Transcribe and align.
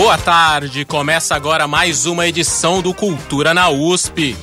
Boa 0.00 0.16
tarde, 0.16 0.86
começa 0.86 1.34
agora 1.34 1.68
mais 1.68 2.06
uma 2.06 2.26
edição 2.26 2.80
do 2.80 2.94
Cultura 2.94 3.52
na 3.52 3.68
USP. 3.68 4.34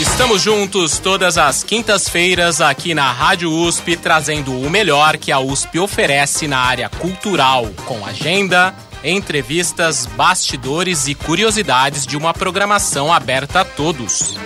Estamos 0.00 0.42
juntos 0.42 0.98
todas 0.98 1.38
as 1.38 1.62
quintas-feiras 1.62 2.60
aqui 2.60 2.92
na 2.92 3.12
Rádio 3.12 3.48
USP, 3.48 3.96
trazendo 3.96 4.60
o 4.60 4.68
melhor 4.68 5.18
que 5.18 5.30
a 5.30 5.38
USP 5.38 5.78
oferece 5.78 6.48
na 6.48 6.58
área 6.58 6.88
cultural, 6.88 7.70
com 7.86 8.04
agenda, 8.04 8.74
entrevistas, 9.04 10.06
bastidores 10.06 11.06
e 11.06 11.14
curiosidades 11.14 12.04
de 12.04 12.16
uma 12.16 12.34
programação 12.34 13.12
aberta 13.12 13.60
a 13.60 13.64
todos. 13.64 14.36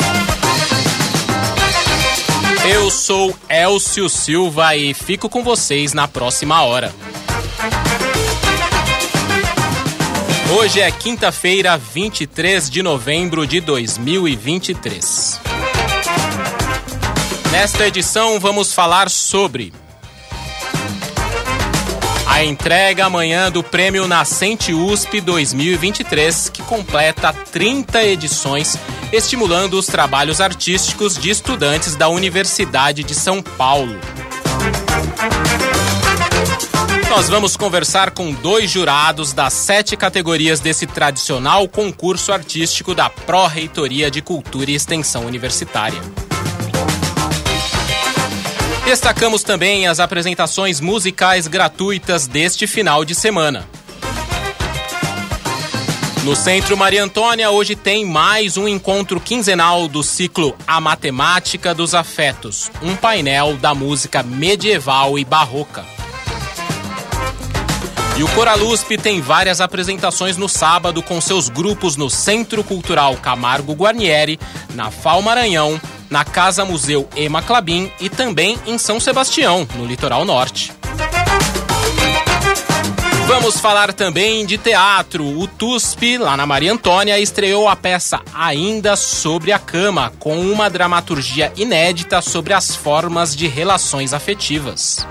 Eu 2.64 2.88
sou 2.88 3.36
Elcio 3.48 4.08
Silva 4.08 4.76
e 4.76 4.94
fico 4.94 5.28
com 5.28 5.42
vocês 5.42 5.92
na 5.92 6.06
próxima 6.06 6.62
hora. 6.62 6.94
Hoje 10.50 10.80
é 10.80 10.90
quinta-feira, 10.90 11.76
23 11.76 12.68
de 12.68 12.82
novembro 12.82 13.46
de 13.46 13.60
2023. 13.60 15.40
Nesta 17.50 17.86
edição 17.86 18.38
vamos 18.38 18.72
falar 18.72 19.08
sobre 19.08 19.72
a 22.26 22.44
entrega 22.44 23.06
amanhã 23.06 23.50
do 23.50 23.62
Prêmio 23.62 24.06
Nascente 24.06 24.74
USP 24.74 25.20
2023, 25.20 26.50
que 26.50 26.62
completa 26.62 27.32
30 27.32 28.04
edições, 28.04 28.76
estimulando 29.12 29.74
os 29.74 29.86
trabalhos 29.86 30.40
artísticos 30.40 31.16
de 31.16 31.30
estudantes 31.30 31.96
da 31.96 32.08
Universidade 32.08 33.02
de 33.02 33.14
São 33.14 33.40
Paulo. 33.40 33.98
Nós 37.16 37.28
vamos 37.28 37.56
conversar 37.56 38.10
com 38.10 38.32
dois 38.32 38.68
jurados 38.68 39.32
das 39.32 39.52
sete 39.52 39.96
categorias 39.96 40.58
desse 40.58 40.84
tradicional 40.84 41.68
concurso 41.68 42.32
artístico 42.32 42.92
da 42.92 43.08
Pró-Reitoria 43.08 44.10
de 44.10 44.20
Cultura 44.20 44.72
e 44.72 44.74
Extensão 44.74 45.24
Universitária. 45.24 46.00
Destacamos 48.84 49.44
também 49.44 49.86
as 49.86 50.00
apresentações 50.00 50.80
musicais 50.80 51.46
gratuitas 51.46 52.26
deste 52.26 52.66
final 52.66 53.04
de 53.04 53.14
semana. 53.14 53.64
No 56.24 56.34
Centro 56.34 56.76
Maria 56.76 57.04
Antônia, 57.04 57.48
hoje 57.48 57.76
tem 57.76 58.04
mais 58.04 58.56
um 58.56 58.66
encontro 58.66 59.20
quinzenal 59.20 59.86
do 59.86 60.02
ciclo 60.02 60.56
A 60.66 60.80
Matemática 60.80 61.72
dos 61.72 61.94
Afetos, 61.94 62.72
um 62.82 62.96
painel 62.96 63.56
da 63.56 63.72
música 63.72 64.20
medieval 64.20 65.16
e 65.16 65.24
barroca. 65.24 65.94
E 68.16 68.22
o 68.22 68.28
Coralusp 68.28 68.96
tem 68.96 69.20
várias 69.20 69.60
apresentações 69.60 70.36
no 70.36 70.48
sábado 70.48 71.02
com 71.02 71.20
seus 71.20 71.48
grupos 71.48 71.96
no 71.96 72.08
Centro 72.08 72.62
Cultural 72.62 73.16
Camargo 73.16 73.72
Guarnieri, 73.72 74.38
na 74.72 74.88
FAO 74.88 75.20
Maranhão, 75.20 75.80
na 76.08 76.24
Casa 76.24 76.64
Museu 76.64 77.08
Ema 77.16 77.42
Clabin 77.42 77.90
e 78.00 78.08
também 78.08 78.56
em 78.66 78.78
São 78.78 79.00
Sebastião, 79.00 79.66
no 79.74 79.84
litoral 79.84 80.24
norte. 80.24 80.72
Vamos 83.26 83.58
falar 83.58 83.92
também 83.92 84.46
de 84.46 84.58
teatro. 84.58 85.24
O 85.24 85.48
TUSP, 85.48 86.18
lá 86.18 86.36
na 86.36 86.46
Maria 86.46 86.72
Antônia, 86.72 87.18
estreou 87.18 87.68
a 87.68 87.74
peça 87.74 88.20
Ainda 88.32 88.94
sobre 88.94 89.50
a 89.50 89.58
Cama, 89.58 90.12
com 90.20 90.38
uma 90.40 90.70
dramaturgia 90.70 91.52
inédita 91.56 92.22
sobre 92.22 92.52
as 92.52 92.76
formas 92.76 93.34
de 93.34 93.48
relações 93.48 94.12
afetivas. 94.12 95.04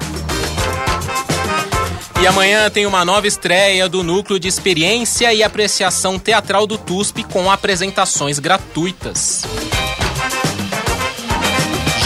E 2.23 2.25
amanhã 2.25 2.69
tem 2.69 2.85
uma 2.85 3.03
nova 3.03 3.27
estreia 3.27 3.89
do 3.89 4.01
Núcleo 4.01 4.39
de 4.39 4.47
Experiência 4.47 5.33
e 5.33 5.43
Apreciação 5.43 6.17
Teatral 6.17 6.65
do 6.65 6.77
TUSP 6.77 7.21
com 7.25 7.51
apresentações 7.51 8.39
gratuitas. 8.39 9.43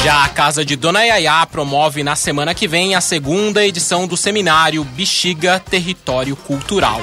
Já 0.03 0.23
a 0.23 0.29
Casa 0.29 0.65
de 0.65 0.75
Dona 0.75 1.03
Yaya 1.03 1.45
promove 1.45 2.03
na 2.03 2.15
semana 2.15 2.55
que 2.55 2.67
vem 2.67 2.95
a 2.95 2.99
segunda 2.99 3.63
edição 3.63 4.07
do 4.07 4.17
seminário 4.17 4.83
Bexiga 4.83 5.59
Território 5.59 6.35
Cultural. 6.35 6.99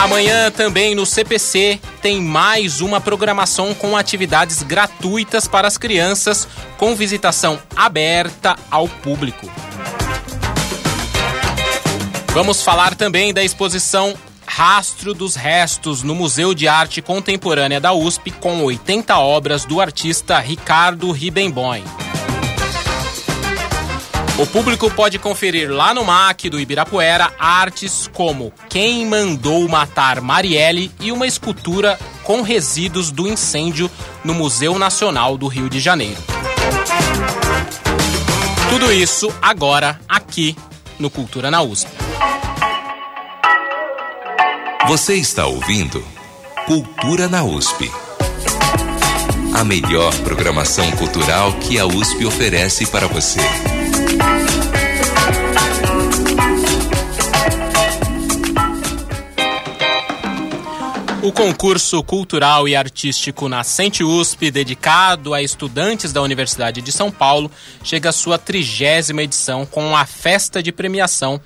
Amanhã 0.00 0.48
também 0.52 0.94
no 0.94 1.04
CPC 1.04 1.80
tem 2.00 2.22
mais 2.22 2.80
uma 2.80 3.00
programação 3.00 3.74
com 3.74 3.96
atividades 3.96 4.62
gratuitas 4.62 5.48
para 5.48 5.66
as 5.66 5.76
crianças, 5.76 6.46
com 6.78 6.94
visitação 6.94 7.58
aberta 7.74 8.54
ao 8.70 8.86
público. 8.86 9.50
Vamos 12.34 12.62
falar 12.62 12.94
também 12.94 13.32
da 13.34 13.44
exposição 13.44 14.14
Rastro 14.46 15.12
dos 15.12 15.36
Restos 15.36 16.02
no 16.02 16.14
Museu 16.14 16.54
de 16.54 16.66
Arte 16.66 17.02
Contemporânea 17.02 17.78
da 17.78 17.92
USP, 17.92 18.30
com 18.30 18.62
80 18.64 19.18
obras 19.18 19.66
do 19.66 19.82
artista 19.82 20.38
Ricardo 20.38 21.10
Ribemboim. 21.12 21.84
O 24.38 24.46
público 24.46 24.90
pode 24.90 25.18
conferir 25.18 25.70
lá 25.70 25.92
no 25.92 26.04
MAC 26.04 26.48
do 26.48 26.58
Ibirapuera 26.58 27.34
artes 27.38 28.08
como 28.14 28.50
Quem 28.70 29.06
Mandou 29.06 29.68
Matar 29.68 30.22
Marielle 30.22 30.90
e 30.98 31.12
uma 31.12 31.26
escultura 31.26 31.98
com 32.24 32.40
resíduos 32.40 33.10
do 33.10 33.28
incêndio 33.28 33.90
no 34.24 34.32
Museu 34.32 34.78
Nacional 34.78 35.36
do 35.36 35.48
Rio 35.48 35.68
de 35.68 35.78
Janeiro. 35.80 36.20
Tudo 38.70 38.90
isso 38.90 39.32
agora 39.42 40.00
aqui 40.08 40.56
no 40.98 41.10
Cultura 41.10 41.50
na 41.50 41.60
USP. 41.60 42.01
Você 44.88 45.14
está 45.14 45.46
ouvindo 45.46 46.04
Cultura 46.66 47.28
na 47.28 47.44
USP. 47.44 47.88
A 49.54 49.62
melhor 49.62 50.12
programação 50.24 50.90
cultural 50.92 51.52
que 51.60 51.78
a 51.78 51.86
USP 51.86 52.26
oferece 52.26 52.86
para 52.86 53.06
você. 53.06 53.38
O 61.22 61.30
concurso 61.30 62.02
cultural 62.02 62.66
e 62.66 62.74
artístico 62.74 63.48
Nascente 63.48 64.02
USP, 64.02 64.50
dedicado 64.50 65.32
a 65.32 65.40
estudantes 65.40 66.12
da 66.12 66.20
Universidade 66.20 66.82
de 66.82 66.90
São 66.90 67.12
Paulo, 67.12 67.48
chega 67.84 68.08
à 68.08 68.12
sua 68.12 68.36
trigésima 68.36 69.22
edição 69.22 69.64
com 69.64 69.96
a 69.96 70.04
festa 70.04 70.60
de 70.60 70.72
premiação 70.72 71.40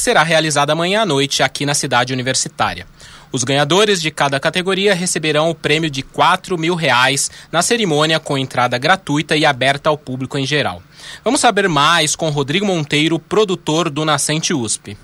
que 0.00 0.04
será 0.04 0.22
realizada 0.22 0.72
amanhã 0.72 1.02
à 1.02 1.06
noite 1.06 1.42
aqui 1.42 1.66
na 1.66 1.74
cidade 1.74 2.14
universitária. 2.14 2.86
Os 3.30 3.44
ganhadores 3.44 4.00
de 4.00 4.10
cada 4.10 4.40
categoria 4.40 4.94
receberão 4.94 5.50
o 5.50 5.54
prêmio 5.54 5.90
de 5.90 6.00
4 6.02 6.56
mil 6.56 6.74
reais 6.74 7.30
na 7.52 7.60
cerimônia 7.60 8.18
com 8.18 8.38
entrada 8.38 8.78
gratuita 8.78 9.36
e 9.36 9.44
aberta 9.44 9.90
ao 9.90 9.98
público 9.98 10.38
em 10.38 10.46
geral. 10.46 10.82
Vamos 11.22 11.42
saber 11.42 11.68
mais 11.68 12.16
com 12.16 12.30
Rodrigo 12.30 12.64
Monteiro, 12.64 13.18
produtor 13.18 13.90
do 13.90 14.02
Nascente 14.06 14.54
USP. 14.54 14.96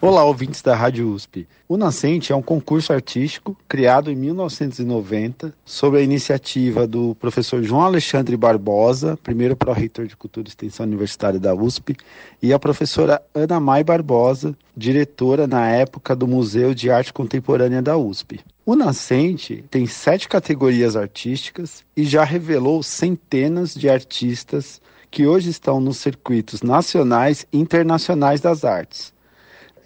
Olá, 0.00 0.22
ouvintes 0.22 0.62
da 0.62 0.76
Rádio 0.76 1.12
USP. 1.12 1.48
O 1.68 1.76
Nascente 1.76 2.32
é 2.32 2.36
um 2.36 2.40
concurso 2.40 2.92
artístico 2.92 3.56
criado 3.68 4.12
em 4.12 4.14
1990 4.14 5.52
sob 5.64 5.98
a 5.98 6.00
iniciativa 6.00 6.86
do 6.86 7.16
professor 7.16 7.64
João 7.64 7.82
Alexandre 7.82 8.36
Barbosa, 8.36 9.18
primeiro 9.24 9.56
pró-reitor 9.56 10.06
de 10.06 10.16
Cultura 10.16 10.46
e 10.46 10.50
Extensão 10.50 10.86
Universitária 10.86 11.40
da 11.40 11.52
USP, 11.52 11.96
e 12.40 12.52
a 12.52 12.60
professora 12.60 13.20
Ana 13.34 13.58
Mai 13.58 13.82
Barbosa, 13.82 14.56
diretora 14.76 15.48
na 15.48 15.68
época 15.68 16.14
do 16.14 16.28
Museu 16.28 16.72
de 16.74 16.92
Arte 16.92 17.12
Contemporânea 17.12 17.82
da 17.82 17.98
USP. 17.98 18.38
O 18.64 18.76
Nascente 18.76 19.64
tem 19.68 19.84
sete 19.84 20.28
categorias 20.28 20.94
artísticas 20.94 21.82
e 21.96 22.04
já 22.04 22.22
revelou 22.22 22.84
centenas 22.84 23.74
de 23.74 23.90
artistas 23.90 24.80
que 25.10 25.26
hoje 25.26 25.50
estão 25.50 25.80
nos 25.80 25.96
circuitos 25.96 26.62
nacionais 26.62 27.44
e 27.52 27.58
internacionais 27.58 28.40
das 28.40 28.64
artes. 28.64 29.17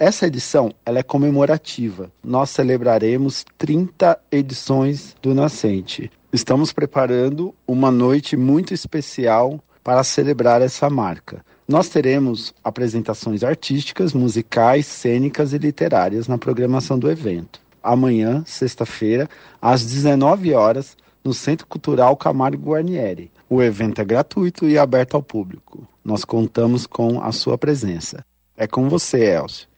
Essa 0.05 0.27
edição 0.27 0.75
ela 0.85 0.99
é 0.99 1.03
comemorativa. 1.05 2.11
Nós 2.25 2.51
celebraremos 2.51 3.45
30 3.57 4.19
edições 4.33 5.15
do 5.23 5.33
Nascente. 5.33 6.11
Estamos 6.33 6.73
preparando 6.73 7.55
uma 7.65 7.89
noite 7.89 8.37
muito 8.37 8.75
especial 8.75 9.63
para 9.81 10.03
celebrar 10.03 10.61
essa 10.61 10.91
marca. 10.91 11.45
Nós 11.69 11.89
teremos 11.89 12.53
apresentações 12.65 13.45
artísticas, 13.45 14.13
musicais, 14.13 14.87
cênicas 14.87 15.53
e 15.53 15.59
literárias 15.59 16.27
na 16.27 16.37
programação 16.37 16.99
do 16.99 17.09
evento. 17.09 17.61
Amanhã, 17.81 18.43
sexta-feira, 18.45 19.31
às 19.61 19.85
19 19.85 20.53
horas, 20.53 20.97
no 21.23 21.33
Centro 21.33 21.65
Cultural 21.69 22.17
Camargo 22.17 22.73
Guarnieri. 22.73 23.31
O 23.49 23.63
evento 23.63 24.01
é 24.01 24.05
gratuito 24.05 24.69
e 24.69 24.77
aberto 24.77 25.15
ao 25.15 25.23
público. 25.23 25.87
Nós 26.05 26.25
contamos 26.25 26.89
com 26.89 27.23
a 27.23 27.31
sua 27.31 27.57
presença. 27.57 28.25
É 28.57 28.67
com 28.67 28.89
você, 28.89 29.37
Elcio. 29.37 29.71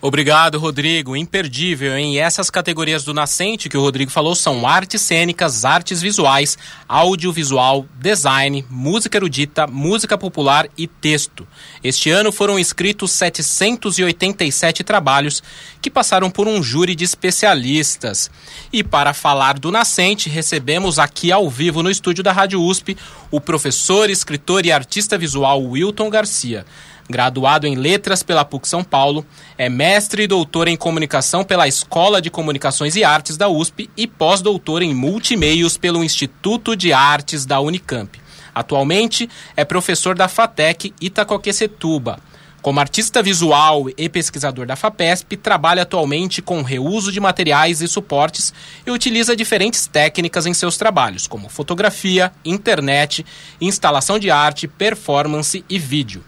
Obrigado, 0.00 0.60
Rodrigo. 0.60 1.16
Imperdível, 1.16 1.96
hein? 1.96 2.14
E 2.14 2.18
essas 2.18 2.50
categorias 2.50 3.02
do 3.02 3.12
Nascente 3.12 3.68
que 3.68 3.76
o 3.76 3.80
Rodrigo 3.80 4.12
falou 4.12 4.36
são 4.36 4.64
artes 4.64 5.02
cênicas, 5.02 5.64
artes 5.64 6.00
visuais, 6.00 6.56
audiovisual, 6.88 7.84
design, 7.96 8.64
música 8.70 9.18
erudita, 9.18 9.66
música 9.66 10.16
popular 10.16 10.68
e 10.78 10.86
texto. 10.86 11.44
Este 11.82 12.10
ano 12.10 12.30
foram 12.30 12.60
inscritos 12.60 13.10
787 13.10 14.84
trabalhos 14.84 15.42
que 15.82 15.90
passaram 15.90 16.30
por 16.30 16.46
um 16.46 16.62
júri 16.62 16.94
de 16.94 17.02
especialistas. 17.02 18.30
E 18.72 18.84
para 18.84 19.12
falar 19.12 19.58
do 19.58 19.72
Nascente, 19.72 20.28
recebemos 20.28 21.00
aqui 21.00 21.32
ao 21.32 21.50
vivo 21.50 21.82
no 21.82 21.90
estúdio 21.90 22.22
da 22.22 22.30
Rádio 22.30 22.62
USP 22.62 22.96
o 23.32 23.40
professor, 23.40 24.08
escritor 24.08 24.64
e 24.64 24.70
artista 24.70 25.18
visual 25.18 25.60
Wilton 25.60 26.08
Garcia 26.08 26.64
graduado 27.08 27.66
em 27.66 27.74
Letras 27.74 28.22
pela 28.22 28.44
PUC 28.44 28.68
São 28.68 28.84
Paulo, 28.84 29.24
é 29.56 29.68
mestre 29.68 30.24
e 30.24 30.26
doutor 30.26 30.68
em 30.68 30.76
Comunicação 30.76 31.44
pela 31.44 31.66
Escola 31.66 32.20
de 32.20 32.30
Comunicações 32.30 32.96
e 32.96 33.04
Artes 33.04 33.36
da 33.36 33.48
USP 33.48 33.88
e 33.96 34.06
pós-doutor 34.06 34.82
em 34.82 34.94
Multimeios 34.94 35.76
pelo 35.76 36.04
Instituto 36.04 36.76
de 36.76 36.92
Artes 36.92 37.46
da 37.46 37.60
Unicamp. 37.60 38.20
Atualmente 38.54 39.28
é 39.56 39.64
professor 39.64 40.16
da 40.16 40.28
FATEC 40.28 40.92
Itacoaquecetuba. 41.00 42.18
Como 42.60 42.80
artista 42.80 43.22
visual 43.22 43.86
e 43.96 44.08
pesquisador 44.08 44.66
da 44.66 44.74
FAPESP, 44.74 45.36
trabalha 45.36 45.82
atualmente 45.82 46.42
com 46.42 46.60
reuso 46.60 47.12
de 47.12 47.20
materiais 47.20 47.80
e 47.80 47.86
suportes 47.86 48.52
e 48.84 48.90
utiliza 48.90 49.36
diferentes 49.36 49.86
técnicas 49.86 50.44
em 50.44 50.52
seus 50.52 50.76
trabalhos, 50.76 51.28
como 51.28 51.48
fotografia, 51.48 52.32
internet, 52.44 53.24
instalação 53.60 54.18
de 54.18 54.28
arte, 54.28 54.66
performance 54.66 55.64
e 55.68 55.78
vídeo. 55.78 56.24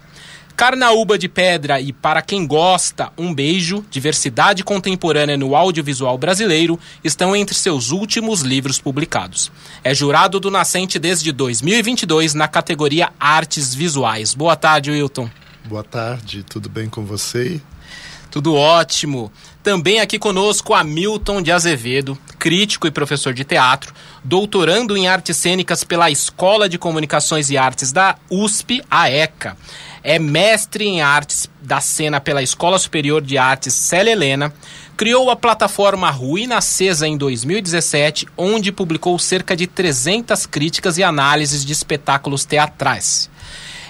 Carnaúba 0.55 1.17
de 1.17 1.27
Pedra 1.27 1.79
e 1.79 1.91
Para 1.91 2.21
Quem 2.21 2.45
Gosta, 2.45 3.11
Um 3.17 3.33
Beijo, 3.33 3.85
Diversidade 3.89 4.63
Contemporânea 4.63 5.37
no 5.37 5.55
Audiovisual 5.55 6.17
Brasileiro 6.17 6.79
estão 7.03 7.35
entre 7.35 7.55
seus 7.55 7.91
últimos 7.91 8.41
livros 8.41 8.79
publicados. 8.79 9.51
É 9.83 9.93
jurado 9.93 10.39
do 10.39 10.51
Nascente 10.51 10.99
desde 10.99 11.31
2022 11.31 12.33
na 12.33 12.47
categoria 12.47 13.11
Artes 13.19 13.73
Visuais. 13.73 14.33
Boa 14.33 14.55
tarde, 14.55 14.91
Wilton. 14.91 15.29
Boa 15.65 15.83
tarde, 15.83 16.43
tudo 16.43 16.69
bem 16.69 16.89
com 16.89 17.05
você? 17.05 17.61
Tudo 18.29 18.55
ótimo. 18.55 19.31
Também 19.61 19.99
aqui 19.99 20.17
conosco 20.17 20.73
Hamilton 20.73 21.41
de 21.41 21.51
Azevedo, 21.51 22.17
crítico 22.39 22.87
e 22.87 22.91
professor 22.91 23.33
de 23.33 23.43
teatro, 23.43 23.93
doutorando 24.23 24.95
em 24.95 25.07
artes 25.07 25.35
cênicas 25.37 25.83
pela 25.83 26.09
Escola 26.09 26.69
de 26.69 26.77
Comunicações 26.77 27.49
e 27.49 27.57
Artes 27.57 27.91
da 27.91 28.15
USP, 28.29 28.81
a 28.89 29.09
ECA 29.09 29.57
é 30.03 30.17
mestre 30.17 30.85
em 30.87 31.01
artes 31.01 31.49
da 31.61 31.79
cena 31.79 32.19
pela 32.19 32.41
Escola 32.41 32.79
Superior 32.79 33.21
de 33.21 33.37
Artes 33.37 33.73
Célia 33.73 34.11
Helena, 34.11 34.53
criou 34.97 35.29
a 35.29 35.35
plataforma 35.35 36.09
Ruína 36.09 36.57
Acesa 36.57 37.07
em 37.07 37.17
2017, 37.17 38.27
onde 38.37 38.71
publicou 38.71 39.17
cerca 39.17 39.55
de 39.55 39.67
300 39.67 40.45
críticas 40.45 40.97
e 40.97 41.03
análises 41.03 41.65
de 41.65 41.73
espetáculos 41.73 42.45
teatrais. 42.45 43.29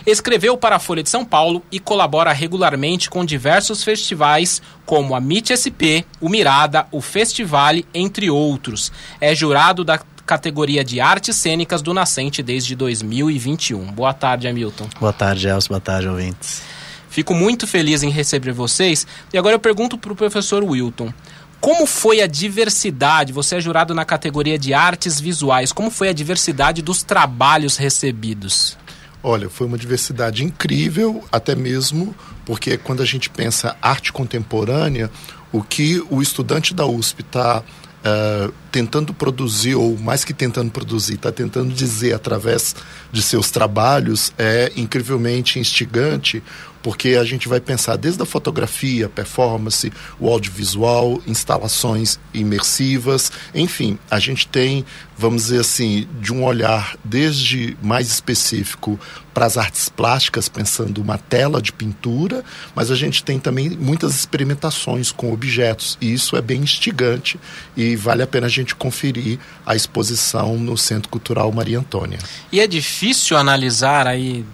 Escreveu 0.06 0.58
para 0.58 0.78
a 0.78 0.80
Folha 0.80 1.04
de 1.04 1.10
São 1.10 1.24
Paulo 1.24 1.64
e 1.72 1.80
colabora 1.80 2.34
regularmente 2.34 3.10
com 3.10 3.24
diversos 3.24 3.84
festivais, 3.84 4.62
como 4.84 5.16
a 5.16 5.22
MIT 5.22 5.56
SP, 5.56 6.04
o 6.20 6.28
Mirada, 6.28 6.88
o 6.92 7.02
Festivale, 7.02 7.86
entre 7.94 8.30
outros. 8.30 8.92
É 9.20 9.36
jurado 9.36 9.84
da 9.84 10.00
categoria 10.26 10.84
de 10.84 11.00
artes 11.00 11.36
cênicas 11.36 11.82
do 11.82 11.94
Nascente 11.94 12.42
desde 12.42 12.76
2021. 12.76 13.92
Boa 13.92 14.14
tarde, 14.14 14.48
Hamilton. 14.48 14.88
Boa 15.00 15.14
tarde, 15.14 15.48
Elcio. 15.48 15.70
Boa 15.70 15.82
tarde, 15.82 16.08
ouvintes. 16.08 16.62
Fico 17.10 17.34
muito 17.34 17.68
feliz 17.68 18.04
em 18.04 18.10
receber 18.10 18.54
vocês. 18.54 19.06
E 19.34 19.38
agora 19.38 19.56
eu 19.56 19.60
pergunto 19.60 19.98
para 19.98 20.14
o 20.14 20.16
professor 20.16 20.64
Wilton. 20.64 21.14
Como 21.60 21.86
foi 21.86 22.22
a 22.22 22.28
diversidade? 22.28 23.34
Você 23.34 23.58
é 23.58 23.62
jurado 23.62 23.94
na 23.94 24.06
categoria 24.06 24.58
de 24.58 24.74
artes 24.74 25.20
visuais. 25.20 25.72
Como 25.72 25.92
foi 25.92 26.10
a 26.10 26.14
diversidade 26.14 26.82
dos 26.82 27.04
trabalhos 27.04 27.78
recebidos? 27.78 28.78
Olha, 29.22 29.50
foi 29.50 29.68
uma 29.68 29.78
diversidade 29.78 30.44
incrível, 30.44 31.24
até 31.32 31.54
mesmo 31.54 32.16
porque 32.46 32.78
quando 32.78 33.04
a 33.04 33.06
gente 33.06 33.30
pensa 33.30 33.76
arte 33.82 34.12
contemporânea, 34.12 35.12
o 35.52 35.62
que 35.62 36.04
o 36.10 36.22
estudante 36.22 36.74
da 36.74 36.86
USP 36.86 37.22
está 37.22 37.64
uh, 38.02 38.52
tentando 38.72 39.14
produzir, 39.14 39.76
ou 39.76 39.98
mais 39.98 40.24
que 40.24 40.34
tentando 40.34 40.72
produzir, 40.72 41.16
está 41.16 41.32
tentando 41.32 41.74
dizer 41.74 42.14
através 42.14 42.76
de 43.12 43.22
seus 43.22 43.52
trabalhos 43.52 44.34
é 44.38 44.72
incrivelmente 44.76 45.60
instigante, 45.60 46.44
porque 46.82 47.10
a 47.10 47.24
gente 47.24 47.48
vai 47.48 47.60
pensar 47.60 47.96
desde 47.96 48.22
a 48.22 48.26
fotografia, 48.26 49.08
performance, 49.08 49.92
o 50.20 50.30
audiovisual, 50.30 51.22
instalações 51.28 52.20
imersivas, 52.34 53.32
enfim, 53.54 53.98
a 54.10 54.20
gente 54.20 54.48
tem, 54.48 54.86
vamos 55.18 55.44
dizer 55.44 55.62
assim, 55.62 56.08
de 56.20 56.34
um 56.34 56.44
olhar 56.44 56.98
desde 57.04 57.78
mais 57.82 58.08
específico 58.08 59.00
para 59.34 59.46
as 59.46 59.58
artes 59.58 59.88
plásticas, 59.90 60.50
pensando 60.50 61.02
uma 61.02 61.18
tela 61.18 61.62
de 61.62 61.72
pintura, 61.72 62.44
mas 62.76 62.92
a 62.92 62.96
gente 62.96 63.24
tem 63.24 63.40
também 63.40 63.70
muitas 63.70 64.16
experimentações 64.16 65.12
com 65.12 65.32
objetos, 65.32 65.98
e 66.02 66.12
isso 66.14 66.36
é 66.36 66.42
bem 66.42 66.62
instigante 66.62 67.40
e 67.76 67.96
vale 67.96 68.22
a 68.24 68.28
pena 68.28 68.48
a 68.48 68.50
gente 68.50 68.76
conferir 68.76 69.40
a 69.66 69.76
exposição 69.76 70.58
no 70.58 70.78
Centro 70.78 71.10
Cultural 71.10 71.52
Maria 71.52 71.80
Antônia. 71.80 72.20
E 72.52 72.60
é 72.60 72.68
difícil 72.68 73.38
analisar 73.38 74.08
aí 74.08 74.46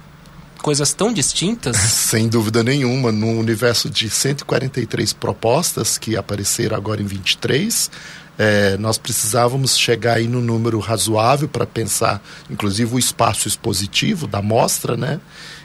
coisas 0.58 0.94
tão 0.94 1.14
distintas? 1.14 1.78
Sem 2.10 2.28
dúvida 2.28 2.64
nenhuma, 2.64 3.12
no 3.12 3.28
universo 3.40 3.90
de 3.90 4.10
143 4.10 5.14
propostas 5.14 5.98
que 5.98 6.16
apareceram 6.16 6.76
agora 6.76 7.02
em 7.02 7.06
23, 7.06 7.90
é, 8.38 8.78
nós 8.78 8.98
precisávamos 8.98 9.78
chegar 9.78 10.18
aí 10.18 10.28
no 10.28 10.40
número 10.40 10.80
razoável 10.80 11.48
para 11.48 11.66
pensar, 11.66 12.22
inclusive, 12.50 12.94
o 12.94 13.00
espaço 13.00 13.48
expositivo 13.48 14.28
da 14.28 14.42
mostra, 14.42 14.96
né? 14.96 15.20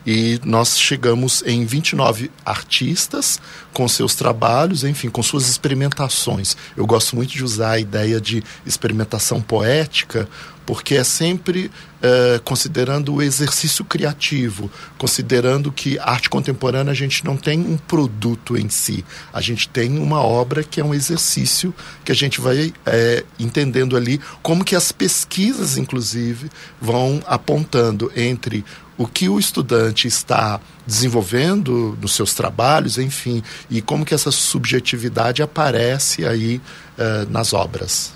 E 0.07 0.41
nós 0.43 0.79
chegamos 0.79 1.45
em 1.47 1.65
29 1.65 2.31
artistas 2.45 3.41
com 3.73 3.87
seus 3.87 4.15
trabalhos, 4.15 4.83
enfim, 4.83 5.09
com 5.09 5.23
suas 5.23 5.49
experimentações. 5.49 6.57
Eu 6.77 6.87
gosto 6.87 7.15
muito 7.15 7.33
de 7.33 7.45
usar 7.45 7.73
a 7.73 7.79
ideia 7.79 8.21
de 8.21 8.43
experimentação 8.67 9.41
poética, 9.41 10.29
porque 10.65 10.95
é 10.95 11.05
sempre 11.05 11.71
é, 12.03 12.41
considerando 12.45 13.15
o 13.15 13.23
exercício 13.23 13.85
criativo, 13.85 14.71
considerando 14.99 15.71
que 15.71 15.99
arte 15.99 16.29
contemporânea 16.29 16.93
a 16.93 16.95
gente 16.95 17.25
não 17.25 17.37
tem 17.37 17.61
um 17.61 17.77
produto 17.77 18.57
em 18.57 18.69
si, 18.69 19.05
a 19.33 19.41
gente 19.41 19.69
tem 19.69 19.99
uma 19.99 20.21
obra 20.21 20.63
que 20.65 20.81
é 20.81 20.85
um 20.85 20.95
exercício 20.95 21.75
que 22.05 22.13
a 22.13 22.15
gente 22.15 22.41
vai 22.41 22.73
é, 22.85 23.25
entendendo 23.39 23.97
ali 23.97 24.21
como 24.43 24.65
que 24.65 24.75
as 24.75 24.93
pesquisas, 24.93 25.77
inclusive, 25.77 26.51
vão 26.81 27.23
apontando 27.27 28.11
entre 28.17 28.65
o 28.97 29.07
que 29.07 29.29
o 29.29 29.39
estudante 29.39 30.07
está 30.07 30.61
desenvolvendo 30.87 31.97
nos 32.01 32.15
seus 32.15 32.35
trabalhos, 32.35 32.99
enfim, 32.99 33.43
e 33.71 33.81
como 33.81 34.05
que 34.05 34.15
essa 34.15 34.31
subjetividade 34.31 35.43
aparece 35.43 36.27
aí 36.27 36.61
uh, 36.99 37.31
nas 37.31 37.53
obras. 37.53 38.13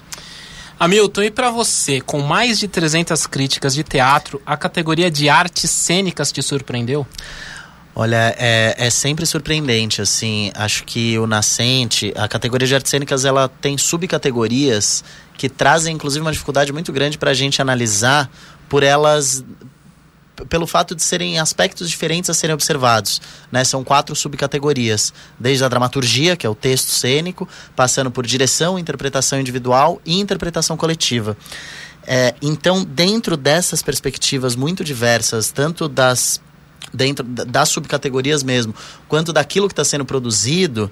Hamilton, 0.78 1.23
e 1.23 1.30
para 1.30 1.50
você, 1.50 2.00
com 2.00 2.21
mais 2.21 2.59
de 2.59 2.68
300 2.68 3.26
críticas 3.26 3.75
de 3.75 3.83
teatro, 3.83 4.40
a 4.45 4.56
categoria 4.56 5.11
de 5.11 5.28
artes 5.28 5.71
cênicas 5.71 6.30
te 6.30 6.42
surpreendeu? 6.42 7.06
Olha, 7.95 8.35
é, 8.38 8.75
é 8.76 8.90
sempre 8.90 9.25
surpreendente, 9.25 10.02
assim, 10.02 10.52
acho 10.54 10.85
que 10.85 11.18
o 11.18 11.26
Nascente, 11.26 12.12
a 12.14 12.28
categoria 12.28 12.68
de 12.68 12.75
artes 12.75 12.90
cênicas, 12.90 13.25
ela 13.25 13.49
tem 13.49 13.78
subcategorias 13.78 15.02
que 15.35 15.49
trazem, 15.49 15.95
inclusive, 15.95 16.21
uma 16.21 16.33
dificuldade 16.33 16.75
muito 16.75 16.92
grande 16.92 17.16
para 17.16 17.30
a 17.30 17.35
gente 17.35 17.62
analisar 17.62 18.30
por 18.68 18.83
elas 18.83 19.42
pelo 20.49 20.66
fato 20.66 20.95
de 20.95 21.02
serem 21.02 21.38
aspectos 21.38 21.88
diferentes 21.88 22.28
a 22.31 22.35
serem 22.35 22.55
observados. 22.55 23.21
Né? 23.50 23.64
São 23.64 23.83
quatro 23.83 24.14
subcategorias, 24.14 25.12
desde 25.38 25.64
a 25.64 25.69
dramaturgia, 25.69 26.37
que 26.37 26.47
é 26.47 26.50
o 26.50 26.55
texto 26.55 26.90
cênico, 26.90 27.49
passando 27.75 28.11
por 28.11 28.26
direção, 28.26 28.78
interpretação 28.78 29.40
individual 29.40 30.00
e 30.05 30.21
interpretação 30.21 30.76
coletiva. 30.76 31.37
É, 32.07 32.35
então, 32.40 32.85
dentro 32.85 33.37
dessas 33.37 33.83
perspectivas 33.83 34.55
muito 34.55 34.85
diversas, 34.85 35.50
tanto 35.50 35.88
das 35.88 36.40
dentro 36.95 37.25
das 37.25 37.69
subcategorias 37.69 38.43
mesmo, 38.43 38.75
quanto 39.09 39.33
daquilo 39.33 39.66
que 39.66 39.73
está 39.73 39.85
sendo 39.85 40.05
produzido, 40.05 40.90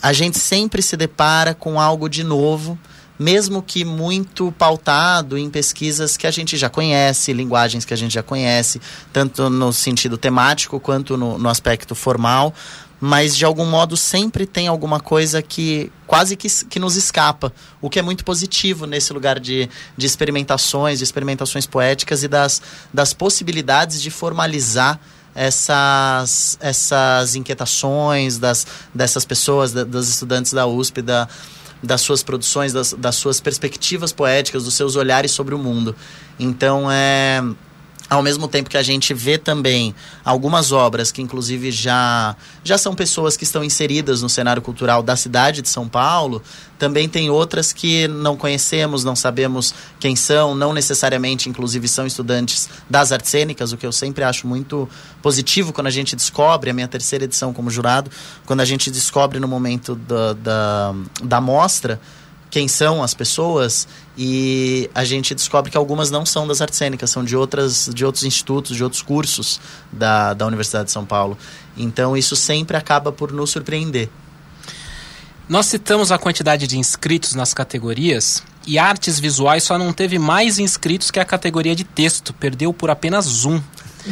a 0.00 0.12
gente 0.12 0.38
sempre 0.38 0.82
se 0.82 0.96
depara 0.96 1.54
com 1.54 1.80
algo 1.80 2.08
de 2.08 2.22
novo 2.22 2.78
mesmo 3.20 3.62
que 3.62 3.84
muito 3.84 4.50
pautado 4.52 5.36
em 5.36 5.50
pesquisas 5.50 6.16
que 6.16 6.26
a 6.26 6.30
gente 6.30 6.56
já 6.56 6.70
conhece, 6.70 7.34
linguagens 7.34 7.84
que 7.84 7.92
a 7.92 7.96
gente 7.96 8.14
já 8.14 8.22
conhece, 8.22 8.80
tanto 9.12 9.50
no 9.50 9.74
sentido 9.74 10.16
temático 10.16 10.80
quanto 10.80 11.18
no, 11.18 11.36
no 11.36 11.50
aspecto 11.50 11.94
formal, 11.94 12.54
mas 12.98 13.36
de 13.36 13.44
algum 13.44 13.66
modo 13.66 13.94
sempre 13.94 14.46
tem 14.46 14.68
alguma 14.68 14.98
coisa 14.98 15.42
que 15.42 15.92
quase 16.06 16.34
que, 16.34 16.48
que 16.64 16.78
nos 16.78 16.96
escapa, 16.96 17.52
o 17.78 17.90
que 17.90 17.98
é 17.98 18.02
muito 18.02 18.24
positivo 18.24 18.86
nesse 18.86 19.12
lugar 19.12 19.38
de, 19.38 19.68
de 19.98 20.06
experimentações, 20.06 20.96
de 20.96 21.04
experimentações 21.04 21.66
poéticas 21.66 22.22
e 22.22 22.28
das, 22.28 22.62
das 22.92 23.12
possibilidades 23.12 24.00
de 24.00 24.10
formalizar 24.10 24.98
essas, 25.34 26.56
essas 26.58 27.34
inquietações 27.34 28.38
das, 28.38 28.66
dessas 28.94 29.26
pessoas, 29.26 29.72
da, 29.72 29.84
das 29.84 30.08
estudantes 30.08 30.52
da 30.54 30.66
USP, 30.66 31.02
da, 31.02 31.28
das 31.82 32.00
suas 32.00 32.22
produções, 32.22 32.72
das, 32.72 32.92
das 32.92 33.16
suas 33.16 33.40
perspectivas 33.40 34.12
poéticas, 34.12 34.64
dos 34.64 34.74
seus 34.74 34.96
olhares 34.96 35.30
sobre 35.30 35.54
o 35.54 35.58
mundo. 35.58 35.94
Então, 36.38 36.90
é 36.90 37.42
ao 38.10 38.24
mesmo 38.24 38.48
tempo 38.48 38.68
que 38.68 38.76
a 38.76 38.82
gente 38.82 39.14
vê 39.14 39.38
também 39.38 39.94
algumas 40.24 40.72
obras 40.72 41.12
que 41.12 41.22
inclusive 41.22 41.70
já 41.70 42.34
já 42.64 42.76
são 42.76 42.92
pessoas 42.92 43.36
que 43.36 43.44
estão 43.44 43.62
inseridas 43.62 44.20
no 44.20 44.28
cenário 44.28 44.60
cultural 44.60 45.00
da 45.00 45.14
cidade 45.14 45.62
de 45.62 45.68
São 45.68 45.88
Paulo, 45.88 46.42
também 46.76 47.08
tem 47.08 47.30
outras 47.30 47.72
que 47.72 48.08
não 48.08 48.36
conhecemos, 48.36 49.04
não 49.04 49.14
sabemos 49.14 49.72
quem 50.00 50.16
são, 50.16 50.56
não 50.56 50.72
necessariamente 50.72 51.48
inclusive 51.48 51.86
são 51.86 52.04
estudantes 52.04 52.68
das 52.88 53.12
artes 53.12 53.30
cênicas, 53.30 53.72
o 53.72 53.76
que 53.76 53.86
eu 53.86 53.92
sempre 53.92 54.24
acho 54.24 54.44
muito 54.44 54.88
positivo 55.22 55.72
quando 55.72 55.86
a 55.86 55.90
gente 55.90 56.16
descobre, 56.16 56.70
a 56.70 56.74
minha 56.74 56.88
terceira 56.88 57.24
edição 57.24 57.52
como 57.52 57.70
jurado, 57.70 58.10
quando 58.44 58.60
a 58.60 58.64
gente 58.64 58.90
descobre 58.90 59.38
no 59.38 59.46
momento 59.46 59.94
da, 59.94 60.32
da, 60.32 60.94
da 61.22 61.40
mostra 61.40 62.00
quem 62.50 62.66
são 62.66 63.02
as 63.02 63.14
pessoas 63.14 63.86
e 64.18 64.90
a 64.94 65.04
gente 65.04 65.34
descobre 65.34 65.70
que 65.70 65.76
algumas 65.76 66.10
não 66.10 66.26
são 66.26 66.46
das 66.46 66.60
artes 66.60 66.76
cênicas, 66.76 67.08
são 67.10 67.24
de, 67.24 67.36
outras, 67.36 67.88
de 67.94 68.04
outros 68.04 68.24
institutos, 68.24 68.76
de 68.76 68.82
outros 68.82 69.00
cursos 69.00 69.60
da, 69.92 70.34
da 70.34 70.46
Universidade 70.46 70.86
de 70.86 70.90
São 70.90 71.06
Paulo. 71.06 71.38
Então 71.76 72.16
isso 72.16 72.34
sempre 72.34 72.76
acaba 72.76 73.12
por 73.12 73.32
nos 73.32 73.50
surpreender. 73.50 74.10
Nós 75.48 75.66
citamos 75.66 76.12
a 76.12 76.18
quantidade 76.18 76.66
de 76.66 76.78
inscritos 76.78 77.34
nas 77.34 77.54
categorias 77.54 78.42
e 78.66 78.78
artes 78.78 79.18
visuais 79.18 79.64
só 79.64 79.78
não 79.78 79.92
teve 79.92 80.18
mais 80.18 80.58
inscritos 80.58 81.10
que 81.10 81.18
a 81.18 81.24
categoria 81.24 81.74
de 81.74 81.84
texto, 81.84 82.34
perdeu 82.34 82.72
por 82.72 82.90
apenas 82.90 83.44
um. 83.44 83.60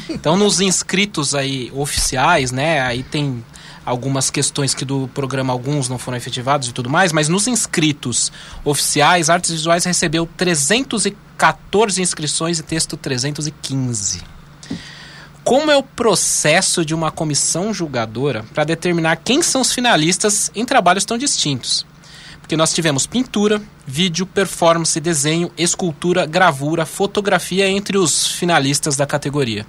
Então 0.09 0.37
nos 0.37 0.61
inscritos 0.61 1.35
aí 1.35 1.71
oficiais, 1.75 2.53
né, 2.53 2.81
aí 2.81 3.03
tem 3.03 3.45
algumas 3.89 4.29
questões 4.29 4.75
que 4.75 4.85
do 4.85 5.09
programa 5.15 5.51
alguns 5.51 5.89
não 5.89 5.99
foram 5.99 6.19
efetivados 6.19 6.69
e 6.69 6.73
tudo 6.73 6.91
mais, 6.91 7.11
mas 7.11 7.29
nos 7.29 7.47
inscritos 7.49 8.31
oficiais, 8.63 9.31
Artes 9.31 9.51
Visuais 9.51 9.85
recebeu 9.85 10.29
314 10.37 12.03
inscrições 12.03 12.59
e 12.59 12.63
texto 12.63 12.97
315. 12.99 14.23
Como 15.43 15.71
é 15.71 15.77
o 15.77 15.83
processo 15.83 16.85
de 16.85 16.95
uma 16.95 17.11
comissão 17.11 17.73
julgadora 17.73 18.45
para 18.53 18.65
determinar 18.65 19.17
quem 19.17 19.41
são 19.41 19.63
os 19.63 19.73
finalistas 19.73 20.53
em 20.55 20.67
trabalhos 20.67 21.07
tão 21.07 21.17
distintos? 21.17 21.87
Porque 22.41 22.57
nós 22.57 22.75
tivemos 22.75 23.07
pintura, 23.07 23.61
vídeo, 23.87 24.27
performance, 24.27 25.01
desenho, 25.01 25.51
escultura, 25.57 26.27
gravura, 26.27 26.85
fotografia 26.85 27.67
entre 27.67 27.97
os 27.97 28.27
finalistas 28.27 28.97
da 28.97 29.07
categoria. 29.07 29.67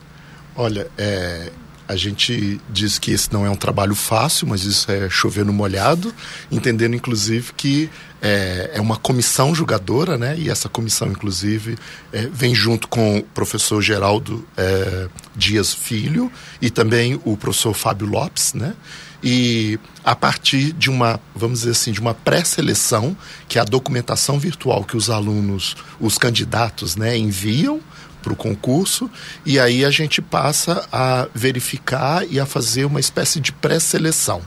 Olha, 0.57 0.87
é, 0.97 1.51
a 1.89 1.95
gente 1.95 2.61
diz 2.69 2.99
que 2.99 3.09
esse 3.09 3.33
não 3.33 3.43
é 3.43 3.49
um 3.49 3.55
trabalho 3.55 3.95
fácil, 3.95 4.45
mas 4.45 4.63
isso 4.63 4.91
é 4.91 5.09
chover 5.09 5.43
no 5.43 5.51
molhado, 5.51 6.13
entendendo 6.51 6.95
inclusive 6.95 7.51
que 7.57 7.89
é, 8.21 8.73
é 8.75 8.79
uma 8.79 8.95
comissão 8.95 9.55
julgadora, 9.55 10.15
né? 10.15 10.35
E 10.37 10.51
essa 10.51 10.69
comissão, 10.69 11.07
inclusive, 11.07 11.79
é, 12.13 12.27
vem 12.31 12.53
junto 12.53 12.87
com 12.87 13.17
o 13.17 13.23
professor 13.23 13.81
Geraldo 13.81 14.47
é, 14.55 15.09
Dias 15.35 15.73
Filho 15.73 16.31
e 16.61 16.69
também 16.69 17.19
o 17.25 17.35
professor 17.35 17.73
Fábio 17.73 18.05
Lopes, 18.05 18.53
né? 18.53 18.75
E 19.23 19.79
a 20.03 20.15
partir 20.15 20.71
de 20.73 20.91
uma, 20.91 21.19
vamos 21.35 21.61
dizer 21.61 21.71
assim, 21.71 21.91
de 21.91 21.99
uma 21.99 22.13
pré-seleção, 22.13 23.17
que 23.47 23.57
é 23.57 23.61
a 23.61 23.65
documentação 23.65 24.37
virtual 24.37 24.83
que 24.83 24.95
os 24.95 25.09
alunos, 25.09 25.75
os 25.99 26.19
candidatos, 26.19 26.95
né, 26.95 27.17
enviam 27.17 27.81
para 28.21 28.33
o 28.33 28.35
concurso 28.35 29.09
e 29.45 29.59
aí 29.59 29.83
a 29.83 29.89
gente 29.89 30.21
passa 30.21 30.87
a 30.91 31.27
verificar 31.33 32.25
e 32.29 32.39
a 32.39 32.45
fazer 32.45 32.85
uma 32.85 32.99
espécie 32.99 33.39
de 33.39 33.51
pré-seleção. 33.51 34.41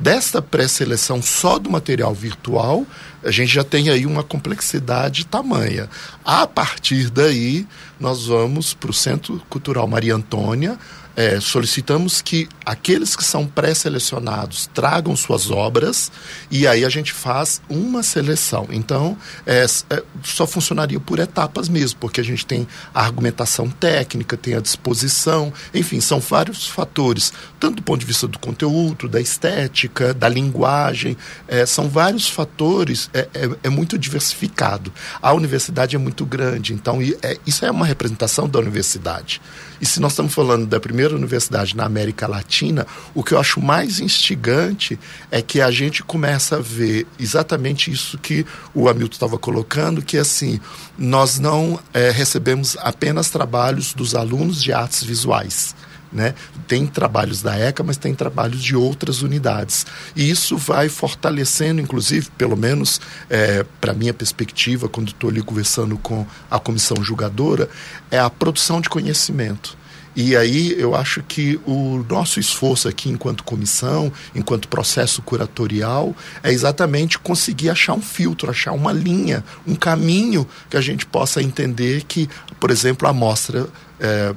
Desta 0.00 0.40
pré-seleção 0.40 1.20
só 1.20 1.58
do 1.58 1.68
material 1.68 2.14
virtual, 2.14 2.86
a 3.22 3.32
gente 3.32 3.52
já 3.52 3.64
tem 3.64 3.90
aí 3.90 4.06
uma 4.06 4.22
complexidade 4.22 5.26
tamanha. 5.26 5.90
A 6.24 6.46
partir 6.46 7.10
daí, 7.10 7.66
nós 7.98 8.26
vamos 8.26 8.72
para 8.74 8.90
o 8.90 8.94
Centro 8.94 9.42
Cultural 9.48 9.88
Maria 9.88 10.14
Antônia, 10.14 10.78
é, 11.18 11.40
solicitamos 11.40 12.22
que 12.22 12.48
aqueles 12.64 13.16
que 13.16 13.24
são 13.24 13.44
pré-selecionados 13.44 14.70
tragam 14.72 15.16
suas 15.16 15.50
obras 15.50 16.12
e 16.48 16.64
aí 16.64 16.84
a 16.84 16.88
gente 16.88 17.12
faz 17.12 17.60
uma 17.68 18.04
seleção. 18.04 18.68
Então, 18.70 19.16
é, 19.44 19.66
é, 19.90 20.02
só 20.22 20.46
funcionaria 20.46 21.00
por 21.00 21.18
etapas 21.18 21.68
mesmo, 21.68 21.98
porque 21.98 22.20
a 22.20 22.24
gente 22.24 22.46
tem 22.46 22.68
a 22.94 23.02
argumentação 23.02 23.68
técnica, 23.68 24.36
tem 24.36 24.54
a 24.54 24.60
disposição, 24.60 25.52
enfim, 25.74 26.00
são 26.00 26.20
vários 26.20 26.68
fatores, 26.68 27.32
tanto 27.58 27.78
do 27.78 27.82
ponto 27.82 27.98
de 27.98 28.06
vista 28.06 28.28
do 28.28 28.38
conteúdo, 28.38 29.08
da 29.08 29.20
estética, 29.20 30.14
da 30.14 30.28
linguagem, 30.28 31.16
é, 31.48 31.66
são 31.66 31.88
vários 31.88 32.28
fatores, 32.28 33.10
é, 33.12 33.26
é, 33.34 33.50
é, 33.64 33.68
muito 33.68 33.98
diversificado. 33.98 34.92
A 35.20 35.32
universidade 35.32 35.96
é 35.96 35.98
muito 35.98 36.24
grande, 36.24 36.72
então 36.72 37.00
isso 37.44 37.64
é 37.64 37.70
uma 37.72 37.86
representação 37.86 38.48
da 38.48 38.60
universidade. 38.60 39.40
E 39.80 39.86
se 39.86 40.00
nós 40.00 40.12
estamos 40.12 40.34
falando 40.34 40.66
da 40.66 40.80
primeira 40.80 41.14
universidade 41.14 41.76
na 41.76 41.84
América 41.84 42.26
Latina, 42.26 42.86
o 43.14 43.22
que 43.22 43.34
eu 43.34 43.38
acho 43.38 43.60
mais 43.60 44.00
instigante 44.00 44.98
é 45.30 45.40
que 45.40 45.60
a 45.60 45.70
gente 45.70 46.02
começa 46.02 46.56
a 46.56 46.60
ver 46.60 47.06
exatamente 47.18 47.90
isso 47.90 48.18
que 48.18 48.44
o 48.74 48.88
Hamilton 48.88 49.14
estava 49.14 49.38
colocando, 49.38 50.02
que 50.02 50.18
assim, 50.18 50.60
nós 50.96 51.38
não 51.38 51.78
é, 51.94 52.10
recebemos 52.10 52.76
apenas 52.80 53.30
trabalhos 53.30 53.94
dos 53.94 54.14
alunos 54.14 54.62
de 54.62 54.72
artes 54.72 55.02
visuais. 55.02 55.74
Né? 56.12 56.34
Tem 56.66 56.86
trabalhos 56.86 57.42
da 57.42 57.56
ECA, 57.58 57.82
mas 57.82 57.96
tem 57.96 58.14
trabalhos 58.14 58.62
de 58.62 58.74
outras 58.74 59.22
unidades. 59.22 59.86
E 60.16 60.30
isso 60.30 60.56
vai 60.56 60.88
fortalecendo, 60.88 61.80
inclusive, 61.80 62.30
pelo 62.36 62.56
menos 62.56 63.00
é, 63.28 63.64
para 63.80 63.92
minha 63.92 64.14
perspectiva, 64.14 64.88
quando 64.88 65.08
estou 65.08 65.28
ali 65.28 65.42
conversando 65.42 65.98
com 65.98 66.26
a 66.50 66.58
comissão 66.58 67.02
julgadora, 67.02 67.68
é 68.10 68.18
a 68.18 68.30
produção 68.30 68.80
de 68.80 68.88
conhecimento. 68.88 69.76
E 70.20 70.36
aí 70.36 70.74
eu 70.76 70.96
acho 70.96 71.22
que 71.22 71.60
o 71.64 72.04
nosso 72.08 72.40
esforço 72.40 72.88
aqui, 72.88 73.08
enquanto 73.08 73.44
comissão, 73.44 74.12
enquanto 74.34 74.66
processo 74.66 75.22
curatorial, 75.22 76.12
é 76.42 76.50
exatamente 76.50 77.20
conseguir 77.20 77.70
achar 77.70 77.94
um 77.94 78.02
filtro, 78.02 78.50
achar 78.50 78.72
uma 78.72 78.92
linha, 78.92 79.44
um 79.64 79.76
caminho 79.76 80.44
que 80.68 80.76
a 80.76 80.80
gente 80.80 81.06
possa 81.06 81.40
entender 81.40 82.02
que, 82.02 82.28
por 82.58 82.72
exemplo, 82.72 83.06
a 83.06 83.12
amostra. 83.12 83.68
É, 84.00 84.34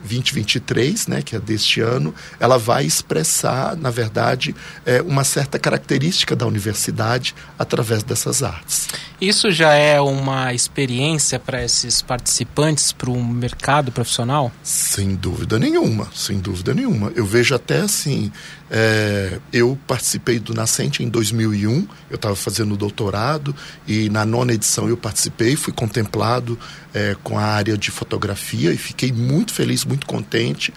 2023, 0.00 1.06
né, 1.06 1.22
que 1.22 1.36
é 1.36 1.38
deste 1.38 1.80
ano, 1.80 2.14
ela 2.38 2.58
vai 2.58 2.84
expressar, 2.84 3.76
na 3.76 3.90
verdade, 3.90 4.54
é, 4.84 5.00
uma 5.02 5.24
certa 5.24 5.58
característica 5.58 6.34
da 6.34 6.46
universidade 6.46 7.34
através 7.58 8.02
dessas 8.02 8.42
artes. 8.42 8.88
Isso 9.20 9.52
já 9.52 9.74
é 9.74 10.00
uma 10.00 10.54
experiência 10.54 11.38
para 11.38 11.62
esses 11.62 12.00
participantes 12.00 12.90
para 12.90 13.10
o 13.10 13.22
mercado 13.22 13.92
profissional? 13.92 14.50
Sem 14.62 15.14
dúvida 15.14 15.58
nenhuma, 15.58 16.08
sem 16.14 16.38
dúvida 16.38 16.72
nenhuma. 16.72 17.12
Eu 17.14 17.26
vejo 17.26 17.54
até 17.54 17.80
assim, 17.80 18.32
é, 18.70 19.40
eu 19.52 19.76
participei 19.86 20.38
do 20.38 20.54
Nascente 20.54 21.02
em 21.02 21.08
2001, 21.08 21.88
eu 22.08 22.16
estava 22.16 22.36
fazendo 22.36 22.76
doutorado 22.76 23.54
e 23.86 24.08
na 24.10 24.24
nona 24.24 24.52
edição 24.52 24.88
eu 24.88 24.96
participei, 24.96 25.56
fui 25.56 25.72
contemplado 25.72 26.58
é, 26.94 27.16
com 27.22 27.36
a 27.36 27.42
área 27.42 27.76
de 27.76 27.90
fotografia 27.90 28.72
e 28.72 28.76
fiquei 28.76 29.10
muito 29.10 29.52
feliz, 29.52 29.84
muito 29.84 30.06
contente 30.06 30.72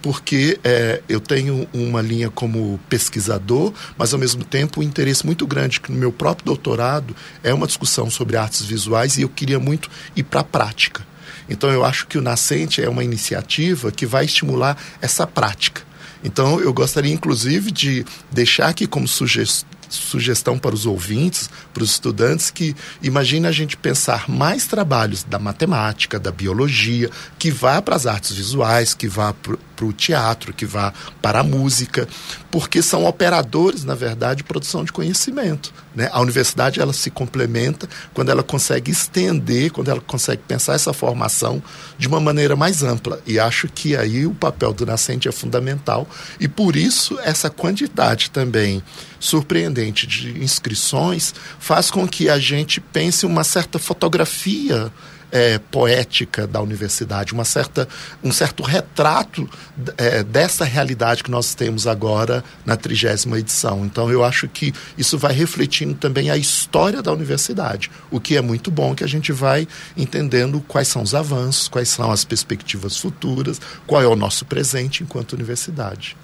porque 0.00 0.60
é, 0.62 1.02
eu 1.08 1.20
tenho 1.20 1.66
uma 1.72 2.00
linha 2.00 2.30
como 2.30 2.78
pesquisador, 2.88 3.72
mas 3.96 4.12
ao 4.12 4.18
mesmo 4.18 4.44
tempo 4.44 4.80
um 4.80 4.82
interesse 4.82 5.26
muito 5.26 5.46
grande 5.46 5.80
que 5.80 5.90
no 5.90 5.98
meu 5.98 6.12
próprio 6.12 6.46
doutorado 6.46 7.16
é 7.42 7.52
uma 7.52 7.66
discussão 7.66 8.08
sobre 8.08 8.36
artes 8.36 8.62
visuais 8.62 9.16
e 9.16 9.22
eu 9.22 9.28
queria 9.28 9.58
muito 9.58 9.90
ir 10.14 10.22
para 10.22 10.40
a 10.40 10.44
prática. 10.44 11.06
Então 11.48 11.70
eu 11.70 11.84
acho 11.84 12.06
que 12.06 12.18
o 12.18 12.22
Nascente 12.22 12.82
é 12.82 12.88
uma 12.88 13.02
iniciativa 13.02 13.90
que 13.90 14.06
vai 14.06 14.24
estimular 14.24 14.76
essa 15.00 15.26
prática. 15.26 15.87
Então 16.22 16.60
eu 16.60 16.72
gostaria 16.72 17.12
inclusive 17.12 17.70
de 17.70 18.04
deixar 18.30 18.68
aqui 18.68 18.86
como 18.86 19.06
sugestão 19.06 19.68
sugestão 19.88 20.58
para 20.58 20.74
os 20.74 20.84
ouvintes, 20.84 21.48
para 21.72 21.82
os 21.82 21.92
estudantes, 21.92 22.50
que 22.50 22.76
imagine 23.02 23.46
a 23.46 23.52
gente 23.52 23.76
pensar 23.76 24.28
mais 24.28 24.66
trabalhos 24.66 25.24
da 25.24 25.38
matemática, 25.38 26.18
da 26.18 26.30
biologia, 26.30 27.10
que 27.38 27.50
vá 27.50 27.80
para 27.80 27.96
as 27.96 28.06
artes 28.06 28.32
visuais, 28.32 28.92
que 28.92 29.08
vá 29.08 29.34
para 29.78 29.86
o 29.86 29.92
teatro, 29.92 30.52
que 30.52 30.66
vá 30.66 30.92
para 31.22 31.38
a 31.38 31.44
música, 31.44 32.08
porque 32.50 32.82
são 32.82 33.04
operadores, 33.04 33.84
na 33.84 33.94
verdade, 33.94 34.38
de 34.38 34.44
produção 34.44 34.82
de 34.82 34.90
conhecimento. 34.90 35.72
Né? 35.94 36.08
A 36.12 36.20
universidade 36.20 36.80
ela 36.80 36.92
se 36.92 37.10
complementa 37.10 37.88
quando 38.12 38.30
ela 38.30 38.42
consegue 38.42 38.90
estender, 38.90 39.70
quando 39.70 39.88
ela 39.88 40.00
consegue 40.00 40.42
pensar 40.48 40.74
essa 40.74 40.92
formação 40.92 41.62
de 41.96 42.08
uma 42.08 42.18
maneira 42.18 42.56
mais 42.56 42.82
ampla. 42.82 43.20
E 43.24 43.38
acho 43.38 43.68
que 43.68 43.96
aí 43.96 44.26
o 44.26 44.34
papel 44.34 44.72
do 44.72 44.84
nascente 44.84 45.28
é 45.28 45.32
fundamental 45.32 46.08
e 46.40 46.48
por 46.48 46.74
isso 46.74 47.16
essa 47.20 47.48
quantidade 47.48 48.30
também 48.30 48.82
surpreendente 49.20 50.06
de 50.06 50.42
inscrições 50.42 51.34
faz 51.60 51.88
com 51.90 52.06
que 52.06 52.28
a 52.28 52.38
gente 52.38 52.80
pense 52.80 53.24
uma 53.24 53.44
certa 53.44 53.78
fotografia 53.78 54.92
é, 55.30 55.58
poética 55.58 56.46
da 56.46 56.60
universidade, 56.60 57.32
uma 57.32 57.44
certa, 57.44 57.88
um 58.22 58.32
certo 58.32 58.62
retrato 58.62 59.48
é, 59.96 60.22
dessa 60.22 60.64
realidade 60.64 61.22
que 61.22 61.30
nós 61.30 61.54
temos 61.54 61.86
agora 61.86 62.42
na 62.64 62.76
trigésima 62.76 63.38
edição. 63.38 63.84
Então, 63.84 64.10
eu 64.10 64.24
acho 64.24 64.48
que 64.48 64.72
isso 64.96 65.18
vai 65.18 65.32
refletindo 65.32 65.94
também 65.94 66.30
a 66.30 66.36
história 66.36 67.02
da 67.02 67.12
universidade, 67.12 67.90
o 68.10 68.20
que 68.20 68.36
é 68.36 68.40
muito 68.40 68.70
bom, 68.70 68.94
que 68.94 69.04
a 69.04 69.08
gente 69.08 69.32
vai 69.32 69.66
entendendo 69.96 70.60
quais 70.66 70.88
são 70.88 71.02
os 71.02 71.14
avanços, 71.14 71.68
quais 71.68 71.88
são 71.88 72.10
as 72.10 72.24
perspectivas 72.24 72.96
futuras, 72.96 73.60
qual 73.86 74.02
é 74.02 74.06
o 74.06 74.16
nosso 74.16 74.44
presente 74.44 75.02
enquanto 75.02 75.32
universidade. 75.32 76.16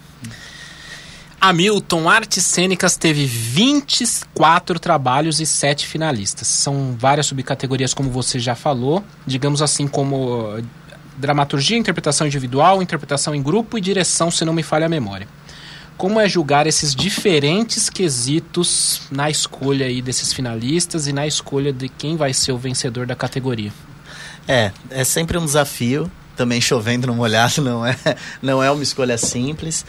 Hamilton 1.47 2.09
Artes 2.09 2.43
Cênicas 2.43 2.97
teve 2.97 3.27
24 3.27 4.79
trabalhos 4.81 5.41
e 5.41 5.47
7 5.47 5.87
finalistas. 5.87 6.49
São 6.49 6.97
várias 6.99 7.27
subcategorias, 7.27 7.93
como 7.93 8.09
você 8.09 8.39
já 8.39 8.55
falou, 8.55 9.05
digamos 9.27 9.61
assim, 9.61 9.87
como 9.87 10.57
eh, 10.57 10.63
dramaturgia, 11.19 11.77
interpretação 11.77 12.27
individual, 12.27 12.83
interpretação 12.83 13.35
em 13.35 13.43
grupo 13.43 13.77
e 13.77 13.81
direção, 13.83 14.31
se 14.31 14.43
não 14.43 14.55
me 14.55 14.63
falha 14.63 14.87
a 14.87 14.89
memória. 14.89 15.29
Como 15.99 16.19
é 16.19 16.27
julgar 16.27 16.67
esses 16.67 16.95
diferentes 16.95 17.91
quesitos 17.91 19.03
na 19.11 19.29
escolha 19.29 19.85
aí 19.85 20.01
desses 20.01 20.33
finalistas 20.33 21.07
e 21.07 21.13
na 21.13 21.27
escolha 21.27 21.75
de 21.75 21.91
quem 21.91 22.17
vai 22.17 22.33
ser 22.33 22.53
o 22.53 22.59
vencedor 22.59 23.05
da 23.05 23.15
categoria? 23.15 23.71
É, 24.49 24.73
é 24.89 25.05
sempre 25.05 25.37
um 25.37 25.45
desafio 25.45 26.11
também 26.37 26.61
chovendo 26.61 27.07
no 27.07 27.15
molhado 27.15 27.63
não 27.63 27.87
é 27.87 27.97
não 28.43 28.63
é 28.63 28.71
uma 28.71 28.83
escolha 28.83 29.17
simples. 29.19 29.85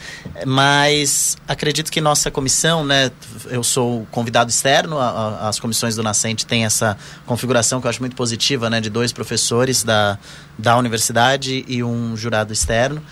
Mas 0.46 1.36
acredito 1.46 1.90
que 1.90 2.00
nossa 2.00 2.30
comissão 2.30 2.84
né 2.84 3.10
eu 3.46 3.62
sou 3.62 4.06
convidado 4.10 4.50
externo 4.50 4.98
a, 4.98 5.08
a, 5.08 5.48
as 5.48 5.60
comissões 5.60 5.96
do 5.96 6.02
nascente 6.02 6.46
têm 6.46 6.64
essa 6.64 6.96
configuração 7.26 7.80
que 7.80 7.86
eu 7.86 7.90
acho 7.90 8.00
muito 8.00 8.16
positiva 8.16 8.70
né 8.70 8.80
de 8.80 8.90
dois 8.90 9.12
professores 9.12 9.82
da 9.82 10.18
da 10.58 10.76
universidade 10.76 11.64
e 11.68 11.82
um 11.82 12.16
jurado 12.16 12.52
externo. 12.52 13.02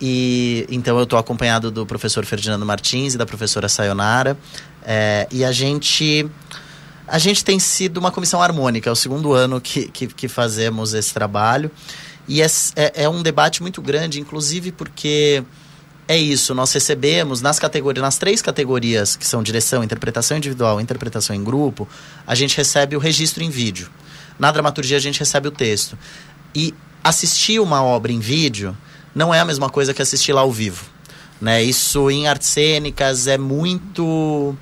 E 0.00 0.66
então 0.70 0.96
eu 0.98 1.04
estou 1.04 1.18
acompanhado 1.18 1.70
do 1.70 1.86
professor 1.86 2.24
Ferdinando 2.24 2.66
Martins 2.66 3.14
e 3.14 3.18
da 3.18 3.24
professora 3.24 3.68
Sayonara. 3.68 4.36
É, 4.84 5.26
e 5.30 5.44
a 5.44 5.52
gente 5.52 6.28
a 7.08 7.18
gente 7.18 7.44
tem 7.44 7.58
sido 7.58 7.98
uma 7.98 8.10
comissão 8.10 8.42
harmônica 8.42 8.88
é 8.88 8.92
o 8.92 8.96
segundo 8.96 9.32
ano 9.32 9.60
que, 9.60 9.88
que, 9.88 10.08
que 10.08 10.28
fazemos 10.28 10.92
esse 10.92 11.14
trabalho 11.14 11.70
e 12.28 12.42
é, 12.42 12.46
é, 12.74 13.04
é 13.04 13.08
um 13.08 13.22
debate 13.22 13.62
muito 13.62 13.80
grande, 13.80 14.20
inclusive 14.20 14.72
porque 14.72 15.44
é 16.08 16.16
isso, 16.16 16.54
nós 16.54 16.72
recebemos 16.72 17.40
nas 17.40 17.58
categorias, 17.58 18.02
nas 18.02 18.16
três 18.16 18.40
categorias 18.40 19.16
que 19.16 19.26
são 19.26 19.42
direção, 19.42 19.82
interpretação 19.82 20.36
individual, 20.36 20.80
interpretação 20.80 21.34
em 21.34 21.42
grupo, 21.42 21.88
a 22.26 22.34
gente 22.34 22.56
recebe 22.56 22.94
o 22.94 22.98
registro 22.98 23.42
em 23.42 23.50
vídeo. 23.50 23.90
Na 24.38 24.52
dramaturgia 24.52 24.96
a 24.96 25.00
gente 25.00 25.18
recebe 25.18 25.48
o 25.48 25.50
texto. 25.50 25.98
E 26.54 26.74
assistir 27.02 27.58
uma 27.60 27.82
obra 27.82 28.12
em 28.12 28.20
vídeo 28.20 28.76
não 29.14 29.34
é 29.34 29.40
a 29.40 29.44
mesma 29.44 29.68
coisa 29.68 29.92
que 29.92 30.02
assistir 30.02 30.32
lá 30.32 30.42
ao 30.42 30.52
vivo. 30.52 30.84
Né? 31.40 31.62
Isso 31.62 32.10
em 32.10 32.28
artes 32.28 32.48
cênicas 32.48 33.26
é 33.26 33.36
muito 33.36 34.56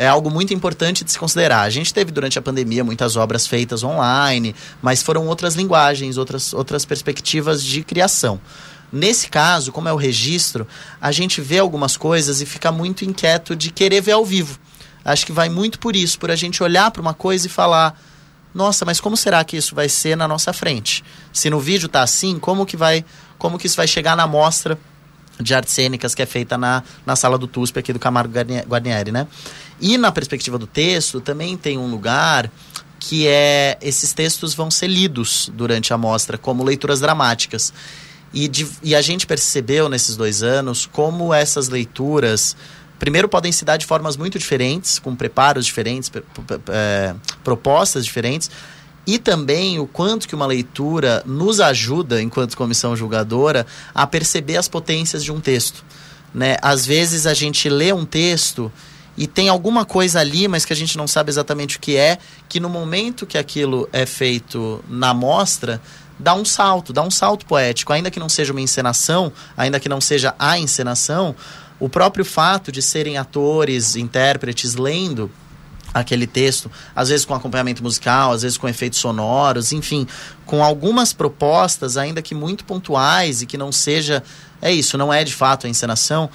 é 0.00 0.08
algo 0.08 0.30
muito 0.30 0.54
importante 0.54 1.04
de 1.04 1.12
se 1.12 1.18
considerar. 1.18 1.60
A 1.60 1.68
gente 1.68 1.92
teve 1.92 2.10
durante 2.10 2.38
a 2.38 2.42
pandemia 2.42 2.82
muitas 2.82 3.16
obras 3.16 3.46
feitas 3.46 3.84
online, 3.84 4.56
mas 4.80 5.02
foram 5.02 5.26
outras 5.26 5.56
linguagens, 5.56 6.16
outras, 6.16 6.54
outras 6.54 6.86
perspectivas 6.86 7.62
de 7.62 7.84
criação. 7.84 8.40
Nesse 8.90 9.28
caso, 9.28 9.70
como 9.70 9.90
é 9.90 9.92
o 9.92 9.96
registro, 9.96 10.66
a 10.98 11.12
gente 11.12 11.42
vê 11.42 11.58
algumas 11.58 11.98
coisas 11.98 12.40
e 12.40 12.46
fica 12.46 12.72
muito 12.72 13.04
inquieto 13.04 13.54
de 13.54 13.70
querer 13.70 14.00
ver 14.00 14.12
ao 14.12 14.24
vivo. 14.24 14.58
Acho 15.04 15.26
que 15.26 15.32
vai 15.32 15.50
muito 15.50 15.78
por 15.78 15.94
isso, 15.94 16.18
por 16.18 16.30
a 16.30 16.36
gente 16.36 16.62
olhar 16.62 16.90
para 16.90 17.02
uma 17.02 17.12
coisa 17.12 17.46
e 17.46 17.50
falar: 17.50 17.94
nossa, 18.54 18.86
mas 18.86 19.02
como 19.02 19.18
será 19.18 19.44
que 19.44 19.58
isso 19.58 19.74
vai 19.74 19.90
ser 19.90 20.16
na 20.16 20.26
nossa 20.26 20.50
frente? 20.54 21.04
Se 21.30 21.50
no 21.50 21.60
vídeo 21.60 21.88
está 21.88 22.00
assim, 22.00 22.38
como 22.38 22.64
que 22.64 22.76
vai, 22.76 23.04
como 23.36 23.58
que 23.58 23.66
isso 23.66 23.76
vai 23.76 23.86
chegar 23.86 24.16
na 24.16 24.26
mostra 24.26 24.78
de 25.40 25.54
artes 25.54 25.72
cênicas 25.72 26.14
que 26.14 26.22
é 26.22 26.26
feita 26.26 26.56
na, 26.58 26.82
na 27.04 27.16
sala 27.16 27.38
do 27.38 27.46
TUSP 27.46 27.78
aqui 27.78 27.92
do 27.92 27.98
Camargo 27.98 28.32
Guarnieri, 28.68 29.10
né? 29.10 29.26
E 29.80 29.96
na 29.96 30.12
perspectiva 30.12 30.58
do 30.58 30.66
texto, 30.66 31.20
também 31.20 31.56
tem 31.56 31.78
um 31.78 31.90
lugar 31.90 32.50
que 32.98 33.26
é 33.26 33.78
esses 33.80 34.12
textos 34.12 34.52
vão 34.52 34.70
ser 34.70 34.88
lidos 34.88 35.50
durante 35.54 35.92
a 35.92 35.98
mostra 35.98 36.36
como 36.36 36.62
leituras 36.62 37.00
dramáticas. 37.00 37.72
E, 38.32 38.46
de, 38.46 38.68
e 38.82 38.94
a 38.94 39.00
gente 39.00 39.26
percebeu 39.26 39.88
nesses 39.88 40.16
dois 40.16 40.42
anos 40.42 40.86
como 40.86 41.34
essas 41.34 41.68
leituras 41.68 42.54
primeiro 43.00 43.28
podem 43.28 43.50
se 43.50 43.64
dar 43.64 43.78
de 43.78 43.86
formas 43.86 44.16
muito 44.16 44.38
diferentes, 44.38 44.98
com 44.98 45.16
preparos 45.16 45.64
diferentes, 45.64 46.12
é, 46.68 47.14
propostas 47.42 48.04
diferentes, 48.04 48.50
e 49.12 49.18
também 49.18 49.80
o 49.80 49.88
quanto 49.88 50.28
que 50.28 50.36
uma 50.36 50.46
leitura 50.46 51.20
nos 51.26 51.58
ajuda, 51.58 52.22
enquanto 52.22 52.56
comissão 52.56 52.94
julgadora, 52.94 53.66
a 53.92 54.06
perceber 54.06 54.56
as 54.56 54.68
potências 54.68 55.24
de 55.24 55.32
um 55.32 55.40
texto. 55.40 55.84
Né? 56.32 56.56
Às 56.62 56.86
vezes 56.86 57.26
a 57.26 57.34
gente 57.34 57.68
lê 57.68 57.92
um 57.92 58.04
texto 58.04 58.70
e 59.16 59.26
tem 59.26 59.48
alguma 59.48 59.84
coisa 59.84 60.20
ali, 60.20 60.46
mas 60.46 60.64
que 60.64 60.72
a 60.72 60.76
gente 60.76 60.96
não 60.96 61.08
sabe 61.08 61.28
exatamente 61.28 61.76
o 61.76 61.80
que 61.80 61.96
é, 61.96 62.18
que 62.48 62.60
no 62.60 62.68
momento 62.68 63.26
que 63.26 63.36
aquilo 63.36 63.88
é 63.92 64.06
feito 64.06 64.80
na 64.88 65.12
mostra, 65.12 65.82
dá 66.16 66.32
um 66.32 66.44
salto, 66.44 66.92
dá 66.92 67.02
um 67.02 67.10
salto 67.10 67.44
poético, 67.46 67.92
ainda 67.92 68.12
que 68.12 68.20
não 68.20 68.28
seja 68.28 68.52
uma 68.52 68.60
encenação, 68.60 69.32
ainda 69.56 69.80
que 69.80 69.88
não 69.88 70.00
seja 70.00 70.36
a 70.38 70.56
encenação, 70.56 71.34
o 71.80 71.88
próprio 71.88 72.24
fato 72.24 72.70
de 72.70 72.80
serem 72.80 73.18
atores, 73.18 73.96
intérpretes 73.96 74.76
lendo 74.76 75.28
aquele 75.92 76.26
texto, 76.26 76.70
às 76.94 77.08
vezes 77.08 77.24
com 77.24 77.34
acompanhamento 77.34 77.82
musical, 77.82 78.32
às 78.32 78.42
vezes 78.42 78.56
com 78.56 78.68
efeitos 78.68 78.98
sonoros, 78.98 79.72
enfim, 79.72 80.06
com 80.46 80.62
algumas 80.62 81.12
propostas, 81.12 81.96
ainda 81.96 82.22
que 82.22 82.34
muito 82.34 82.64
pontuais 82.64 83.42
e 83.42 83.46
que 83.46 83.58
não 83.58 83.72
seja. 83.72 84.22
É 84.62 84.72
isso, 84.72 84.98
não 84.98 85.12
é 85.12 85.24
de 85.24 85.34
fato 85.34 85.66
a 85.66 85.70
encenação, 85.70 86.28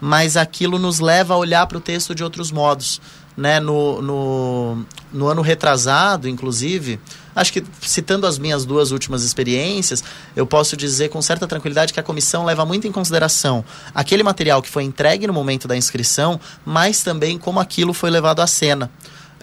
mas 0.00 0.36
aquilo 0.36 0.78
nos 0.78 1.00
leva 1.00 1.34
a 1.34 1.36
olhar 1.36 1.66
para 1.66 1.78
o 1.78 1.80
texto 1.80 2.14
de 2.14 2.22
outros 2.22 2.50
modos. 2.50 3.00
Né? 3.36 3.60
No, 3.60 4.02
no, 4.02 4.84
no 5.12 5.26
ano 5.26 5.40
retrasado, 5.40 6.28
inclusive, 6.28 7.00
acho 7.34 7.52
que 7.52 7.64
citando 7.80 8.26
as 8.26 8.38
minhas 8.38 8.64
duas 8.64 8.90
últimas 8.90 9.22
experiências, 9.22 10.04
eu 10.36 10.46
posso 10.46 10.76
dizer 10.76 11.08
com 11.08 11.22
certa 11.22 11.46
tranquilidade 11.46 11.92
que 11.92 12.00
a 12.00 12.02
comissão 12.02 12.44
leva 12.44 12.66
muito 12.66 12.86
em 12.86 12.92
consideração 12.92 13.64
aquele 13.94 14.22
material 14.22 14.60
que 14.60 14.68
foi 14.68 14.84
entregue 14.84 15.26
no 15.26 15.32
momento 15.32 15.66
da 15.66 15.76
inscrição, 15.76 16.38
mas 16.64 17.02
também 17.02 17.38
como 17.38 17.58
aquilo 17.58 17.94
foi 17.94 18.10
levado 18.10 18.40
à 18.40 18.46
cena. 18.46 18.90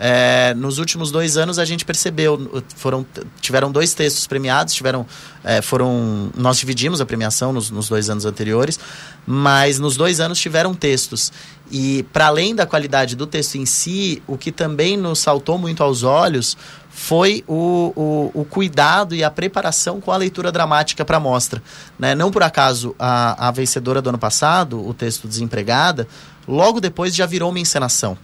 É, 0.01 0.53
nos 0.53 0.77
últimos 0.77 1.11
dois 1.11 1.35
anos 1.35 1.59
a 1.59 1.65
gente 1.65 1.83
percebeu, 1.83 2.63
foram, 2.77 3.05
tiveram 3.41 3.69
dois 3.69 3.93
textos 3.93 4.25
premiados, 4.25 4.73
tiveram, 4.73 5.05
é, 5.43 5.61
foram, 5.61 6.31
nós 6.37 6.57
dividimos 6.57 7.01
a 7.01 7.05
premiação 7.05 7.51
nos, 7.51 7.69
nos, 7.69 7.89
dois 7.89 8.09
anos 8.09 8.23
anteriores, 8.23 8.79
mas 9.27 9.77
nos 9.77 9.97
dois 9.97 10.21
anos 10.21 10.39
tiveram 10.39 10.73
textos. 10.73 11.33
E 11.71 12.03
para 12.11 12.27
além 12.27 12.55
da 12.55 12.65
qualidade 12.65 13.15
do 13.15 13.27
texto 13.27 13.55
em 13.55 13.65
si, 13.65 14.23
o 14.27 14.37
que 14.37 14.51
também 14.51 14.97
nos 14.97 15.19
saltou 15.19 15.57
muito 15.57 15.83
aos 15.83 16.03
olhos 16.03 16.57
foi 16.89 17.43
o, 17.47 17.93
o, 17.95 18.41
o, 18.41 18.45
cuidado 18.45 19.15
e 19.15 19.23
a 19.23 19.29
preparação 19.29 20.01
com 20.01 20.11
a 20.11 20.17
leitura 20.17 20.51
dramática 20.51 21.05
para 21.05 21.17
a 21.17 21.19
mostra. 21.19 21.61
Né? 21.97 22.15
Não 22.15 22.31
por 22.31 22.43
acaso 22.43 22.95
a, 22.97 23.47
a 23.47 23.51
vencedora 23.51 24.01
do 24.01 24.09
ano 24.09 24.17
passado, 24.17 24.85
o 24.85 24.93
texto 24.93 25.27
Desempregada, 25.27 26.07
logo 26.47 26.81
depois 26.81 27.15
já 27.15 27.25
virou 27.25 27.51
uma 27.51 27.59
encenação. 27.59 28.17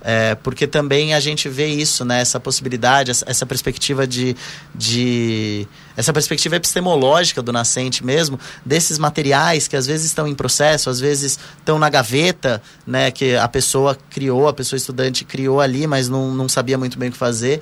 É, 0.00 0.36
porque 0.36 0.66
também 0.66 1.12
a 1.12 1.20
gente 1.20 1.48
vê 1.48 1.66
isso, 1.66 2.04
né? 2.04 2.20
Essa 2.20 2.38
possibilidade, 2.38 3.10
essa, 3.10 3.44
perspectiva 3.44 4.06
de, 4.06 4.36
de. 4.74 5.66
essa 5.96 6.12
perspectiva 6.12 6.56
epistemológica 6.56 7.42
do 7.42 7.52
nascente 7.52 8.04
mesmo, 8.04 8.38
desses 8.64 8.98
materiais 8.98 9.66
que 9.66 9.76
às 9.76 9.86
vezes 9.86 10.06
estão 10.06 10.28
em 10.28 10.34
processo, 10.34 10.88
às 10.88 11.00
vezes 11.00 11.38
estão 11.58 11.78
na 11.78 11.90
gaveta, 11.90 12.62
né? 12.86 13.10
Que 13.10 13.34
a 13.36 13.48
pessoa 13.48 13.98
criou, 14.08 14.46
a 14.46 14.52
pessoa 14.52 14.76
estudante 14.76 15.24
criou 15.24 15.60
ali, 15.60 15.86
mas 15.86 16.08
não, 16.08 16.32
não 16.32 16.48
sabia 16.48 16.78
muito 16.78 16.96
bem 16.96 17.08
o 17.08 17.12
que 17.12 17.18
fazer. 17.18 17.60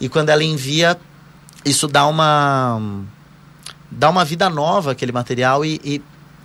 E 0.00 0.08
quando 0.08 0.28
ela 0.28 0.44
envia, 0.44 0.96
isso 1.64 1.88
dá 1.88 2.06
uma 2.06 2.80
dá 3.90 4.08
uma 4.08 4.24
vida 4.24 4.48
nova 4.48 4.92
aquele 4.92 5.12
material 5.12 5.64
e, 5.64 6.02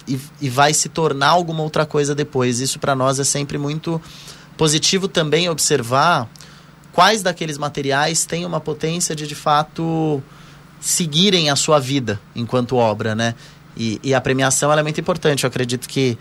e, 0.08 0.20
e 0.42 0.50
vai 0.50 0.74
se 0.74 0.90
tornar 0.90 1.30
alguma 1.30 1.62
outra 1.62 1.86
coisa 1.86 2.16
depois. 2.16 2.60
Isso 2.60 2.80
para 2.80 2.96
nós 2.96 3.20
é 3.20 3.24
sempre 3.24 3.58
muito 3.58 4.02
positivo 4.58 5.08
também 5.08 5.50
observar 5.50 6.28
quais 6.92 7.22
daqueles 7.22 7.58
materiais 7.58 8.26
têm 8.26 8.46
uma 8.46 8.60
potência 8.60 9.16
de 9.16 9.28
de 9.28 9.36
fato 9.36 10.22
seguirem 10.80 11.50
a 11.50 11.56
sua 11.56 11.80
vida 11.80 12.20
enquanto 12.36 12.76
obra, 12.76 13.16
né? 13.16 13.36
E, 13.76 14.00
e 14.04 14.14
a 14.14 14.20
premiação 14.20 14.74
é 14.74 14.82
muito 14.82 15.00
importante. 15.00 15.44
Eu 15.44 15.48
acredito 15.48 15.88
que 15.88 16.18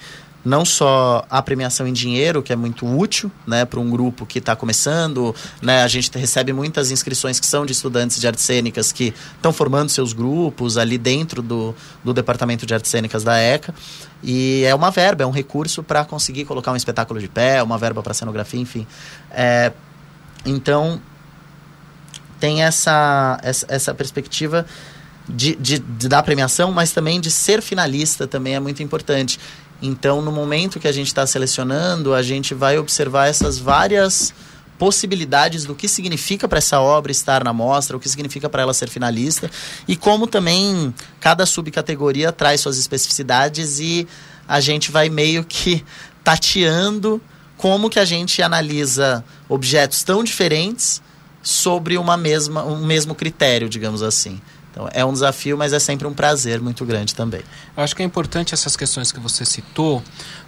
não 0.46 0.64
só 0.64 1.26
a 1.28 1.42
premiação 1.42 1.88
em 1.88 1.92
dinheiro, 1.92 2.40
que 2.40 2.52
é 2.52 2.56
muito 2.56 2.86
útil 2.86 3.32
né, 3.44 3.64
para 3.64 3.80
um 3.80 3.90
grupo 3.90 4.24
que 4.24 4.38
está 4.38 4.54
começando. 4.54 5.34
Né, 5.60 5.82
a 5.82 5.88
gente 5.88 6.16
recebe 6.16 6.52
muitas 6.52 6.92
inscrições 6.92 7.40
que 7.40 7.46
são 7.46 7.66
de 7.66 7.72
estudantes 7.72 8.20
de 8.20 8.28
artes 8.28 8.44
cênicas 8.44 8.92
que 8.92 9.12
estão 9.34 9.52
formando 9.52 9.88
seus 9.88 10.12
grupos 10.12 10.78
ali 10.78 10.98
dentro 10.98 11.42
do, 11.42 11.74
do 12.04 12.14
Departamento 12.14 12.64
de 12.64 12.72
Artes 12.72 12.88
Cênicas 12.88 13.24
da 13.24 13.36
ECA. 13.36 13.74
E 14.22 14.62
é 14.64 14.72
uma 14.72 14.92
verba, 14.92 15.24
é 15.24 15.26
um 15.26 15.32
recurso 15.32 15.82
para 15.82 16.04
conseguir 16.04 16.44
colocar 16.44 16.70
um 16.70 16.76
espetáculo 16.76 17.18
de 17.18 17.26
pé, 17.26 17.60
uma 17.60 17.76
verba 17.76 18.00
para 18.00 18.14
cenografia, 18.14 18.60
enfim. 18.60 18.86
É, 19.32 19.72
então, 20.44 21.00
tem 22.38 22.62
essa, 22.62 23.40
essa, 23.42 23.66
essa 23.68 23.92
perspectiva 23.92 24.64
de, 25.28 25.56
de, 25.56 25.80
de, 25.80 26.08
dar 26.08 26.22
premiação, 26.22 26.70
mas 26.70 26.92
também 26.92 27.20
de 27.20 27.32
ser 27.32 27.60
finalista 27.60 28.28
também 28.28 28.54
é 28.54 28.60
muito 28.60 28.80
importante. 28.80 29.40
Então, 29.80 30.22
no 30.22 30.32
momento 30.32 30.80
que 30.80 30.88
a 30.88 30.92
gente 30.92 31.08
está 31.08 31.26
selecionando, 31.26 32.14
a 32.14 32.22
gente 32.22 32.54
vai 32.54 32.78
observar 32.78 33.28
essas 33.28 33.58
várias 33.58 34.32
possibilidades 34.78 35.64
do 35.64 35.74
que 35.74 35.88
significa 35.88 36.46
para 36.46 36.58
essa 36.58 36.80
obra 36.80 37.10
estar 37.10 37.42
na 37.42 37.52
mostra, 37.52 37.96
o 37.96 38.00
que 38.00 38.08
significa 38.08 38.48
para 38.48 38.62
ela 38.62 38.74
ser 38.74 38.88
finalista 38.88 39.50
e 39.88 39.96
como 39.96 40.26
também 40.26 40.94
cada 41.18 41.46
subcategoria 41.46 42.30
traz 42.30 42.60
suas 42.60 42.78
especificidades 42.78 43.80
e 43.80 44.06
a 44.46 44.60
gente 44.60 44.90
vai 44.90 45.08
meio 45.08 45.44
que 45.44 45.84
tateando 46.22 47.20
como 47.56 47.88
que 47.88 47.98
a 47.98 48.04
gente 48.04 48.42
analisa 48.42 49.24
objetos 49.48 50.02
tão 50.02 50.22
diferentes 50.22 51.00
sobre 51.42 51.96
uma 51.96 52.16
mesma, 52.16 52.64
um 52.64 52.84
mesmo 52.84 53.14
critério, 53.14 53.68
digamos 53.68 54.02
assim. 54.02 54.40
Então 54.76 54.86
é 54.92 55.02
um 55.02 55.12
desafio, 55.12 55.56
mas 55.56 55.72
é 55.72 55.78
sempre 55.78 56.06
um 56.06 56.12
prazer 56.12 56.60
muito 56.60 56.84
grande 56.84 57.14
também. 57.14 57.40
Eu 57.74 57.82
acho 57.82 57.96
que 57.96 58.02
é 58.02 58.04
importante 58.04 58.52
essas 58.52 58.76
questões 58.76 59.10
que 59.10 59.18
você 59.18 59.42
citou, 59.42 60.02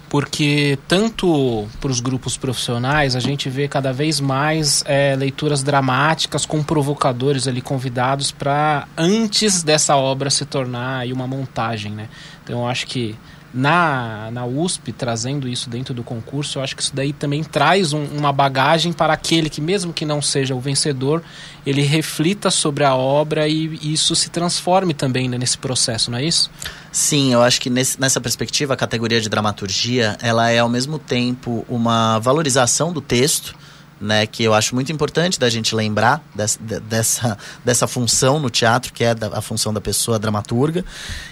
porque 0.07 0.77
tanto 0.87 1.67
para 1.81 1.89
os 1.89 1.99
grupos 1.99 2.37
profissionais 2.37 3.15
a 3.15 3.19
gente 3.19 3.49
vê 3.49 3.67
cada 3.67 3.91
vez 3.91 4.19
mais 4.19 4.83
é, 4.85 5.15
leituras 5.15 5.63
dramáticas 5.63 6.45
com 6.45 6.61
provocadores 6.61 7.47
ali 7.47 7.59
convidados 7.59 8.31
para 8.31 8.87
antes 8.95 9.63
dessa 9.63 9.95
obra 9.95 10.29
se 10.29 10.45
tornar 10.45 11.07
uma 11.07 11.25
montagem, 11.25 11.91
né? 11.91 12.07
Então 12.43 12.59
eu 12.59 12.67
acho 12.67 12.85
que 12.85 13.17
na, 13.53 14.29
na 14.31 14.45
USP, 14.45 14.91
trazendo 14.91 15.47
isso 15.47 15.69
dentro 15.69 15.93
do 15.93 16.03
concurso, 16.03 16.59
eu 16.59 16.63
acho 16.63 16.75
que 16.75 16.81
isso 16.81 16.95
daí 16.95 17.11
também 17.11 17.43
traz 17.43 17.93
um, 17.93 18.03
uma 18.05 18.31
bagagem 18.31 18.93
para 18.93 19.13
aquele 19.13 19.49
que, 19.49 19.59
mesmo 19.59 19.91
que 19.91 20.05
não 20.05 20.21
seja 20.21 20.53
o 20.53 20.59
vencedor, 20.59 21.23
ele 21.65 21.81
reflita 21.81 22.51
sobre 22.51 22.83
a 22.83 22.95
obra 22.95 23.47
e, 23.47 23.79
e 23.81 23.93
isso 23.93 24.15
se 24.15 24.29
transforme 24.29 24.93
também 24.93 25.27
né, 25.27 25.37
nesse 25.37 25.57
processo, 25.57 26.11
não 26.11 26.17
é 26.17 26.23
isso? 26.23 26.49
Sim, 26.91 27.33
eu 27.33 27.41
acho 27.41 27.59
que 27.59 27.69
nesse, 27.69 27.99
nessa 27.99 28.21
perspectiva, 28.21 28.73
a 28.73 28.77
categoria 28.77 29.19
de 29.19 29.29
dramaturgia, 29.29 30.17
ela 30.21 30.49
é 30.49 30.59
ao 30.59 30.69
mesmo 30.69 30.99
tempo 30.99 31.65
uma 31.67 32.19
valorização 32.19 32.93
do 32.93 33.01
texto, 33.01 33.55
né, 33.99 34.25
que 34.25 34.43
eu 34.43 34.53
acho 34.53 34.73
muito 34.73 34.91
importante 34.91 35.39
da 35.39 35.49
gente 35.49 35.75
lembrar 35.75 36.23
dessa, 36.33 37.37
dessa, 37.65 37.87
função 37.87 38.39
no 38.39 38.49
teatro, 38.49 38.93
que 38.93 39.03
é 39.03 39.15
a 39.33 39.41
função 39.41 39.73
da 39.73 39.81
pessoa 39.81 40.17
dramaturga, 40.17 40.85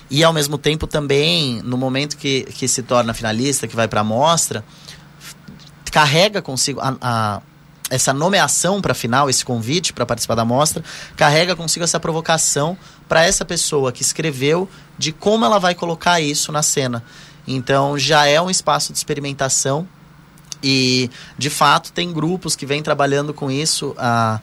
e 0.10 0.24
ao 0.24 0.34
mesmo 0.34 0.58
tempo 0.58 0.86
também, 0.86 1.62
no 1.64 1.78
momento 1.78 2.18
que, 2.18 2.44
que 2.44 2.68
se 2.68 2.84
torna 2.84 3.14
finalista, 3.14 3.68
que 3.68 3.76
vai 3.76 3.88
para 3.88 4.02
a 4.02 4.04
mostra, 4.04 4.64
carrega 5.92 6.42
consigo 6.42 6.80
a, 6.82 6.96
a 7.02 7.42
essa 7.90 8.14
nomeação 8.14 8.82
para 8.82 8.94
final, 8.94 9.30
esse 9.30 9.46
convite 9.46 9.94
para 9.94 10.06
participar 10.06 10.36
da 10.36 10.44
mostra, 10.44 10.84
carrega 11.16 11.56
consigo 11.56 11.86
essa 11.86 12.00
provocação 12.00 12.78
para 13.08 13.24
essa 13.24 13.46
pessoa 13.46 13.94
que 13.94 14.02
escreveu 14.02 14.70
de 14.98 15.14
como 15.14 15.46
ela 15.46 15.58
vai 15.58 15.74
colocar 15.74 16.20
isso 16.20 16.52
na 16.52 16.62
cena. 16.62 17.02
Então 17.48 17.98
já 17.98 18.26
é 18.26 18.42
um 18.42 18.50
espaço 18.50 18.92
de 18.92 18.98
experimentação 18.98 19.88
e, 20.64 21.10
de 21.38 21.50
fato, 21.50 21.92
tem 21.92 22.12
grupos 22.12 22.56
que 22.56 22.66
vêm 22.66 22.82
trabalhando 22.82 23.34
com 23.34 23.50
isso 23.52 23.94
ah, 23.98 24.40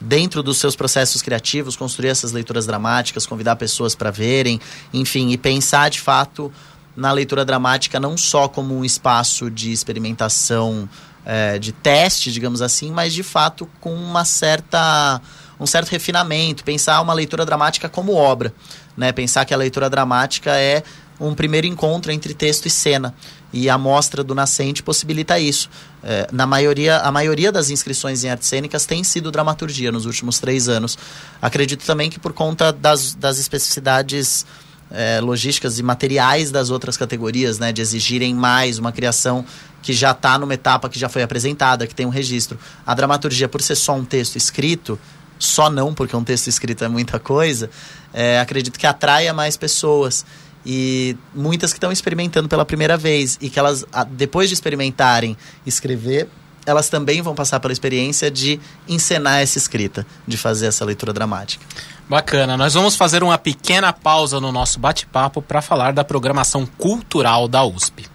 dentro 0.00 0.42
dos 0.42 0.58
seus 0.58 0.76
processos 0.76 1.22
criativos, 1.22 1.76
construir 1.76 2.08
essas 2.08 2.32
leituras 2.32 2.66
dramáticas, 2.66 3.26
convidar 3.26 3.56
pessoas 3.56 3.94
para 3.94 4.10
verem, 4.10 4.60
enfim, 4.92 5.30
e 5.30 5.38
pensar, 5.38 5.90
de 5.90 6.00
fato, 6.00 6.52
na 6.96 7.12
leitura 7.12 7.44
dramática 7.44 8.00
não 8.00 8.16
só 8.16 8.48
como 8.48 8.76
um 8.76 8.84
espaço 8.84 9.50
de 9.50 9.72
experimentação, 9.72 10.88
é, 11.24 11.58
de 11.58 11.72
teste, 11.72 12.30
digamos 12.30 12.62
assim, 12.62 12.92
mas, 12.92 13.12
de 13.12 13.22
fato, 13.22 13.68
com 13.80 13.94
uma 13.94 14.24
certa 14.24 15.20
um 15.58 15.66
certo 15.66 15.88
refinamento, 15.88 16.62
pensar 16.62 17.00
uma 17.00 17.14
leitura 17.14 17.44
dramática 17.44 17.88
como 17.88 18.14
obra, 18.14 18.52
né? 18.96 19.10
Pensar 19.10 19.44
que 19.44 19.54
a 19.54 19.56
leitura 19.56 19.88
dramática 19.88 20.54
é 20.54 20.82
um 21.18 21.34
primeiro 21.34 21.66
encontro 21.66 22.12
entre 22.12 22.34
texto 22.34 22.66
e 22.66 22.70
cena. 22.70 23.14
E 23.56 23.70
a 23.70 23.78
mostra 23.78 24.22
do 24.22 24.34
Nascente 24.34 24.82
possibilita 24.82 25.38
isso. 25.40 25.70
É, 26.04 26.28
na 26.30 26.46
maioria, 26.46 26.98
a 26.98 27.10
maioria 27.10 27.50
das 27.50 27.70
inscrições 27.70 28.22
em 28.22 28.28
artes 28.28 28.46
cênicas 28.46 28.84
tem 28.84 29.02
sido 29.02 29.32
dramaturgia 29.32 29.90
nos 29.90 30.04
últimos 30.04 30.38
três 30.38 30.68
anos. 30.68 30.98
Acredito 31.40 31.82
também 31.86 32.10
que 32.10 32.20
por 32.20 32.34
conta 32.34 32.70
das, 32.70 33.14
das 33.14 33.38
especificidades 33.38 34.44
é, 34.90 35.22
logísticas 35.22 35.78
e 35.78 35.82
materiais 35.82 36.50
das 36.50 36.68
outras 36.68 36.98
categorias, 36.98 37.58
né, 37.58 37.72
de 37.72 37.80
exigirem 37.80 38.34
mais 38.34 38.78
uma 38.78 38.92
criação 38.92 39.42
que 39.80 39.94
já 39.94 40.10
está 40.10 40.38
numa 40.38 40.52
etapa 40.52 40.90
que 40.90 40.98
já 40.98 41.08
foi 41.08 41.22
apresentada, 41.22 41.86
que 41.86 41.94
tem 41.94 42.04
um 42.04 42.10
registro. 42.10 42.58
A 42.86 42.94
dramaturgia, 42.94 43.48
por 43.48 43.62
ser 43.62 43.76
só 43.76 43.94
um 43.94 44.04
texto 44.04 44.36
escrito, 44.36 44.98
só 45.38 45.70
não, 45.70 45.94
porque 45.94 46.14
um 46.14 46.22
texto 46.22 46.48
escrito 46.48 46.84
é 46.84 46.88
muita 46.88 47.18
coisa, 47.18 47.70
é, 48.12 48.38
acredito 48.38 48.78
que 48.78 48.86
atraia 48.86 49.32
mais 49.32 49.56
pessoas 49.56 50.26
e 50.66 51.16
muitas 51.32 51.72
que 51.72 51.76
estão 51.76 51.92
experimentando 51.92 52.48
pela 52.48 52.64
primeira 52.64 52.96
vez 52.96 53.38
e 53.40 53.48
que 53.48 53.58
elas, 53.58 53.84
depois 54.10 54.48
de 54.48 54.54
experimentarem 54.54 55.36
escrever, 55.64 56.28
elas 56.66 56.88
também 56.88 57.22
vão 57.22 57.34
passar 57.34 57.60
pela 57.60 57.72
experiência 57.72 58.28
de 58.28 58.58
encenar 58.88 59.40
essa 59.40 59.56
escrita, 59.56 60.04
de 60.26 60.36
fazer 60.36 60.66
essa 60.66 60.84
leitura 60.84 61.12
dramática. 61.12 61.64
Bacana, 62.08 62.56
nós 62.56 62.74
vamos 62.74 62.96
fazer 62.96 63.22
uma 63.22 63.38
pequena 63.38 63.92
pausa 63.92 64.40
no 64.40 64.50
nosso 64.50 64.80
bate-papo 64.80 65.40
para 65.40 65.62
falar 65.62 65.92
da 65.92 66.02
programação 66.02 66.66
cultural 66.66 67.46
da 67.46 67.64
USP. 67.64 68.06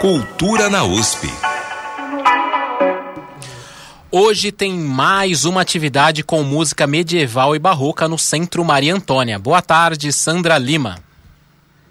Cultura 0.00 0.70
na 0.70 0.84
USP. 0.84 1.30
Hoje 4.18 4.50
tem 4.50 4.72
mais 4.72 5.44
uma 5.44 5.60
atividade 5.60 6.24
com 6.24 6.42
música 6.42 6.86
medieval 6.86 7.54
e 7.54 7.58
barroca 7.58 8.08
no 8.08 8.16
Centro 8.16 8.64
Maria 8.64 8.94
Antônia. 8.94 9.38
Boa 9.38 9.60
tarde, 9.60 10.10
Sandra 10.10 10.56
Lima. 10.56 10.96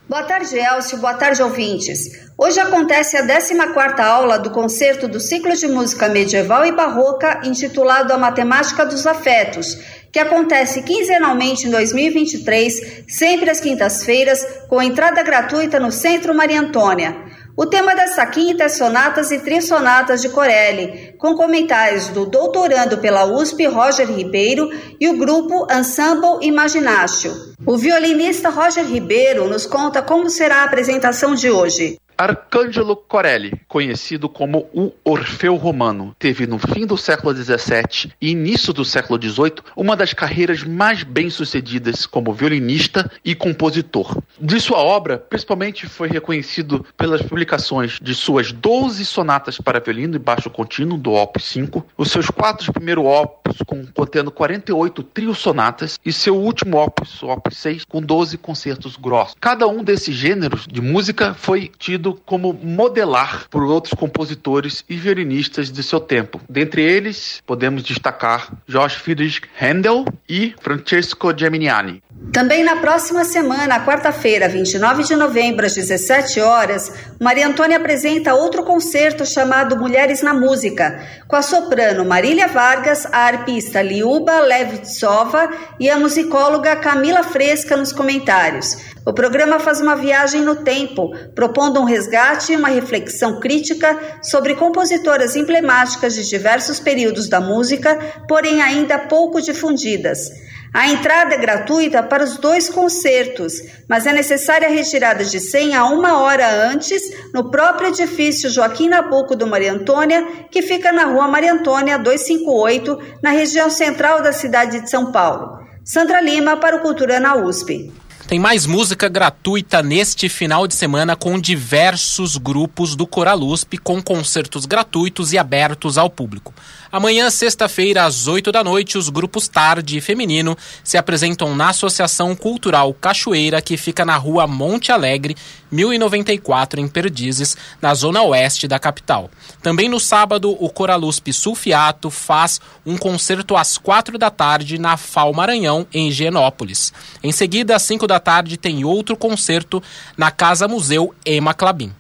Boa 0.10 0.24
tarde, 0.24 0.58
Elcio. 0.58 0.98
Boa 0.98 1.14
tarde, 1.14 1.44
ouvintes. 1.44 2.00
Hoje 2.36 2.60
acontece 2.60 3.16
a 3.16 3.28
14ª 3.28 4.00
aula 4.00 4.40
do 4.40 4.50
concerto 4.50 5.08
do 5.08 5.20
ciclo 5.20 5.56
de 5.56 5.68
música 5.68 6.10
medieval 6.10 6.66
e 6.66 6.72
barroca 6.72 7.42
intitulado 7.44 8.12
A 8.12 8.18
Matemática 8.18 8.88
dos 8.88 9.06
Afetos, 9.06 9.78
que 10.12 10.18
acontece 10.18 10.82
quinzenalmente 10.82 11.68
em 11.68 11.70
2023, 11.70 13.04
sempre 13.08 13.52
às 13.52 13.60
quintas-feiras, 13.60 14.44
com 14.68 14.82
entrada 14.82 15.22
gratuita 15.22 15.80
no 15.80 15.92
Centro 15.92 16.34
Maria 16.34 16.62
Antônia. 16.62 17.35
O 17.58 17.66
tema 17.66 17.96
dessa 17.96 18.26
quinta 18.26 18.66
é 18.66 18.70
sonatas 18.70 19.32
e 19.32 19.40
trissonatas 19.40 20.22
de 20.22 20.28
Corelli, 20.28 21.16
com 21.18 21.36
comentários 21.36 22.10
do 22.10 22.26
doutorando 22.26 22.98
pela 22.98 23.24
USP 23.24 23.66
Roger 23.66 24.12
Ribeiro 24.12 24.70
e 25.00 25.08
o 25.08 25.18
grupo 25.18 25.66
Ensemble 25.72 26.46
Imaginácio. 26.46 27.32
O 27.66 27.78
violinista 27.78 28.50
Roger 28.50 28.86
Ribeiro 28.86 29.48
nos 29.48 29.66
conta 29.66 30.02
como 30.02 30.30
será 30.30 30.58
a 30.58 30.64
apresentação 30.66 31.34
de 31.34 31.50
hoje. 31.50 31.98
Arcângelo 32.18 32.96
Corelli, 32.96 33.60
conhecido 33.68 34.30
como 34.30 34.70
o 34.74 34.94
Orfeu 35.04 35.56
Romano, 35.56 36.16
teve 36.18 36.48
no 36.48 36.58
fim 36.58 36.86
do 36.86 36.98
século 36.98 37.36
XVII 37.36 38.12
e 38.22 38.32
início 38.32 38.72
do 38.72 38.86
século 38.86 39.22
XVIII 39.22 39.56
uma 39.76 39.96
das 39.96 40.14
carreiras 40.14 40.64
mais 40.64 41.04
bem-sucedidas 41.04 42.06
como 42.06 42.34
violinista 42.34 43.12
e 43.24 43.36
compositor. 43.36 44.22
De 44.40 44.60
sua 44.60 44.78
obra, 44.78 45.18
principalmente 45.18 45.88
foi 45.88 46.08
reconhecido 46.08 46.86
pelas 46.98 47.22
publicações 47.22 48.00
de 48.02 48.16
suas 48.16 48.52
12 48.52 49.06
sonatas 49.06 49.58
para 49.58 49.80
violino 49.80 50.16
e 50.16 50.20
baixo 50.20 50.50
contínuo 50.50 50.98
do 50.98 51.12
Opus 51.12 51.44
5, 51.46 51.86
os 51.98 52.12
seus 52.12 52.28
quatro 52.28 52.72
primeiros 52.72 53.06
opus 53.06 53.58
contendo 53.94 54.32
48 54.32 55.04
trio 55.04 55.34
sonatas 55.34 56.00
e 56.06 56.14
seu 56.14 56.36
último 56.36 56.78
opus, 56.78 57.22
o 57.22 57.28
Opus 57.28 57.58
6, 57.58 57.86
com 57.86 58.02
12 58.02 58.38
concertos 58.38 58.96
grossos. 58.96 59.36
Cada 59.40 59.68
um 59.68 59.84
desses 59.84 60.16
gêneros 60.16 60.66
de 60.68 60.82
música 60.82 61.34
foi 61.34 61.72
tido 61.78 62.05
como 62.14 62.54
modelar 62.54 63.48
por 63.50 63.64
outros 63.64 63.94
compositores 63.94 64.84
e 64.90 64.96
violinistas 64.96 65.72
de 65.72 65.82
seu 65.82 66.00
tempo. 66.00 66.40
Dentre 66.50 66.82
eles, 66.82 67.42
podemos 67.46 67.84
destacar 67.84 68.52
George 68.68 68.98
Friedrich 68.98 69.42
Handel 69.60 70.06
e 70.28 70.54
Francesco 70.62 71.34
Geminiani. 71.36 72.02
Também 72.32 72.64
na 72.64 72.78
próxima 72.78 73.24
semana, 73.26 73.86
quarta-feira, 73.86 74.48
29 74.48 75.04
de 75.04 75.16
novembro, 75.16 75.66
às 75.66 75.76
17 75.76 76.40
horas, 76.40 76.92
Maria 77.20 77.48
Antônia 77.48 77.78
apresenta 77.78 78.34
outro 78.34 78.64
concerto 78.64 79.26
chamado 79.26 79.78
Mulheres 79.78 80.22
na 80.22 80.34
Música, 80.34 81.00
com 81.28 81.36
a 81.36 81.42
soprano 81.42 82.06
Marília 82.06 82.48
Vargas, 82.48 83.06
a 83.12 83.26
arpista 83.26 83.82
Liuba 83.82 84.40
Levitsova 84.40 85.50
e 85.80 85.90
a 85.90 86.00
musicóloga 86.00 86.76
Camila 86.76 87.24
Fresca 87.24 87.78
nos 87.78 87.92
comentários. 87.92 88.95
O 89.06 89.14
programa 89.14 89.60
faz 89.60 89.80
uma 89.80 89.96
viagem 89.96 90.42
no 90.42 90.56
tempo, 90.56 91.16
propondo 91.36 91.80
um 91.80 91.84
resgate 91.84 92.52
e 92.52 92.56
uma 92.56 92.70
reflexão 92.70 93.40
crítica 93.40 94.18
sobre 94.24 94.56
compositoras 94.56 95.36
emblemáticas 95.36 96.16
de 96.16 96.28
diversos 96.28 96.80
períodos 96.80 97.30
da 97.30 97.40
música, 97.40 98.00
porém 98.28 98.64
ainda 98.64 98.98
pouco 98.98 99.40
difundidas. 99.40 100.32
A 100.74 100.90
entrada 100.90 101.36
é 101.36 101.38
gratuita 101.38 102.02
para 102.02 102.24
os 102.24 102.38
dois 102.38 102.68
concertos, 102.68 103.54
mas 103.88 104.08
é 104.08 104.12
necessária 104.12 104.68
a 104.68 104.72
retirada 104.72 105.24
de 105.24 105.40
senha 105.40 105.86
uma 105.86 106.20
hora 106.22 106.68
antes 106.68 107.02
no 107.32 107.52
próprio 107.52 107.90
edifício 107.90 108.50
Joaquim 108.50 108.90
Nabuco 108.90 109.36
do 109.36 109.46
Maria 109.46 109.72
Antônia, 109.72 110.26
que 110.50 110.64
fica 110.64 110.92
na 110.92 111.06
rua 111.06 111.28
Maria 111.28 111.54
Antônia 111.54 112.00
258, 112.00 113.00
na 113.22 113.30
região 113.30 113.70
central 113.70 114.24
da 114.24 114.34
cidade 114.34 114.82
de 114.82 114.90
São 114.90 115.12
Paulo. 115.12 115.60
Sandra 115.84 116.20
Lima 116.20 116.58
para 116.58 116.78
o 116.78 116.82
Cultura 116.82 117.20
na 117.20 117.36
USP. 117.36 117.94
Tem 118.28 118.40
mais 118.40 118.66
música 118.66 119.08
gratuita 119.08 119.84
neste 119.84 120.28
final 120.28 120.66
de 120.68 120.74
semana 120.74 121.16
com 121.16 121.40
diversos 121.40 122.38
grupos 122.38 122.96
do 122.96 123.06
Coralusp 123.06 123.78
com 123.78 124.02
concertos 124.02 124.66
gratuitos 124.66 125.32
e 125.32 125.38
abertos 125.38 125.96
ao 125.96 126.10
público. 126.10 126.52
Amanhã, 126.96 127.30
sexta-feira, 127.30 128.06
às 128.06 128.26
8 128.26 128.54
da 128.54 128.64
noite, 128.64 128.98
os 128.98 129.10
grupos 129.10 129.50
Tarde 129.50 129.98
e 129.98 130.02
Feminino 130.02 130.58
se 130.82 130.98
apresentam 130.98 131.54
na 131.54 131.72
Associação 131.72 132.34
Cultural 132.34 132.94
Cachoeira, 132.94 133.62
que 133.62 133.76
fica 133.76 134.06
na 134.06 134.16
rua 134.16 134.48
Monte 134.48 134.94
Alegre, 134.94 135.36
1094, 135.70 136.80
em 136.80 136.88
Perdizes, 136.88 137.58
na 137.82 137.94
zona 137.94 138.22
oeste 138.22 138.66
da 138.66 138.80
capital. 138.80 139.30
Também 139.62 139.90
no 139.90 140.00
sábado, 140.00 140.56
o 140.58 140.70
Coralusp 140.70 141.34
Sulfiato 141.34 142.10
faz 142.10 142.62
um 142.86 142.96
concerto 142.96 143.58
às 143.58 143.78
4 143.78 144.18
da 144.18 144.32
tarde 144.32 144.78
na 144.78 144.96
FAO 144.96 145.34
Maranhão, 145.34 145.86
em 145.94 146.08
Higienópolis. 146.08 146.94
Em 147.22 147.34
seguida, 147.34 147.76
às 147.76 147.82
5 147.82 148.08
da 148.08 148.22
tarde, 148.22 148.56
tem 148.56 148.86
outro 148.86 149.18
concerto 149.18 149.84
na 150.16 150.32
Casa 150.32 150.66
Museu 150.66 151.14
Ema 151.26 151.54
Clabin. 151.54 151.92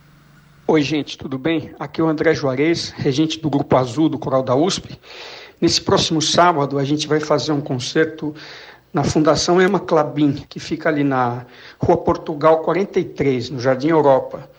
Oi, 0.68 0.82
gente, 0.82 1.16
tudo 1.16 1.38
bem? 1.38 1.76
Aqui 1.78 2.02
é 2.02 2.04
o 2.04 2.08
André 2.08 2.34
Juarez, 2.34 2.90
regente 2.90 3.40
do 3.40 3.52
Grupo 3.52 3.78
Azul 3.78 4.10
do 4.10 4.18
Coral 4.18 4.42
da 4.42 4.56
USP. 4.56 5.00
Nesse 5.62 5.80
próximo 5.80 6.20
sábado, 6.20 6.80
a 6.80 6.84
gente 6.84 7.08
vai 7.08 7.20
fazer 7.20 7.52
um 7.52 7.62
concerto 7.62 8.34
na 8.92 9.04
Fundação 9.04 9.62
Emma 9.62 9.80
Clabin, 9.80 10.34
que 10.50 10.60
fica 10.60 10.90
ali 10.90 11.04
na 11.04 11.46
Rua 11.80 11.98
Portugal 11.98 12.64
43, 12.64 13.52
no 13.52 13.60
Jardim 13.60 13.90
Europa. 13.90 14.50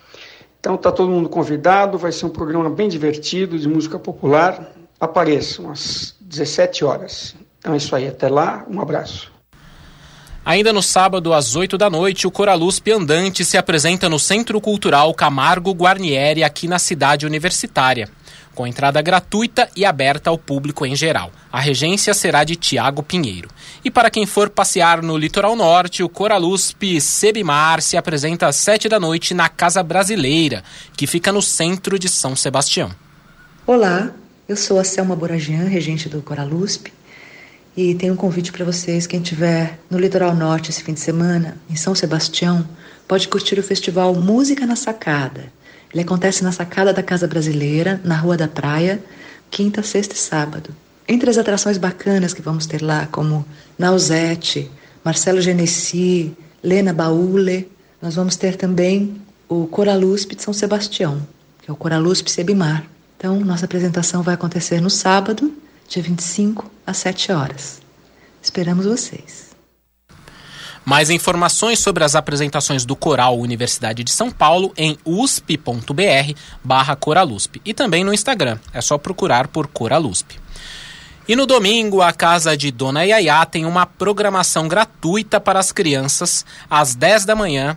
Então, 0.60 0.76
tá 0.76 0.92
todo 0.92 1.10
mundo 1.10 1.28
convidado, 1.28 1.98
vai 1.98 2.12
ser 2.12 2.26
um 2.26 2.30
programa 2.30 2.70
bem 2.70 2.88
divertido, 2.88 3.58
de 3.58 3.68
música 3.68 3.98
popular. 3.98 4.74
Apareçam 5.00 5.72
às 5.72 6.14
17 6.20 6.84
horas. 6.84 7.34
Então 7.58 7.74
é 7.74 7.78
isso 7.78 7.96
aí, 7.96 8.06
até 8.06 8.28
lá, 8.28 8.64
um 8.70 8.80
abraço. 8.80 9.35
Ainda 10.46 10.72
no 10.72 10.80
sábado, 10.80 11.34
às 11.34 11.56
8 11.56 11.76
da 11.76 11.90
noite, 11.90 12.24
o 12.24 12.30
Coraluspe 12.30 12.92
Andante 12.92 13.44
se 13.44 13.56
apresenta 13.56 14.08
no 14.08 14.16
Centro 14.16 14.60
Cultural 14.60 15.12
Camargo 15.12 15.72
Guarnieri, 15.72 16.44
aqui 16.44 16.68
na 16.68 16.78
cidade 16.78 17.26
universitária, 17.26 18.08
com 18.54 18.64
entrada 18.64 19.02
gratuita 19.02 19.68
e 19.74 19.84
aberta 19.84 20.30
ao 20.30 20.38
público 20.38 20.86
em 20.86 20.94
geral. 20.94 21.32
A 21.50 21.58
regência 21.58 22.14
será 22.14 22.44
de 22.44 22.54
Tiago 22.54 23.02
Pinheiro. 23.02 23.50
E 23.84 23.90
para 23.90 24.08
quem 24.08 24.24
for 24.24 24.48
passear 24.48 25.02
no 25.02 25.18
litoral 25.18 25.56
norte, 25.56 26.04
o 26.04 26.08
Coraluspe 26.08 27.00
Sebimar 27.00 27.82
se 27.82 27.96
apresenta 27.96 28.46
às 28.46 28.54
7 28.54 28.88
da 28.88 29.00
noite 29.00 29.34
na 29.34 29.48
Casa 29.48 29.82
Brasileira, 29.82 30.62
que 30.96 31.08
fica 31.08 31.32
no 31.32 31.42
centro 31.42 31.98
de 31.98 32.08
São 32.08 32.36
Sebastião. 32.36 32.92
Olá, 33.66 34.12
eu 34.48 34.56
sou 34.56 34.78
a 34.78 34.84
Selma 34.84 35.16
Boragian, 35.16 35.64
regente 35.64 36.08
do 36.08 36.22
Coraluspe. 36.22 36.92
E 37.76 37.94
tem 37.94 38.10
um 38.10 38.16
convite 38.16 38.50
para 38.50 38.64
vocês, 38.64 39.06
quem 39.06 39.20
estiver 39.20 39.78
no 39.90 39.98
litoral 39.98 40.34
norte 40.34 40.70
esse 40.70 40.82
fim 40.82 40.94
de 40.94 41.00
semana, 41.00 41.58
em 41.68 41.76
São 41.76 41.94
Sebastião, 41.94 42.66
pode 43.06 43.28
curtir 43.28 43.58
o 43.58 43.62
festival 43.62 44.14
Música 44.14 44.64
na 44.64 44.74
Sacada. 44.74 45.52
Ele 45.92 46.02
acontece 46.02 46.42
na 46.42 46.52
sacada 46.52 46.90
da 46.90 47.02
Casa 47.02 47.28
Brasileira, 47.28 48.00
na 48.02 48.16
Rua 48.16 48.34
da 48.34 48.48
Praia, 48.48 48.98
quinta, 49.50 49.82
sexta 49.82 50.14
e 50.14 50.18
sábado. 50.18 50.70
Entre 51.06 51.28
as 51.28 51.36
atrações 51.36 51.76
bacanas 51.76 52.32
que 52.32 52.40
vamos 52.40 52.64
ter 52.64 52.82
lá, 52.82 53.06
como 53.12 53.44
Nausete, 53.78 54.70
Marcelo 55.04 55.42
Genesi, 55.42 56.34
Lena 56.62 56.94
Baule, 56.94 57.70
nós 58.00 58.14
vamos 58.14 58.36
ter 58.36 58.56
também 58.56 59.20
o 59.50 59.66
Coraluspe 59.66 60.34
de 60.34 60.42
São 60.42 60.54
Sebastião, 60.54 61.20
que 61.62 61.70
é 61.70 61.72
o 61.72 61.76
Coraluspe 61.76 62.30
Sebimar. 62.30 62.84
Então, 63.18 63.38
nossa 63.40 63.66
apresentação 63.66 64.22
vai 64.22 64.34
acontecer 64.34 64.80
no 64.80 64.90
sábado, 64.90 65.52
dia 65.88 66.02
25, 66.02 66.70
às 66.86 66.96
7 66.98 67.32
horas. 67.32 67.80
Esperamos 68.42 68.86
vocês. 68.86 69.46
Mais 70.84 71.10
informações 71.10 71.80
sobre 71.80 72.04
as 72.04 72.14
apresentações 72.14 72.84
do 72.84 72.94
Coral 72.94 73.36
Universidade 73.38 74.04
de 74.04 74.12
São 74.12 74.30
Paulo 74.30 74.72
em 74.76 74.96
usp.br 75.04 76.32
barra 76.62 76.94
Coralusp 76.94 77.60
e 77.64 77.74
também 77.74 78.04
no 78.04 78.14
Instagram. 78.14 78.56
É 78.72 78.80
só 78.80 78.96
procurar 78.96 79.48
por 79.48 79.66
Coralusp. 79.66 80.38
E 81.26 81.34
no 81.34 81.44
domingo, 81.44 82.02
a 82.02 82.12
casa 82.12 82.56
de 82.56 82.70
Dona 82.70 83.02
Yaya 83.02 83.44
tem 83.46 83.66
uma 83.66 83.84
programação 83.84 84.68
gratuita 84.68 85.40
para 85.40 85.58
as 85.58 85.72
crianças 85.72 86.46
às 86.70 86.94
10 86.94 87.24
da 87.24 87.34
manhã, 87.34 87.76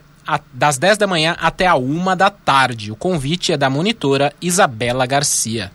das 0.53 0.77
10 0.77 0.99
da 0.99 1.07
manhã 1.07 1.35
até 1.39 1.65
a 1.65 1.75
1 1.75 2.15
da 2.15 2.29
tarde. 2.29 2.91
O 2.91 2.95
convite 2.95 3.51
é 3.51 3.57
da 3.57 3.71
monitora 3.71 4.31
Isabela 4.39 5.07
Garcia. 5.07 5.71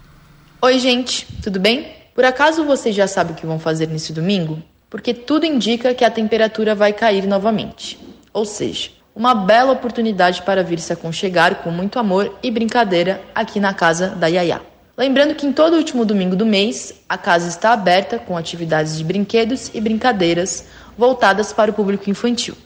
Oi, 0.62 0.78
gente, 0.78 1.26
tudo 1.42 1.58
bem? 1.58 2.03
Por 2.14 2.24
acaso 2.24 2.64
vocês 2.64 2.94
já 2.94 3.08
sabem 3.08 3.32
o 3.32 3.36
que 3.36 3.44
vão 3.44 3.58
fazer 3.58 3.88
nesse 3.88 4.12
domingo? 4.12 4.62
Porque 4.88 5.12
tudo 5.12 5.44
indica 5.44 5.92
que 5.92 6.04
a 6.04 6.10
temperatura 6.10 6.72
vai 6.72 6.92
cair 6.92 7.26
novamente. 7.26 7.98
Ou 8.32 8.44
seja, 8.44 8.90
uma 9.16 9.34
bela 9.34 9.72
oportunidade 9.72 10.42
para 10.42 10.62
vir 10.62 10.78
se 10.78 10.92
aconchegar 10.92 11.56
com 11.56 11.72
muito 11.72 11.98
amor 11.98 12.38
e 12.40 12.52
brincadeira 12.52 13.20
aqui 13.34 13.58
na 13.58 13.74
casa 13.74 14.10
da 14.10 14.28
Yaya. 14.28 14.62
Lembrando 14.96 15.34
que 15.34 15.44
em 15.44 15.52
todo 15.52 15.74
último 15.74 16.04
domingo 16.04 16.36
do 16.36 16.46
mês, 16.46 16.94
a 17.08 17.18
casa 17.18 17.48
está 17.48 17.72
aberta 17.72 18.16
com 18.16 18.36
atividades 18.36 18.96
de 18.96 19.02
brinquedos 19.02 19.72
e 19.74 19.80
brincadeiras 19.80 20.66
voltadas 20.96 21.52
para 21.52 21.72
o 21.72 21.74
público 21.74 22.08
infantil, 22.08 22.56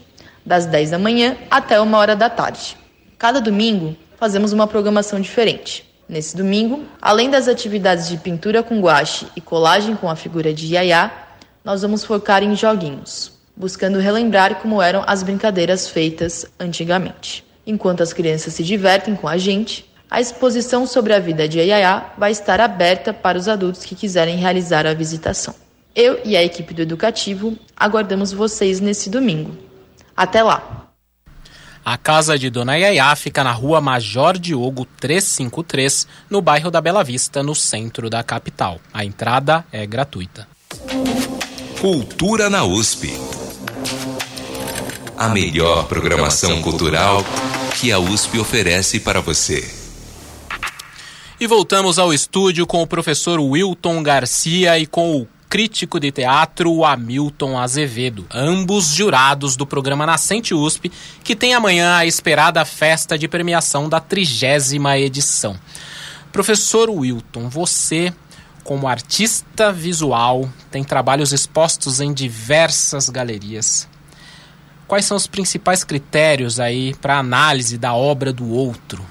das 0.45 0.67
10 0.67 0.91
da 0.91 0.99
manhã 0.99 1.35
até 1.49 1.81
uma 1.81 1.97
hora 1.97 2.15
da 2.15 2.29
tarde. 2.29 2.77
Cada 3.17 3.41
domingo 3.41 3.95
fazemos 4.15 4.53
uma 4.53 4.67
programação 4.67 5.19
diferente. 5.19 5.88
Nesse 6.09 6.35
domingo, 6.35 6.85
além 6.99 7.29
das 7.29 7.47
atividades 7.47 8.09
de 8.09 8.17
pintura 8.17 8.63
com 8.63 8.81
guache 8.81 9.27
e 9.35 9.39
colagem 9.39 9.95
com 9.95 10.09
a 10.09 10.15
figura 10.15 10.51
de 10.51 10.73
Yaya, 10.73 11.11
nós 11.63 11.83
vamos 11.83 12.03
focar 12.03 12.41
em 12.41 12.55
joguinhos, 12.55 13.31
buscando 13.55 13.99
relembrar 13.99 14.55
como 14.55 14.81
eram 14.81 15.03
as 15.05 15.21
brincadeiras 15.21 15.87
feitas 15.87 16.47
antigamente. 16.59 17.45
Enquanto 17.63 18.01
as 18.01 18.11
crianças 18.11 18.55
se 18.55 18.63
divertem 18.63 19.15
com 19.15 19.27
a 19.27 19.37
gente, 19.37 19.87
a 20.09 20.19
exposição 20.19 20.87
sobre 20.87 21.13
a 21.13 21.19
vida 21.19 21.47
de 21.47 21.59
Yaya 21.59 22.07
vai 22.17 22.31
estar 22.31 22.59
aberta 22.59 23.13
para 23.13 23.37
os 23.37 23.47
adultos 23.47 23.85
que 23.85 23.93
quiserem 23.93 24.37
realizar 24.37 24.87
a 24.87 24.95
visitação. 24.95 25.53
Eu 25.93 26.19
e 26.25 26.35
a 26.35 26.43
equipe 26.43 26.73
do 26.73 26.81
Educativo 26.81 27.55
aguardamos 27.77 28.31
vocês 28.31 28.79
nesse 28.79 29.11
domingo. 29.11 29.55
Até 30.17 30.41
lá! 30.41 30.88
A 31.91 31.97
casa 31.97 32.37
de 32.37 32.51
Dona 32.51 32.75
Yaya 32.75 33.15
fica 33.15 33.43
na 33.43 33.51
rua 33.51 33.81
Major 33.81 34.37
Diogo 34.37 34.85
353, 34.99 36.05
no 36.29 36.39
bairro 36.39 36.69
da 36.69 36.79
Bela 36.79 37.03
Vista, 37.03 37.41
no 37.41 37.55
centro 37.55 38.11
da 38.11 38.21
capital. 38.21 38.79
A 38.93 39.03
entrada 39.03 39.65
é 39.71 39.87
gratuita. 39.87 40.47
Cultura 41.81 42.47
na 42.47 42.63
USP. 42.63 43.11
A 45.17 45.29
melhor 45.29 45.87
programação 45.87 46.61
cultural 46.61 47.25
que 47.81 47.91
a 47.91 47.97
USP 47.97 48.37
oferece 48.37 48.99
para 48.99 49.19
você. 49.19 49.67
E 51.39 51.47
voltamos 51.47 51.97
ao 51.97 52.13
estúdio 52.13 52.67
com 52.67 52.83
o 52.83 52.87
professor 52.87 53.39
Wilton 53.39 54.03
Garcia 54.03 54.77
e 54.77 54.85
com 54.85 55.21
o 55.21 55.27
crítico 55.49 55.99
de 55.99 56.11
teatro 56.11 56.85
Hamilton 56.85 57.57
Azevedo, 57.57 58.27
ambos 58.31 58.93
jurados 58.93 59.55
do 59.55 59.65
programa 59.65 60.05
Nascente 60.05 60.53
USP, 60.53 60.91
que 61.23 61.35
tem 61.35 61.55
amanhã 61.55 61.95
a 61.95 62.05
esperada 62.05 62.63
festa 62.63 63.17
de 63.17 63.27
premiação 63.27 63.89
da 63.89 63.99
trigésima 63.99 64.95
edição. 64.99 65.59
Professor 66.31 66.87
Wilton, 66.87 67.49
você, 67.49 68.13
como 68.63 68.87
artista 68.87 69.73
visual, 69.73 70.47
tem 70.69 70.83
trabalhos 70.83 71.33
expostos 71.33 71.99
em 71.99 72.13
diversas 72.13 73.09
galerias. 73.09 73.87
Quais 74.87 75.05
são 75.05 75.17
os 75.17 75.25
principais 75.25 75.83
critérios 75.83 76.59
aí 76.59 76.93
para 77.01 77.17
análise 77.17 77.75
da 77.75 77.95
obra 77.95 78.31
do 78.31 78.47
outro? 78.49 79.03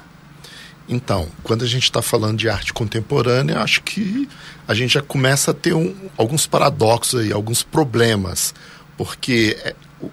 Então, 0.88 1.29
quando 1.42 1.64
a 1.64 1.68
gente 1.68 1.83
está 1.83 2.01
falando 2.01 2.38
de 2.38 2.48
arte 2.48 2.72
contemporânea, 2.72 3.61
acho 3.61 3.83
que 3.83 4.29
a 4.68 4.74
gente 4.74 4.92
já 4.92 5.02
começa 5.02 5.50
a 5.50 5.54
ter 5.54 5.72
um, 5.72 5.94
alguns 6.14 6.46
paradoxos 6.46 7.22
aí, 7.22 7.33
alguns 7.33 7.62
problemas, 7.62 8.54
porque 8.98 9.57
é, 9.64 9.74
o, 9.98 10.11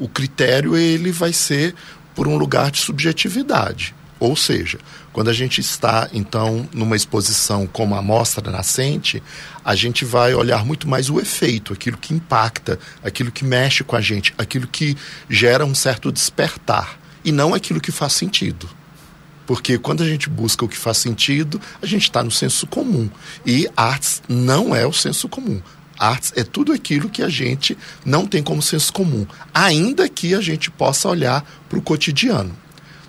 o 0.00 0.08
critério 0.08 0.74
ele 0.74 1.12
vai 1.12 1.34
ser 1.34 1.74
por 2.14 2.26
um 2.26 2.38
lugar 2.38 2.70
de 2.70 2.78
subjetividade. 2.78 3.94
Ou 4.18 4.34
seja, 4.34 4.78
quando 5.12 5.28
a 5.28 5.32
gente 5.34 5.60
está, 5.60 6.08
então, 6.12 6.68
numa 6.72 6.96
exposição 6.96 7.66
como 7.66 7.94
a 7.94 8.02
Mostra 8.02 8.50
Nascente, 8.50 9.22
a 9.62 9.74
gente 9.74 10.04
vai 10.04 10.34
olhar 10.34 10.64
muito 10.64 10.88
mais 10.88 11.10
o 11.10 11.20
efeito, 11.20 11.72
aquilo 11.72 11.98
que 11.98 12.14
impacta, 12.14 12.78
aquilo 13.04 13.30
que 13.30 13.44
mexe 13.44 13.84
com 13.84 13.96
a 13.96 14.00
gente, 14.00 14.34
aquilo 14.38 14.66
que 14.66 14.96
gera 15.28 15.64
um 15.64 15.74
certo 15.74 16.10
despertar, 16.10 16.98
e 17.22 17.32
não 17.32 17.52
aquilo 17.54 17.80
que 17.80 17.92
faz 17.92 18.14
sentido. 18.14 18.68
Porque 19.50 19.76
quando 19.78 20.04
a 20.04 20.06
gente 20.06 20.28
busca 20.30 20.64
o 20.64 20.68
que 20.68 20.76
faz 20.76 20.98
sentido, 20.98 21.60
a 21.82 21.86
gente 21.86 22.02
está 22.02 22.22
no 22.22 22.30
senso 22.30 22.68
comum. 22.68 23.10
E 23.44 23.68
artes 23.76 24.22
não 24.28 24.76
é 24.76 24.86
o 24.86 24.92
senso 24.92 25.28
comum. 25.28 25.60
Artes 25.98 26.32
é 26.36 26.44
tudo 26.44 26.72
aquilo 26.72 27.10
que 27.10 27.20
a 27.20 27.28
gente 27.28 27.76
não 28.04 28.28
tem 28.28 28.44
como 28.44 28.62
senso 28.62 28.92
comum, 28.92 29.26
ainda 29.52 30.08
que 30.08 30.36
a 30.36 30.40
gente 30.40 30.70
possa 30.70 31.08
olhar 31.08 31.44
para 31.68 31.76
o 31.76 31.82
cotidiano. 31.82 32.56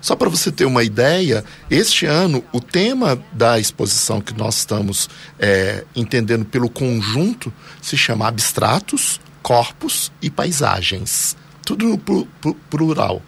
Só 0.00 0.16
para 0.16 0.28
você 0.28 0.50
ter 0.50 0.64
uma 0.64 0.82
ideia, 0.82 1.44
este 1.70 2.06
ano 2.06 2.42
o 2.52 2.60
tema 2.60 3.22
da 3.30 3.60
exposição 3.60 4.20
que 4.20 4.36
nós 4.36 4.56
estamos 4.58 5.08
é, 5.38 5.84
entendendo 5.94 6.44
pelo 6.44 6.68
conjunto 6.68 7.52
se 7.80 7.96
chama 7.96 8.26
Abstratos, 8.26 9.20
Corpos 9.44 10.10
e 10.20 10.28
Paisagens. 10.28 11.36
Tudo 11.64 11.86
no 11.86 11.98
plural. 12.68 13.22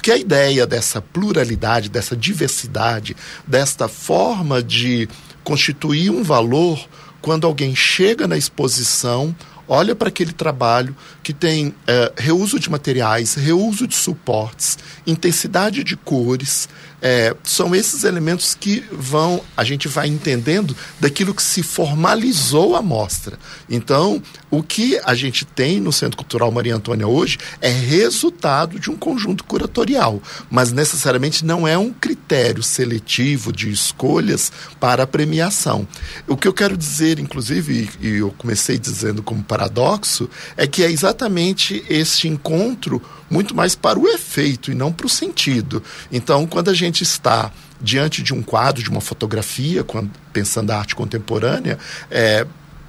Porque 0.00 0.12
a 0.12 0.16
ideia 0.16 0.66
dessa 0.66 1.02
pluralidade, 1.02 1.90
dessa 1.90 2.16
diversidade, 2.16 3.14
desta 3.46 3.86
forma 3.86 4.62
de 4.62 5.06
constituir 5.44 6.08
um 6.08 6.22
valor, 6.22 6.82
quando 7.20 7.46
alguém 7.46 7.76
chega 7.76 8.26
na 8.26 8.34
exposição, 8.34 9.36
olha 9.68 9.94
para 9.94 10.08
aquele 10.08 10.32
trabalho 10.32 10.96
que 11.22 11.34
tem 11.34 11.74
é, 11.86 12.10
reuso 12.16 12.58
de 12.58 12.70
materiais, 12.70 13.34
reuso 13.34 13.86
de 13.86 13.94
suportes, 13.94 14.78
intensidade 15.06 15.84
de 15.84 15.98
cores, 15.98 16.66
é, 17.02 17.34
são 17.42 17.74
esses 17.74 18.04
elementos 18.04 18.54
que 18.54 18.84
vão, 18.90 19.42
a 19.56 19.64
gente 19.64 19.88
vai 19.88 20.08
entendendo 20.08 20.76
daquilo 20.98 21.34
que 21.34 21.42
se 21.42 21.62
formalizou 21.62 22.76
a 22.76 22.82
mostra. 22.82 23.38
Então, 23.68 24.22
o 24.50 24.62
que 24.62 25.00
a 25.04 25.14
gente 25.14 25.44
tem 25.44 25.80
no 25.80 25.92
Centro 25.92 26.16
Cultural 26.16 26.50
Maria 26.50 26.74
Antônia 26.74 27.06
hoje 27.06 27.38
é 27.60 27.70
resultado 27.70 28.78
de 28.78 28.90
um 28.90 28.96
conjunto 28.96 29.44
curatorial, 29.44 30.22
mas 30.50 30.72
necessariamente 30.72 31.44
não 31.44 31.66
é 31.66 31.76
um 31.78 31.92
critério 31.92 32.62
seletivo 32.62 33.52
de 33.52 33.70
escolhas 33.70 34.52
para 34.78 35.04
a 35.04 35.06
premiação. 35.06 35.86
O 36.26 36.36
que 36.36 36.48
eu 36.48 36.52
quero 36.52 36.76
dizer, 36.76 37.18
inclusive, 37.18 37.90
e 38.00 38.08
eu 38.16 38.34
comecei 38.36 38.78
dizendo 38.78 39.22
como 39.22 39.42
paradoxo, 39.42 40.28
é 40.56 40.66
que 40.66 40.82
é 40.82 40.90
exatamente 40.90 41.84
este 41.88 42.28
encontro 42.28 43.00
muito 43.30 43.54
mais 43.54 43.74
para 43.74 43.98
o 43.98 44.08
efeito 44.08 44.72
e 44.72 44.74
não 44.74 44.92
para 44.92 45.06
o 45.06 45.08
sentido. 45.08 45.82
Então, 46.10 46.46
quando 46.46 46.68
a 46.68 46.74
gente 46.74 47.02
está 47.02 47.52
diante 47.80 48.22
de 48.22 48.34
um 48.34 48.42
quadro, 48.42 48.82
de 48.82 48.90
uma 48.90 49.00
fotografia, 49.00 49.82
quando, 49.84 50.10
pensando 50.32 50.70
a 50.72 50.78
arte 50.78 50.94
contemporânea, 50.94 51.78
é, 52.10 52.46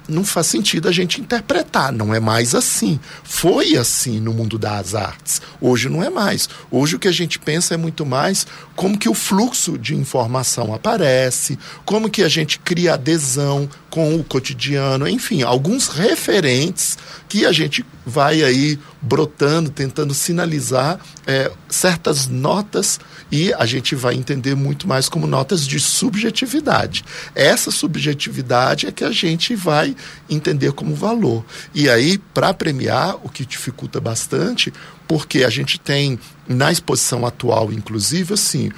não 0.08 0.24
faz 0.24 0.48
sentido 0.48 0.88
a 0.88 0.92
gente 0.92 1.20
interpretar, 1.20 1.92
não 1.92 2.14
é 2.14 2.20
mais 2.20 2.54
assim. 2.54 2.98
Foi 3.22 3.76
assim 3.76 4.20
no 4.20 4.32
mundo 4.32 4.58
das 4.58 4.94
artes. 4.94 5.40
Hoje 5.60 5.88
não 5.88 6.02
é 6.02 6.10
mais. 6.10 6.48
Hoje 6.70 6.96
o 6.96 6.98
que 6.98 7.08
a 7.08 7.12
gente 7.12 7.38
pensa 7.38 7.74
é 7.74 7.76
muito 7.76 8.04
mais 8.04 8.46
como 8.74 8.98
que 8.98 9.08
o 9.08 9.14
fluxo 9.14 9.78
de 9.78 9.94
informação 9.94 10.74
aparece, 10.74 11.58
como 11.84 12.10
que 12.10 12.22
a 12.22 12.28
gente 12.28 12.58
cria 12.58 12.94
adesão 12.94 13.68
com 13.92 14.16
o 14.16 14.24
cotidiano, 14.24 15.06
enfim, 15.06 15.42
alguns 15.42 15.88
referentes 15.88 16.96
que 17.28 17.44
a 17.44 17.52
gente 17.52 17.84
vai 18.06 18.42
aí 18.42 18.78
brotando, 19.02 19.68
tentando 19.68 20.14
sinalizar 20.14 20.98
é, 21.26 21.52
certas 21.68 22.26
notas 22.26 22.98
e 23.30 23.52
a 23.52 23.66
gente 23.66 23.94
vai 23.94 24.14
entender 24.14 24.54
muito 24.54 24.88
mais 24.88 25.10
como 25.10 25.26
notas 25.26 25.66
de 25.66 25.78
subjetividade. 25.78 27.04
Essa 27.34 27.70
subjetividade 27.70 28.86
é 28.86 28.92
que 28.92 29.04
a 29.04 29.12
gente 29.12 29.54
vai 29.54 29.94
entender 30.28 30.72
como 30.72 30.94
valor. 30.94 31.44
E 31.74 31.90
aí, 31.90 32.16
para 32.16 32.54
premiar, 32.54 33.16
o 33.22 33.28
que 33.28 33.44
dificulta 33.44 34.00
bastante, 34.00 34.72
porque 35.06 35.44
a 35.44 35.50
gente 35.50 35.78
tem 35.78 36.18
na 36.48 36.72
exposição 36.72 37.26
atual, 37.26 37.70
inclusive, 37.70 38.32
assim, 38.32 38.70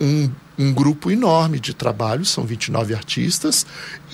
um 0.00 0.30
um 0.60 0.74
grupo 0.74 1.10
enorme 1.10 1.58
de 1.58 1.72
trabalho, 1.72 2.22
são 2.22 2.44
29 2.44 2.94
artistas, 2.94 3.64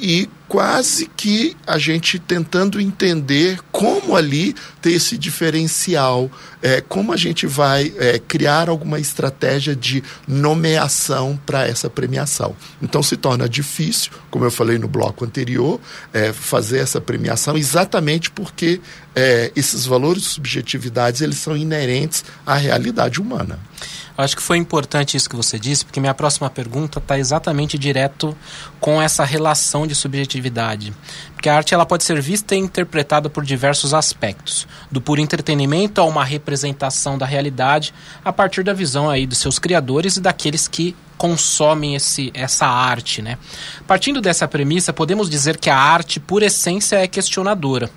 e 0.01 0.29
quase 0.47 1.11
que 1.17 1.57
a 1.67 1.77
gente 1.77 2.21
tentando 2.21 2.81
entender 2.81 3.59
como 3.73 4.15
ali 4.15 4.55
ter 4.81 4.93
esse 4.93 5.19
diferencial, 5.19 6.31
é, 6.63 6.81
como 6.81 7.13
a 7.13 7.17
gente 7.17 7.49
vai 7.49 7.93
é, 7.99 8.21
criar 8.21 8.69
alguma 8.69 9.01
estratégia 9.01 9.75
de 9.75 10.05
nomeação 10.29 11.37
para 11.45 11.67
essa 11.67 11.91
premiação. 11.91 12.55
Então 12.81 13.03
se 13.03 13.17
torna 13.17 13.49
difícil, 13.49 14.13
como 14.31 14.45
eu 14.45 14.51
falei 14.51 14.79
no 14.79 14.87
bloco 14.87 15.25
anterior, 15.25 15.81
é, 16.13 16.33
fazer 16.33 16.79
essa 16.79 17.01
premiação 17.01 17.57
exatamente 17.57 18.31
porque 18.31 18.81
é, 19.17 19.51
esses 19.57 19.85
valores 19.85 20.23
de 20.23 20.29
subjetividades 20.29 21.23
eles 21.23 21.39
são 21.39 21.57
inerentes 21.57 22.25
à 22.47 22.55
realidade 22.55 23.21
humana. 23.21 23.59
Acho 24.19 24.35
que 24.35 24.43
foi 24.43 24.57
importante 24.57 25.17
isso 25.17 25.29
que 25.29 25.37
você 25.37 25.59
disse, 25.59 25.85
porque 25.85 26.01
minha 26.01 26.15
próxima 26.15 26.49
pergunta 26.49 26.99
está 26.99 27.19
exatamente 27.19 27.77
direto 27.77 28.37
com 28.81 29.01
essa 29.01 29.25
relação 29.25 29.87
de 29.87 29.95
subjetividade. 29.95 30.95
Porque 31.35 31.51
a 31.51 31.57
arte 31.57 31.75
ela 31.75 31.85
pode 31.85 32.03
ser 32.03 32.21
vista 32.23 32.55
e 32.55 32.59
interpretada 32.59 33.29
por 33.29 33.45
diversos 33.45 33.93
aspectos, 33.93 34.67
do 34.91 35.03
puro 35.03 35.21
entretenimento 35.21 36.01
a 36.01 36.05
uma 36.05 36.25
representação 36.25 37.19
da 37.19 37.27
realidade, 37.27 37.93
a 38.25 38.33
partir 38.33 38.65
da 38.65 38.73
visão 38.73 39.11
aí 39.11 39.27
dos 39.27 39.39
seus 39.39 39.59
criadores 39.59 40.17
e 40.17 40.21
daqueles 40.21 40.67
que 40.67 40.97
consomem 41.19 41.95
esse, 41.95 42.31
essa 42.35 42.67
arte, 42.67 43.21
né? 43.21 43.39
Partindo 43.87 44.21
dessa 44.21 44.49
premissa, 44.49 44.93
podemos 44.93 45.29
dizer 45.29 45.59
que 45.59 45.69
a 45.69 45.77
arte, 45.77 46.21
por 46.21 46.43
essência, 46.43 46.97
é 46.97 47.07
questionadora. 47.07 47.91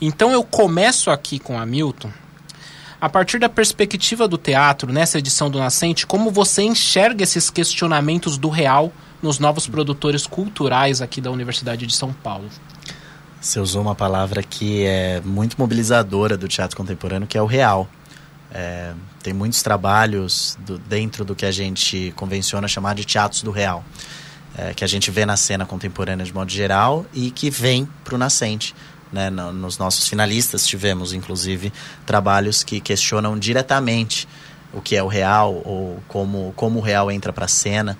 Então 0.00 0.32
eu 0.32 0.42
começo 0.42 1.10
aqui 1.10 1.38
com 1.38 1.58
Hamilton 1.58 2.10
a 3.04 3.08
partir 3.10 3.38
da 3.38 3.50
perspectiva 3.50 4.26
do 4.26 4.38
teatro, 4.38 4.90
nessa 4.90 5.18
edição 5.18 5.50
do 5.50 5.58
Nascente, 5.58 6.06
como 6.06 6.30
você 6.30 6.62
enxerga 6.62 7.22
esses 7.22 7.50
questionamentos 7.50 8.38
do 8.38 8.48
real 8.48 8.90
nos 9.22 9.38
novos 9.38 9.66
produtores 9.68 10.26
culturais 10.26 11.02
aqui 11.02 11.20
da 11.20 11.30
Universidade 11.30 11.86
de 11.86 11.94
São 11.94 12.14
Paulo? 12.14 12.48
Você 13.38 13.60
usou 13.60 13.82
uma 13.82 13.94
palavra 13.94 14.42
que 14.42 14.86
é 14.86 15.20
muito 15.22 15.54
mobilizadora 15.58 16.34
do 16.34 16.48
teatro 16.48 16.74
contemporâneo, 16.78 17.28
que 17.28 17.36
é 17.36 17.42
o 17.42 17.44
real. 17.44 17.86
É, 18.50 18.94
tem 19.22 19.34
muitos 19.34 19.62
trabalhos 19.62 20.56
do, 20.60 20.78
dentro 20.78 21.26
do 21.26 21.34
que 21.34 21.44
a 21.44 21.52
gente 21.52 22.10
convenciona 22.16 22.66
chamar 22.66 22.94
de 22.94 23.04
teatros 23.04 23.42
do 23.42 23.50
real, 23.50 23.84
é, 24.56 24.72
que 24.72 24.82
a 24.82 24.86
gente 24.86 25.10
vê 25.10 25.26
na 25.26 25.36
cena 25.36 25.66
contemporânea 25.66 26.24
de 26.24 26.32
modo 26.32 26.50
geral 26.50 27.04
e 27.12 27.30
que 27.30 27.50
vem 27.50 27.86
para 28.02 28.14
o 28.14 28.18
nascente. 28.18 28.74
Né? 29.12 29.30
Nos 29.30 29.78
nossos 29.78 30.08
finalistas 30.08 30.66
tivemos, 30.66 31.12
inclusive, 31.12 31.72
trabalhos 32.04 32.62
que 32.62 32.80
questionam 32.80 33.38
diretamente 33.38 34.26
o 34.72 34.80
que 34.80 34.96
é 34.96 35.02
o 35.02 35.06
real 35.06 35.62
ou 35.64 36.02
como, 36.08 36.52
como 36.56 36.80
o 36.80 36.82
real 36.82 37.10
entra 37.10 37.32
para 37.32 37.44
a 37.44 37.48
cena. 37.48 37.96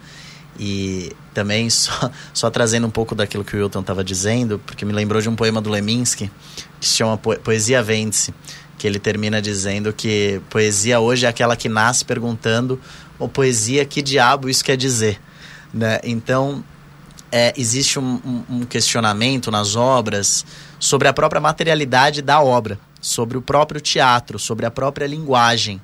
E 0.59 1.13
também, 1.33 1.69
só, 1.71 2.11
só 2.33 2.51
trazendo 2.51 2.87
um 2.87 2.91
pouco 2.91 3.15
daquilo 3.15 3.45
que 3.45 3.57
o 3.57 3.61
Wilton 3.61 3.81
estava 3.81 4.05
dizendo, 4.05 4.59
porque 4.59 4.85
me 4.85 4.93
lembrou 4.93 5.21
de 5.23 5.29
um 5.29 5.37
poema 5.37 5.61
do 5.61 5.71
Leminski, 5.71 6.31
que 6.81 6.89
se 6.89 6.97
chama 6.97 7.17
Poesia 7.17 7.83
Vence, 7.83 8.35
que 8.77 8.87
ele 8.87 8.99
termina 8.99 9.41
dizendo 9.41 9.93
que 9.93 10.41
poesia 10.51 11.01
hoje 11.01 11.27
é 11.27 11.29
aquela 11.29 11.57
que 11.57 11.69
nasce 11.69 12.05
perguntando, 12.05 12.81
ou 13.19 13.29
poesia, 13.29 13.85
que 13.85 14.03
diabo 14.03 14.49
isso 14.49 14.65
quer 14.65 14.77
dizer? 14.77 15.21
Né? 15.73 16.01
Então, 16.03 16.65
é, 17.37 17.53
existe 17.57 17.99
um, 17.99 18.45
um, 18.49 18.61
questionamento 18.61 19.51
nas 19.51 19.75
obras 19.75 20.47
sobre 20.79 21.09
a 21.09 21.13
própria 21.13 21.41
materialidade 21.41 22.23
da 22.23 22.41
obra, 22.41 22.79
sobre 23.01 23.37
o 23.37 23.43
próprio 23.43 23.81
teatro, 23.81 24.39
sobre 24.39 24.65
a 24.65 24.71
própria 24.71 25.05
linguagem. 25.05 25.83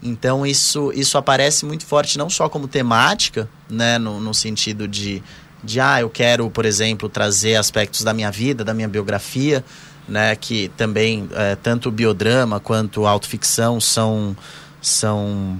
Então 0.00 0.46
isso, 0.46 0.92
isso 0.94 1.18
aparece 1.18 1.66
muito 1.66 1.84
forte 1.84 2.16
não 2.16 2.30
só 2.30 2.48
como 2.48 2.68
temática, 2.68 3.48
né, 3.68 3.98
no, 3.98 4.20
no 4.20 4.32
sentido 4.32 4.86
de, 4.86 5.20
de 5.64 5.80
ah, 5.80 6.00
eu 6.00 6.08
quero, 6.08 6.48
por 6.48 6.64
exemplo, 6.64 7.08
trazer 7.08 7.56
aspectos 7.56 8.04
da 8.04 8.14
minha 8.14 8.30
vida, 8.30 8.62
da 8.62 8.72
minha 8.72 8.86
biografia, 8.86 9.64
né, 10.08 10.36
que 10.36 10.68
também 10.76 11.28
é, 11.32 11.56
tanto 11.56 11.88
o 11.88 11.92
biodrama 11.92 12.60
quanto 12.60 13.04
a 13.04 13.10
autoficção 13.10 13.80
são, 13.80 14.36
são 14.80 15.58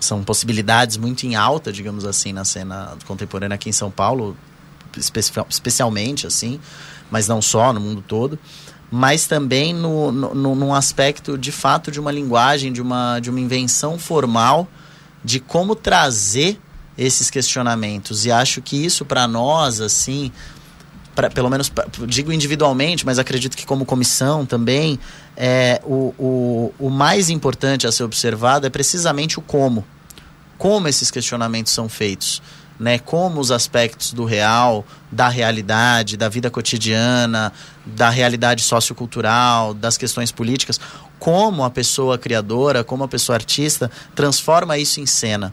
são 0.00 0.22
possibilidades 0.22 0.96
muito 0.96 1.24
em 1.26 1.34
alta, 1.34 1.72
digamos 1.72 2.04
assim, 2.04 2.32
na 2.32 2.44
cena 2.44 2.96
contemporânea 3.06 3.56
aqui 3.56 3.68
em 3.68 3.72
São 3.72 3.90
Paulo, 3.90 4.36
especialmente 4.98 6.26
assim, 6.26 6.60
mas 7.10 7.26
não 7.26 7.40
só, 7.40 7.72
no 7.72 7.80
mundo 7.80 8.02
todo, 8.06 8.38
mas 8.90 9.26
também 9.26 9.74
no, 9.74 10.10
no, 10.10 10.54
num 10.54 10.74
aspecto 10.74 11.36
de 11.36 11.52
fato 11.52 11.90
de 11.90 12.00
uma 12.00 12.10
linguagem, 12.10 12.72
de 12.72 12.80
uma, 12.80 13.20
de 13.20 13.30
uma 13.30 13.40
invenção 13.40 13.98
formal 13.98 14.68
de 15.22 15.40
como 15.40 15.74
trazer 15.74 16.58
esses 16.96 17.30
questionamentos. 17.30 18.24
E 18.24 18.32
acho 18.32 18.62
que 18.62 18.82
isso 18.82 19.04
para 19.04 19.28
nós, 19.28 19.80
assim, 19.80 20.32
pra, 21.14 21.28
pelo 21.28 21.50
menos 21.50 21.68
pra, 21.68 21.86
digo 22.06 22.32
individualmente, 22.32 23.04
mas 23.04 23.18
acredito 23.18 23.56
que 23.56 23.66
como 23.66 23.84
comissão 23.84 24.46
também, 24.46 24.98
é, 25.36 25.80
o, 25.84 26.14
o, 26.18 26.74
o 26.78 26.90
mais 26.90 27.28
importante 27.28 27.86
a 27.86 27.92
ser 27.92 28.04
observado 28.04 28.66
é 28.66 28.70
precisamente 28.70 29.38
o 29.38 29.42
como. 29.42 29.84
Como 30.56 30.88
esses 30.88 31.10
questionamentos 31.10 31.72
são 31.72 31.88
feitos 31.88 32.42
né, 32.78 32.98
como 32.98 33.40
os 33.40 33.50
aspectos 33.50 34.12
do 34.12 34.24
real, 34.24 34.86
da 35.10 35.28
realidade, 35.28 36.16
da 36.16 36.28
vida 36.28 36.50
cotidiana, 36.50 37.52
da 37.84 38.08
realidade 38.08 38.62
sociocultural, 38.62 39.74
das 39.74 39.96
questões 39.96 40.30
políticas, 40.30 40.80
como 41.18 41.64
a 41.64 41.70
pessoa 41.70 42.16
criadora, 42.16 42.84
como 42.84 43.04
a 43.04 43.08
pessoa 43.08 43.36
artista 43.36 43.90
transforma 44.14 44.78
isso 44.78 45.00
em 45.00 45.06
cena. 45.06 45.52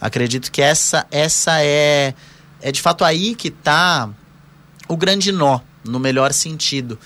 Acredito 0.00 0.50
que 0.50 0.60
essa 0.60 1.06
essa 1.10 1.62
é 1.62 2.14
é 2.60 2.72
de 2.72 2.82
fato 2.82 3.04
aí 3.04 3.34
que 3.34 3.48
está 3.48 4.08
o 4.88 4.96
grande 4.96 5.30
nó, 5.30 5.60
no 5.84 5.98
melhor 5.98 6.32
sentido. 6.32 6.98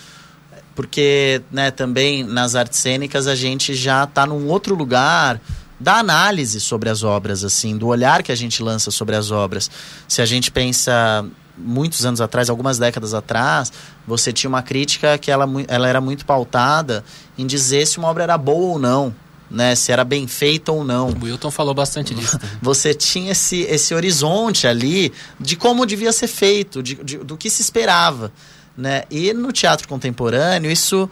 Porque 0.75 1.43
né, 1.51 1.71
também 1.71 2.25
nas 2.25 2.55
artes 2.55 2.79
cênicas 2.79 3.27
a 3.27 3.35
gente 3.35 3.75
já 3.75 4.05
está 4.05 4.25
num 4.25 4.47
outro 4.49 4.75
lugar, 4.75 5.41
da 5.81 5.97
análise 5.99 6.61
sobre 6.61 6.91
as 6.91 7.03
obras, 7.03 7.43
assim, 7.43 7.77
do 7.77 7.87
olhar 7.87 8.23
que 8.23 8.31
a 8.31 8.35
gente 8.35 8.63
lança 8.63 8.91
sobre 8.91 9.17
as 9.17 9.31
obras. 9.31 9.71
Se 10.07 10.21
a 10.21 10.27
gente 10.27 10.51
pensa 10.51 11.25
muitos 11.57 12.05
anos 12.05 12.21
atrás, 12.21 12.51
algumas 12.51 12.79
décadas 12.79 13.15
atrás, 13.15 13.73
você 14.07 14.33
tinha 14.33 14.49
uma 14.49 14.63
crítica 14.63 15.17
que 15.17 15.31
ela, 15.31 15.49
ela 15.69 15.89
era 15.89 16.01
muito 16.01 16.27
pautada 16.27 17.03
em 17.37 17.47
dizer 17.47 17.87
se 17.87 17.99
uma 17.99 18.09
obra 18.09 18.25
era 18.25 18.37
boa 18.37 18.73
ou 18.73 18.79
não. 18.79 19.15
Né, 19.51 19.75
se 19.75 19.91
era 19.91 20.05
bem 20.05 20.29
feita 20.29 20.71
ou 20.71 20.85
não. 20.85 21.09
O 21.09 21.25
Wilton 21.25 21.51
falou 21.51 21.75
bastante 21.75 22.15
disso. 22.15 22.39
Você 22.63 22.95
tinha 22.95 23.33
esse, 23.33 23.63
esse 23.63 23.93
horizonte 23.93 24.65
ali 24.65 25.13
de 25.41 25.57
como 25.57 25.85
devia 25.85 26.13
ser 26.13 26.29
feito, 26.29 26.81
de, 26.81 26.95
de, 26.95 27.19
do 27.19 27.37
que 27.37 27.51
se 27.51 27.61
esperava. 27.61 28.33
Né? 28.77 29.03
E 29.11 29.33
no 29.33 29.51
teatro 29.51 29.89
contemporâneo, 29.89 30.71
isso 30.71 31.11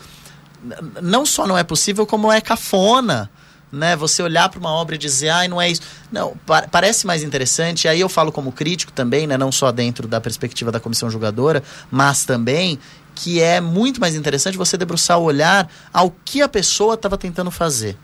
não 1.02 1.26
só 1.26 1.48
não 1.48 1.58
é 1.58 1.64
possível, 1.64 2.06
como 2.06 2.30
é 2.30 2.40
cafona 2.40 3.28
né? 3.70 3.96
Você 3.96 4.22
olhar 4.22 4.48
para 4.48 4.58
uma 4.58 4.70
obra 4.70 4.94
e 4.94 4.98
dizer, 4.98 5.28
ai, 5.28 5.46
ah, 5.46 5.48
não 5.48 5.60
é 5.60 5.70
isso. 5.70 5.82
Não, 6.10 6.36
pa 6.46 6.66
parece 6.70 7.06
mais 7.06 7.22
interessante. 7.22 7.86
Aí 7.86 8.00
eu 8.00 8.08
falo 8.08 8.32
como 8.32 8.52
crítico 8.52 8.92
também, 8.92 9.26
né? 9.26 9.36
Não 9.36 9.52
só 9.52 9.70
dentro 9.70 10.08
da 10.08 10.20
perspectiva 10.20 10.72
da 10.72 10.80
comissão 10.80 11.10
julgadora, 11.10 11.62
mas 11.90 12.24
também 12.24 12.78
que 13.14 13.40
é 13.40 13.60
muito 13.60 14.00
mais 14.00 14.14
interessante 14.14 14.56
você 14.56 14.76
debruçar 14.76 15.18
o 15.18 15.24
olhar 15.24 15.68
ao 15.92 16.14
que 16.24 16.40
a 16.40 16.48
pessoa 16.48 16.94
estava 16.94 17.18
tentando 17.18 17.50
fazer. 17.50 17.98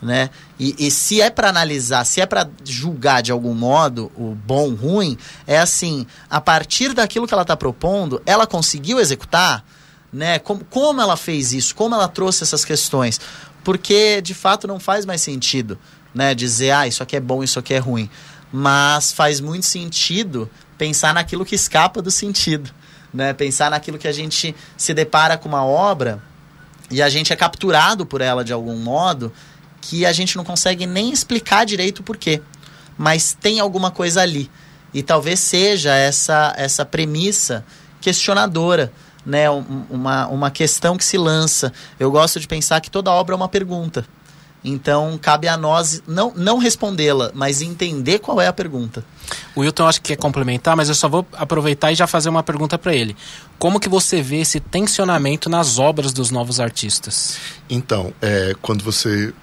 Né? 0.00 0.30
E, 0.58 0.74
e 0.86 0.90
se 0.90 1.22
é 1.22 1.30
para 1.30 1.48
analisar, 1.48 2.04
se 2.04 2.20
é 2.20 2.26
para 2.26 2.50
julgar 2.64 3.22
de 3.22 3.30
algum 3.30 3.54
modo 3.54 4.10
o 4.16 4.34
bom, 4.34 4.74
ruim, 4.74 5.16
é 5.46 5.58
assim, 5.58 6.06
a 6.28 6.40
partir 6.40 6.92
daquilo 6.92 7.26
que 7.26 7.32
ela 7.32 7.44
está 7.44 7.56
propondo, 7.56 8.20
ela 8.26 8.44
conseguiu 8.44 8.98
executar, 8.98 9.64
né? 10.12 10.40
Como, 10.40 10.64
como 10.64 11.00
ela 11.00 11.16
fez 11.16 11.52
isso, 11.52 11.72
como 11.74 11.94
ela 11.94 12.08
trouxe 12.08 12.42
essas 12.42 12.64
questões 12.64 13.20
porque 13.64 14.20
de 14.20 14.34
fato 14.34 14.66
não 14.66 14.80
faz 14.80 15.04
mais 15.06 15.20
sentido, 15.20 15.78
né, 16.14 16.34
dizer, 16.34 16.70
ah, 16.72 16.86
isso 16.86 17.02
aqui 17.02 17.16
é 17.16 17.20
bom, 17.20 17.42
isso 17.42 17.58
aqui 17.58 17.74
é 17.74 17.78
ruim. 17.78 18.10
Mas 18.52 19.12
faz 19.12 19.40
muito 19.40 19.64
sentido 19.64 20.50
pensar 20.76 21.14
naquilo 21.14 21.44
que 21.44 21.54
escapa 21.54 22.02
do 22.02 22.10
sentido, 22.10 22.70
né? 23.14 23.32
Pensar 23.32 23.70
naquilo 23.70 23.98
que 23.98 24.08
a 24.08 24.12
gente 24.12 24.54
se 24.76 24.92
depara 24.92 25.38
com 25.38 25.48
uma 25.48 25.64
obra 25.64 26.22
e 26.90 27.00
a 27.00 27.08
gente 27.08 27.32
é 27.32 27.36
capturado 27.36 28.04
por 28.04 28.20
ela 28.20 28.44
de 28.44 28.52
algum 28.52 28.76
modo 28.76 29.32
que 29.80 30.04
a 30.04 30.12
gente 30.12 30.36
não 30.36 30.44
consegue 30.44 30.86
nem 30.86 31.10
explicar 31.10 31.64
direito 31.64 32.00
o 32.00 32.02
porquê, 32.02 32.42
mas 32.98 33.32
tem 33.32 33.58
alguma 33.58 33.90
coisa 33.90 34.20
ali. 34.20 34.50
E 34.92 35.02
talvez 35.02 35.40
seja 35.40 35.94
essa 35.94 36.52
essa 36.56 36.84
premissa 36.84 37.64
questionadora 38.00 38.92
né, 39.24 39.48
uma, 39.50 40.26
uma 40.28 40.50
questão 40.50 40.96
que 40.96 41.04
se 41.04 41.16
lança. 41.16 41.72
Eu 41.98 42.10
gosto 42.10 42.40
de 42.40 42.48
pensar 42.48 42.80
que 42.80 42.90
toda 42.90 43.10
obra 43.10 43.34
é 43.34 43.36
uma 43.36 43.48
pergunta. 43.48 44.04
Então, 44.64 45.18
cabe 45.20 45.48
a 45.48 45.56
nós 45.56 46.02
não, 46.06 46.32
não 46.36 46.58
respondê-la, 46.58 47.32
mas 47.34 47.62
entender 47.62 48.20
qual 48.20 48.40
é 48.40 48.46
a 48.46 48.52
pergunta. 48.52 49.04
O 49.56 49.60
Wilton 49.60 49.86
acho 49.86 50.00
que 50.00 50.14
quer 50.14 50.16
complementar, 50.16 50.76
mas 50.76 50.88
eu 50.88 50.94
só 50.94 51.08
vou 51.08 51.26
aproveitar 51.32 51.90
e 51.90 51.96
já 51.96 52.06
fazer 52.06 52.28
uma 52.28 52.42
pergunta 52.42 52.78
para 52.78 52.94
ele. 52.94 53.16
Como 53.58 53.80
que 53.80 53.88
você 53.88 54.22
vê 54.22 54.36
esse 54.36 54.60
tensionamento 54.60 55.50
nas 55.50 55.78
obras 55.78 56.12
dos 56.12 56.30
novos 56.30 56.60
artistas? 56.60 57.38
Então, 57.68 58.12
é, 58.22 58.54
quando 58.62 58.84
você 58.84 59.34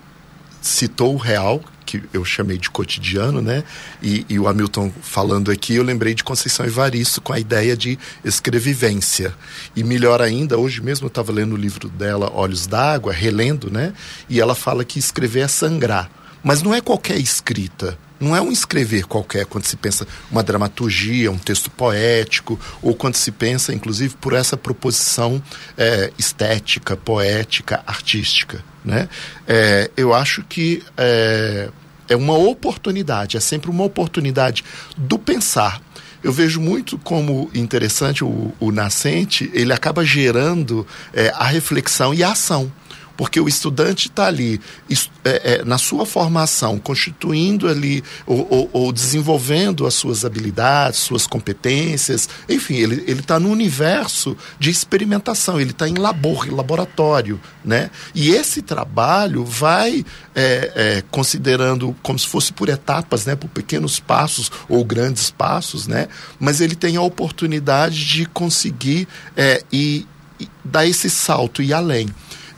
citou 0.61 1.13
o 1.13 1.17
real, 1.17 1.61
que 1.85 2.03
eu 2.13 2.23
chamei 2.23 2.57
de 2.57 2.69
cotidiano, 2.69 3.41
né? 3.41 3.63
E, 4.01 4.23
e, 4.29 4.37
o 4.37 4.47
Hamilton 4.47 4.91
falando 5.01 5.49
aqui, 5.49 5.75
eu 5.75 5.83
lembrei 5.83 6.13
de 6.13 6.23
Conceição 6.23 6.63
Evaristo 6.63 7.19
com 7.19 7.33
a 7.33 7.39
ideia 7.39 7.75
de 7.75 7.97
escrevivência. 8.23 9.33
E 9.75 9.83
melhor 9.83 10.21
ainda, 10.21 10.57
hoje 10.57 10.83
mesmo 10.83 11.05
eu 11.05 11.09
estava 11.09 11.31
lendo 11.31 11.53
o 11.53 11.57
livro 11.57 11.89
dela, 11.89 12.31
Olhos 12.33 12.67
d'Água, 12.67 13.11
relendo, 13.11 13.71
né? 13.71 13.93
E 14.29 14.39
ela 14.39 14.53
fala 14.53 14.85
que 14.85 14.99
escrever 14.99 15.41
é 15.41 15.47
sangrar. 15.47 16.11
Mas 16.43 16.61
não 16.61 16.75
é 16.75 16.79
qualquer 16.79 17.17
escrita. 17.17 17.97
Não 18.19 18.35
é 18.35 18.41
um 18.41 18.51
escrever 18.51 19.05
qualquer 19.05 19.45
quando 19.45 19.65
se 19.65 19.77
pensa 19.77 20.05
uma 20.29 20.43
dramaturgia, 20.43 21.31
um 21.31 21.37
texto 21.37 21.71
poético, 21.71 22.59
ou 22.81 22.93
quando 22.93 23.15
se 23.15 23.31
pensa, 23.31 23.73
inclusive, 23.73 24.15
por 24.19 24.33
essa 24.33 24.57
proposição 24.57 25.41
é, 25.77 26.11
estética, 26.17 26.97
poética, 26.97 27.81
artística. 27.87 28.63
Né? 28.83 29.07
É, 29.47 29.89
eu 29.95 30.13
acho 30.13 30.43
que 30.43 30.83
é, 30.97 31.69
é 32.09 32.15
uma 32.15 32.37
oportunidade, 32.37 33.37
é 33.37 33.39
sempre 33.39 33.69
uma 33.69 33.83
oportunidade 33.83 34.63
do 34.97 35.17
pensar. 35.17 35.81
Eu 36.21 36.33
vejo 36.33 36.59
muito 36.59 36.97
como 36.97 37.49
interessante 37.53 38.25
o, 38.25 38.53
o 38.59 38.71
nascente, 38.71 39.49
ele 39.53 39.71
acaba 39.71 40.03
gerando 40.03 40.85
é, 41.13 41.31
a 41.33 41.45
reflexão 41.45 42.13
e 42.13 42.21
a 42.21 42.31
ação 42.33 42.69
porque 43.19 43.37
o 43.37 43.49
estudante 43.49 44.07
está 44.07 44.27
ali 44.27 44.61
é, 45.25 45.55
é, 45.55 45.65
na 45.65 45.77
sua 45.77 46.05
formação, 46.05 46.79
constituindo 46.79 47.67
ali 47.67 48.01
ou, 48.25 48.47
ou, 48.49 48.69
ou, 48.71 48.93
desenvolvendo 48.93 49.85
as 49.85 49.93
suas 49.95 50.23
habilidades, 50.23 51.01
suas 51.01 51.27
competências, 51.27 52.29
enfim, 52.47 52.75
ele 52.75 53.19
está 53.19 53.37
no 53.37 53.49
universo 53.49 54.37
de 54.57 54.69
experimentação, 54.69 55.59
ele 55.59 55.71
está 55.71 55.85
em 55.85 55.95
labor, 55.95 56.47
em 56.47 56.51
laboratório, 56.51 57.41
né? 57.61 57.91
E 58.15 58.29
esse 58.29 58.61
trabalho 58.61 59.43
vai 59.43 60.05
é, 60.33 60.71
é, 60.73 61.03
considerando 61.11 61.93
como 62.01 62.17
se 62.17 62.25
fosse 62.25 62.53
por 62.53 62.69
etapas, 62.69 63.25
né, 63.25 63.35
por 63.35 63.49
pequenos 63.49 63.99
passos 63.99 64.49
ou 64.69 64.85
grandes 64.85 65.29
passos, 65.29 65.87
né? 65.87 66.07
Mas 66.39 66.61
ele 66.61 66.73
tem 66.73 66.95
a 66.95 67.01
oportunidade 67.01 68.05
de 68.05 68.25
conseguir 68.27 69.09
é, 69.35 69.61
e, 69.73 70.07
e 70.39 70.47
dar 70.63 70.85
esse 70.85 71.09
salto 71.09 71.61
e 71.61 71.73
além. 71.73 72.07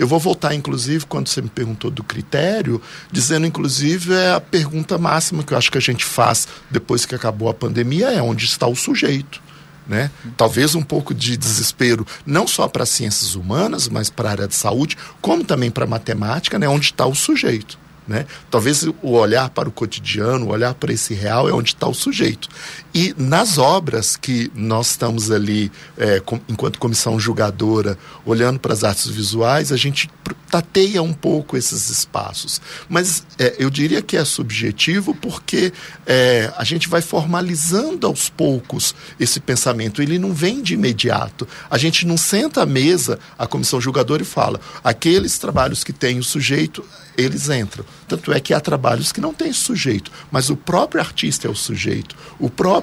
Eu 0.02 0.08
vou 0.08 0.18
voltar, 0.18 0.56
inclusive, 0.56 1.06
quando 1.06 1.28
você 1.28 1.44
me 1.44 1.48
perguntou 1.48 1.92
do 1.92 2.04
critério, 2.04 2.82
dizendo, 3.12 3.46
inclusive, 3.46 4.12
é 4.16 4.32
a 4.32 4.42
pergunta 4.42 4.98
máxima 4.98 5.44
que 5.44 5.54
eu 5.54 5.58
acho 5.60 5.72
que 5.72 5.78
a 5.78 5.82
gente 5.82 6.04
faz 6.04 6.48
depois 6.72 7.06
que 7.06 7.14
acabou 7.14 7.48
a 7.48 7.54
pandemia 7.54 8.10
é 8.10 8.20
onde 8.20 8.46
está 8.46 8.66
o 8.66 8.76
sujeito. 8.76 9.40
Né? 9.88 10.10
Talvez 10.36 10.74
um 10.74 10.82
pouco 10.82 11.14
de 11.14 11.38
desespero, 11.38 12.04
não 12.26 12.48
só 12.48 12.68
para 12.68 12.82
as 12.82 12.90
ciências 12.90 13.36
humanas, 13.36 13.88
mas 13.88 14.10
para 14.10 14.30
a 14.30 14.32
área 14.32 14.48
de 14.48 14.56
saúde, 14.56 14.98
como 15.22 15.44
também 15.44 15.70
para 15.70 15.84
a 15.84 15.88
matemática, 15.88 16.58
né? 16.58 16.68
onde 16.68 16.86
está 16.86 17.06
o 17.06 17.14
sujeito. 17.14 17.78
Né? 18.08 18.26
Talvez 18.50 18.84
o 19.04 19.12
olhar 19.12 19.52
para 19.52 19.70
o 19.70 19.72
cotidiano, 19.72 20.48
o 20.48 20.50
olhar 20.50 20.74
para 20.74 20.92
esse 20.92 21.14
real 21.14 21.48
é 21.48 21.54
onde 21.54 21.70
está 21.70 21.88
o 21.88 21.94
sujeito. 21.94 22.50
E 22.94 23.16
nas 23.18 23.58
obras 23.58 24.18
que 24.18 24.52
nós 24.54 24.92
estamos 24.92 25.32
ali, 25.32 25.72
é, 25.98 26.20
com, 26.20 26.40
enquanto 26.50 26.78
comissão 26.78 27.20
julgadora, 27.20 27.98
olhando 28.26 28.60
para 28.60 28.74
as 28.74 28.84
artes 28.84 29.08
visuais, 29.08 29.72
a 29.72 29.78
gente 29.78 30.10
tateia 30.50 31.02
um 31.02 31.14
pouco 31.14 31.56
esses 31.56 31.90
espaços. 31.90 32.62
Mas 32.90 33.26
é, 33.40 33.56
eu 33.58 33.70
diria 33.70 34.02
que 34.02 34.18
é 34.18 34.26
subjetivo 34.26 35.16
porque 35.16 35.72
é, 36.06 36.52
a 36.58 36.64
gente 36.66 36.90
vai 36.90 37.02
formalizando 37.02 38.06
aos 38.06 38.30
poucos 38.30 38.94
esse 39.18 39.40
pensamento. 39.40 40.02
Ele 40.02 40.20
não 40.20 40.34
vem 40.34 40.62
de 40.62 40.74
imediato. 40.74 41.48
A 41.70 41.78
gente 41.78 42.06
não 42.06 42.18
senta 42.18 42.64
à 42.64 42.66
mesa, 42.66 43.18
a 43.38 43.48
comissão 43.48 43.80
julgadora, 43.80 44.22
e 44.22 44.26
fala: 44.26 44.60
aqueles 44.84 45.38
trabalhos 45.38 45.84
que 45.84 45.94
têm 45.94 46.20
o 46.20 46.24
sujeito, 46.24 46.84
eles 47.18 47.50
entram. 47.50 47.86
Tanto 48.08 48.34
é 48.34 48.40
que 48.40 48.54
há 48.54 48.60
trabalhos 48.60 49.12
que 49.12 49.22
não 49.22 49.34
têm 49.34 49.54
sujeito, 49.54 50.12
mas 50.30 50.50
o 50.50 50.58
próprio 50.58 51.02
artista 51.02 51.48
é 51.48 51.50
o 51.50 51.56
sujeito, 51.56 52.16
o 52.38 52.50
próprio 52.50 52.81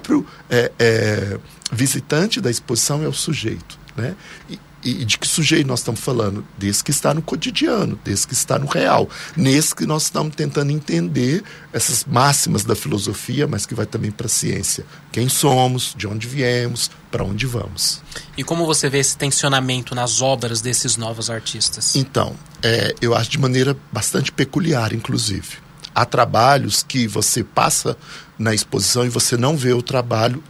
é, 0.50 0.72
é, 0.78 1.38
visitante 1.72 2.40
da 2.40 2.50
exposição 2.50 3.02
é 3.02 3.08
o 3.08 3.12
sujeito. 3.12 3.78
Né? 3.96 4.14
E, 4.48 4.58
e 4.84 5.04
de 5.04 5.18
que 5.18 5.26
sujeito 5.26 5.66
nós 5.66 5.80
estamos 5.80 6.00
falando? 6.00 6.46
Desse 6.56 6.84
que 6.84 6.90
está 6.90 7.12
no 7.12 7.20
cotidiano, 7.20 7.98
desse 8.04 8.26
que 8.26 8.32
está 8.32 8.58
no 8.58 8.66
real. 8.66 9.08
Nesse 9.36 9.74
que 9.74 9.84
nós 9.84 10.04
estamos 10.04 10.34
tentando 10.36 10.70
entender 10.70 11.42
essas 11.72 12.04
máximas 12.04 12.64
da 12.64 12.76
filosofia, 12.76 13.46
mas 13.46 13.66
que 13.66 13.74
vai 13.74 13.86
também 13.86 14.10
para 14.10 14.26
a 14.26 14.30
ciência. 14.30 14.84
Quem 15.10 15.28
somos, 15.28 15.94
de 15.96 16.06
onde 16.06 16.28
viemos, 16.28 16.90
para 17.10 17.24
onde 17.24 17.44
vamos. 17.46 18.00
E 18.36 18.44
como 18.44 18.66
você 18.66 18.88
vê 18.88 18.98
esse 18.98 19.16
tensionamento 19.16 19.94
nas 19.94 20.22
obras 20.22 20.60
desses 20.60 20.96
novos 20.96 21.28
artistas? 21.28 21.96
Então, 21.96 22.36
é, 22.62 22.94
eu 23.00 23.14
acho 23.14 23.30
de 23.30 23.38
maneira 23.38 23.76
bastante 23.92 24.30
peculiar, 24.30 24.92
inclusive. 24.92 25.67
Há 25.98 26.04
trabalhos 26.04 26.84
que 26.84 27.08
você 27.08 27.42
passa 27.42 27.96
na 28.38 28.54
exposição 28.54 29.04
e 29.04 29.08
você 29.08 29.36
não 29.36 29.56
vê 29.56 29.72
o 29.72 29.82
trabalho 29.82 30.44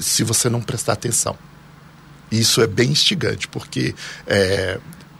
se 0.00 0.22
você 0.22 0.48
não 0.48 0.60
prestar 0.60 0.92
atenção. 0.92 1.36
Isso 2.30 2.62
é 2.62 2.68
bem 2.68 2.92
instigante, 2.92 3.48
porque 3.48 3.96
é, 4.28 4.78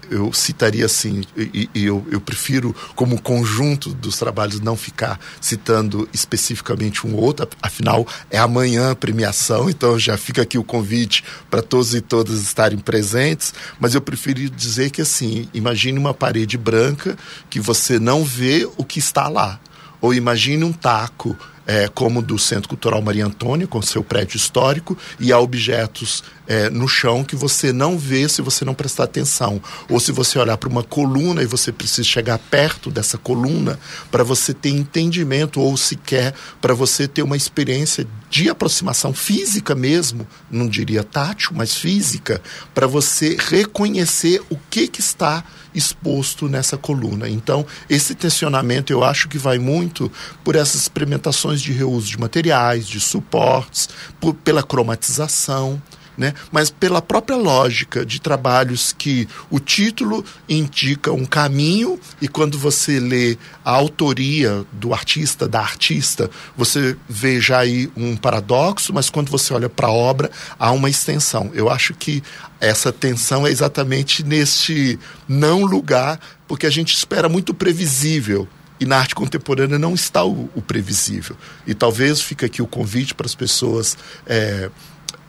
eu 0.08 0.32
citaria 0.32 0.86
assim, 0.86 1.24
e, 1.36 1.68
e 1.74 1.84
eu, 1.84 2.06
eu, 2.12 2.20
prefiro, 2.20 2.72
como 2.94 3.20
conjunto 3.20 3.92
dos 3.92 4.18
trabalhos, 4.18 4.60
não 4.60 4.76
ficar 4.76 5.18
citando 5.40 6.08
especificamente 6.12 7.04
um 7.04 7.16
outro, 7.16 7.48
afinal, 7.60 8.06
é 8.30 8.38
amanhã 8.38 8.92
a 8.92 8.96
premiação, 8.96 9.68
então 9.68 9.98
já 9.98 10.16
fica 10.16 10.42
aqui 10.42 10.56
o 10.56 10.62
convite 10.62 11.24
para 11.50 11.60
todos 11.60 11.92
e 11.92 12.00
todas 12.00 12.40
estarem 12.40 12.78
presentes, 12.78 13.52
mas 13.80 13.96
eu 13.96 14.00
prefiro 14.00 14.48
dizer 14.48 14.90
que, 14.90 15.02
assim, 15.02 15.48
imagine 15.52 15.98
uma 15.98 16.14
parede 16.14 16.56
branca 16.56 17.16
que 17.50 17.58
você 17.58 17.98
não 17.98 18.24
vê 18.24 18.68
o 18.76 18.84
que 18.84 19.00
está 19.00 19.28
lá, 19.28 19.58
ou 20.02 20.12
imagine 20.12 20.64
um 20.64 20.72
taco 20.72 21.36
é, 21.66 21.88
como 21.88 22.20
do 22.20 22.38
Centro 22.38 22.68
Cultural 22.68 23.00
Maria 23.02 23.26
Antônia, 23.26 23.66
com 23.66 23.80
seu 23.82 24.02
prédio 24.02 24.36
histórico, 24.36 24.96
e 25.18 25.32
há 25.32 25.38
objetos 25.38 26.24
é, 26.46 26.68
no 26.68 26.88
chão 26.88 27.22
que 27.22 27.36
você 27.36 27.72
não 27.72 27.96
vê 27.96 28.28
se 28.28 28.42
você 28.42 28.64
não 28.64 28.74
prestar 28.74 29.04
atenção. 29.04 29.60
Ou 29.88 30.00
se 30.00 30.12
você 30.12 30.38
olhar 30.38 30.56
para 30.56 30.68
uma 30.68 30.82
coluna 30.82 31.42
e 31.42 31.46
você 31.46 31.70
precisa 31.70 32.04
chegar 32.04 32.38
perto 32.38 32.90
dessa 32.90 33.16
coluna 33.16 33.78
para 34.10 34.24
você 34.24 34.52
ter 34.52 34.70
entendimento, 34.70 35.60
ou 35.60 35.76
sequer 35.76 36.34
para 36.60 36.74
você 36.74 37.06
ter 37.06 37.22
uma 37.22 37.36
experiência 37.36 38.06
de 38.28 38.48
aproximação 38.48 39.12
física 39.12 39.74
mesmo, 39.74 40.26
não 40.50 40.66
diria 40.66 41.04
tátil, 41.04 41.52
mas 41.54 41.74
física, 41.74 42.40
para 42.74 42.86
você 42.86 43.36
reconhecer 43.38 44.42
o 44.50 44.56
que, 44.70 44.88
que 44.88 45.00
está 45.00 45.44
exposto 45.74 46.48
nessa 46.48 46.76
coluna. 46.76 47.28
Então, 47.28 47.66
esse 47.88 48.14
tensionamento 48.14 48.92
eu 48.92 49.04
acho 49.04 49.28
que 49.28 49.38
vai 49.38 49.58
muito 49.58 50.10
por 50.44 50.56
essas 50.56 50.82
experimentações 50.82 51.51
de 51.60 51.72
reuso 51.72 52.08
de 52.08 52.18
materiais, 52.18 52.86
de 52.86 53.00
suportes, 53.00 53.88
por, 54.20 54.34
pela 54.34 54.62
cromatização 54.62 55.82
né? 56.16 56.34
mas 56.50 56.70
pela 56.70 57.00
própria 57.00 57.36
lógica 57.36 58.04
de 58.04 58.20
trabalhos 58.20 58.92
que 58.92 59.28
o 59.50 59.58
título 59.58 60.24
indica 60.48 61.12
um 61.12 61.24
caminho 61.24 61.98
e 62.20 62.28
quando 62.28 62.58
você 62.58 63.00
lê 63.00 63.36
a 63.64 63.70
autoria 63.70 64.64
do 64.72 64.92
artista, 64.92 65.48
da 65.48 65.60
artista, 65.60 66.30
você 66.56 66.96
vê 67.08 67.40
já 67.40 67.60
aí 67.60 67.90
um 67.96 68.16
paradoxo, 68.16 68.92
mas 68.92 69.08
quando 69.08 69.30
você 69.30 69.54
olha 69.54 69.68
para 69.68 69.88
a 69.88 69.92
obra, 69.92 70.30
há 70.58 70.70
uma 70.72 70.90
extensão. 70.90 71.50
Eu 71.54 71.70
acho 71.70 71.94
que 71.94 72.22
essa 72.60 72.92
tensão 72.92 73.46
é 73.46 73.50
exatamente 73.50 74.22
neste 74.22 74.98
não 75.26 75.64
lugar, 75.64 76.20
porque 76.46 76.66
a 76.66 76.70
gente 76.70 76.94
espera 76.94 77.28
muito 77.28 77.54
previsível 77.54 78.46
e 78.80 78.84
na 78.84 78.98
arte 78.98 79.14
contemporânea 79.14 79.78
não 79.78 79.94
está 79.94 80.24
o, 80.24 80.50
o, 80.54 80.62
previsível. 80.62 81.36
E 81.66 81.74
talvez 81.74 82.20
fique 82.20 82.44
aqui 82.44 82.60
o 82.60 82.66
convite 82.66 83.14
para 83.14 83.26
as 83.26 83.34
pessoas 83.34 83.96
é, 84.26 84.70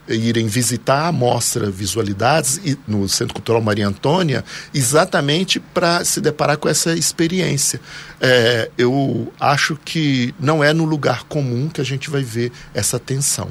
irem 0.08 0.48
visitar 0.48 1.08
a 1.08 1.12
mostra 1.12 1.70
Visualidades 1.70 2.60
no 2.88 3.08
Centro 3.08 3.34
Cultural 3.34 3.62
Maria 3.62 3.88
Antônia, 3.88 4.44
exatamente 4.74 5.60
para 5.60 6.04
se 6.04 6.20
deparar 6.20 6.58
com 6.58 6.68
essa 6.68 6.94
experiência. 6.94 7.80
É, 8.20 8.70
eu 8.78 9.32
acho 9.40 9.78
que 9.84 10.34
não 10.40 10.64
é 10.64 10.74
no 10.74 10.86
lugar 10.86 11.24
comum 11.26 11.70
que 11.70 11.82
a 11.82 11.86
gente 11.86 12.10
vai 12.10 12.24
ver 12.24 12.52
essa 12.74 13.00
tensão. 13.00 13.50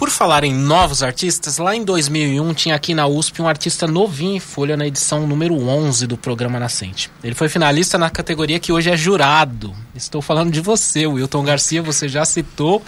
Por 0.00 0.08
falar 0.08 0.44
em 0.44 0.54
novos 0.54 1.02
artistas, 1.02 1.58
lá 1.58 1.76
em 1.76 1.84
2001 1.84 2.54
tinha 2.54 2.74
aqui 2.74 2.94
na 2.94 3.06
USP 3.06 3.42
um 3.42 3.46
artista 3.46 3.86
novinho 3.86 4.36
em 4.36 4.40
folha 4.40 4.74
na 4.74 4.86
edição 4.86 5.26
número 5.26 5.54
11 5.54 6.06
do 6.06 6.16
programa 6.16 6.58
Nascente. 6.58 7.10
Ele 7.22 7.34
foi 7.34 7.50
finalista 7.50 7.98
na 7.98 8.08
categoria 8.08 8.58
que 8.58 8.72
hoje 8.72 8.88
é 8.88 8.96
jurado. 8.96 9.76
Estou 9.94 10.22
falando 10.22 10.50
de 10.50 10.62
você, 10.62 11.06
Wilton 11.06 11.44
Garcia, 11.44 11.82
você 11.82 12.08
já 12.08 12.24
citou. 12.24 12.82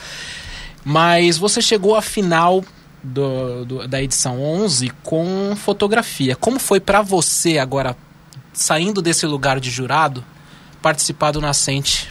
Mas 0.83 1.37
você 1.37 1.61
chegou 1.61 1.95
à 1.97 2.01
final 2.01 2.65
do, 3.03 3.67
do, 3.67 3.87
da 3.87 4.03
edição 4.03 4.41
11 4.43 4.91
com 5.03 5.55
fotografia. 5.55 6.35
Como 6.35 6.59
foi 6.59 6.81
para 6.81 7.03
você 7.03 7.59
agora, 7.59 7.95
saindo 8.55 9.03
desse 9.03 9.27
lugar 9.27 9.61
de 9.61 9.71
jurado, 9.71 10.25
participar 10.81 11.31
do 11.33 11.43
Nascente 11.43 12.11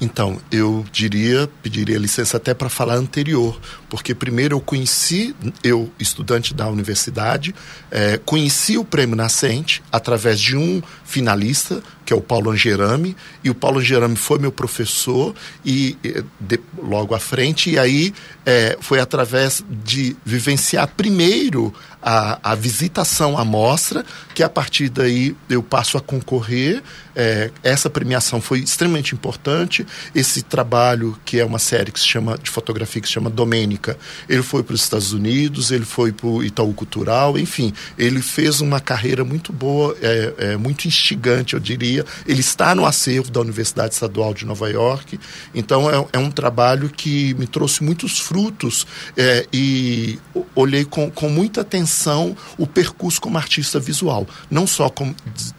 então, 0.00 0.40
eu 0.50 0.84
diria, 0.92 1.48
pediria 1.62 1.98
licença 1.98 2.36
até 2.36 2.52
para 2.52 2.68
falar 2.68 2.94
anterior, 2.94 3.58
porque 3.94 4.12
primeiro 4.12 4.56
eu 4.56 4.60
conheci, 4.60 5.36
eu, 5.62 5.88
estudante 6.00 6.52
da 6.52 6.66
universidade, 6.66 7.54
é, 7.92 8.18
conheci 8.18 8.76
o 8.76 8.84
Prêmio 8.84 9.14
Nascente 9.14 9.84
através 9.92 10.40
de 10.40 10.56
um 10.56 10.82
finalista, 11.04 11.80
que 12.04 12.12
é 12.12 12.16
o 12.16 12.20
Paulo 12.20 12.50
Angerami, 12.50 13.16
e 13.44 13.50
o 13.50 13.54
Paulo 13.54 13.78
Angerami 13.78 14.16
foi 14.16 14.40
meu 14.40 14.50
professor 14.50 15.32
e 15.64 15.96
de, 16.40 16.58
logo 16.76 17.14
à 17.14 17.20
frente, 17.20 17.70
e 17.70 17.78
aí 17.78 18.12
é, 18.44 18.76
foi 18.80 18.98
através 18.98 19.64
de 19.84 20.16
vivenciar 20.24 20.88
primeiro 20.88 21.72
a, 22.04 22.52
a 22.52 22.54
visitação 22.54 23.38
à 23.38 23.44
mostra, 23.44 24.04
que 24.34 24.42
a 24.42 24.48
partir 24.48 24.90
daí 24.90 25.34
eu 25.48 25.62
passo 25.62 25.96
a 25.96 26.00
concorrer. 26.00 26.82
É, 27.16 27.50
essa 27.62 27.88
premiação 27.88 28.40
foi 28.42 28.58
extremamente 28.58 29.14
importante. 29.14 29.86
Esse 30.14 30.42
trabalho, 30.42 31.18
que 31.24 31.40
é 31.40 31.44
uma 31.44 31.58
série 31.58 31.90
que 31.90 31.98
se 31.98 32.06
chama 32.06 32.36
de 32.36 32.50
fotografia 32.50 33.00
que 33.00 33.08
se 33.08 33.14
chama 33.14 33.30
Domênica, 33.30 33.83
ele 34.28 34.42
foi 34.42 34.62
para 34.62 34.74
os 34.74 34.82
Estados 34.82 35.12
Unidos, 35.12 35.70
ele 35.70 35.84
foi 35.84 36.12
para 36.12 36.26
o 36.26 36.42
Itaú 36.42 36.72
Cultural, 36.72 37.38
enfim, 37.38 37.72
ele 37.98 38.20
fez 38.22 38.60
uma 38.60 38.80
carreira 38.80 39.24
muito 39.24 39.52
boa, 39.52 39.96
é, 40.00 40.34
é, 40.38 40.56
muito 40.56 40.86
instigante, 40.86 41.54
eu 41.54 41.60
diria. 41.60 42.04
Ele 42.26 42.40
está 42.40 42.74
no 42.74 42.86
acervo 42.86 43.30
da 43.30 43.40
Universidade 43.40 43.94
Estadual 43.94 44.34
de 44.34 44.44
Nova 44.44 44.70
York, 44.70 45.18
então 45.54 45.90
é, 45.90 46.06
é 46.12 46.18
um 46.18 46.30
trabalho 46.30 46.88
que 46.88 47.34
me 47.34 47.46
trouxe 47.46 47.82
muitos 47.82 48.18
frutos 48.18 48.86
é, 49.16 49.46
e 49.52 50.18
olhei 50.54 50.84
com, 50.84 51.10
com 51.10 51.28
muita 51.28 51.60
atenção 51.60 52.36
o 52.58 52.66
percurso 52.66 53.20
como 53.20 53.38
artista 53.38 53.80
visual, 53.80 54.26
não 54.50 54.66
só 54.66 54.88
como, 54.88 55.14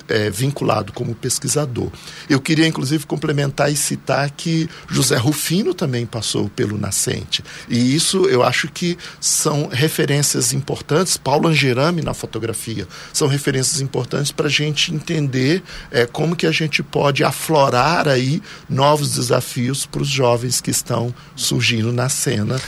é, 0.08 0.30
vinculado 0.30 0.92
como 0.94 1.16
pesquisador. 1.16 1.90
Eu 2.30 2.40
queria, 2.40 2.68
inclusive, 2.68 3.06
complementar 3.06 3.72
e 3.72 3.76
citar 3.76 4.30
que 4.32 4.70
José 4.90 5.18
Rufino 5.18 5.74
também 5.74 6.06
passou 6.06 6.50
pelo 6.50 6.78
Nascente. 6.78 7.44
E 7.70 7.96
isso 7.96 8.15
eu 8.24 8.42
acho 8.42 8.68
que 8.70 8.98
são 9.20 9.68
referências 9.68 10.54
importantes. 10.54 11.18
Paulo 11.18 11.50
Angerami 11.50 12.02
na 12.02 12.14
fotografia 12.14 12.88
são 13.12 13.28
referências 13.28 13.82
importantes 13.82 14.32
para 14.32 14.48
a 14.48 14.50
gente 14.50 14.94
entender 14.94 15.62
é, 15.92 16.06
como 16.06 16.36
que 16.36 16.48
a 16.48 16.52
gente 16.52 16.82
pode 16.82 17.24
aflorar 17.24 18.08
aí 18.08 18.42
novos 18.70 19.16
desafios 19.16 19.86
para 19.86 20.02
os 20.02 20.08
jovens 20.08 20.62
que 20.62 20.72
estão 20.72 21.14
surgindo 21.36 21.92
na 21.92 22.10
cena 22.10 22.60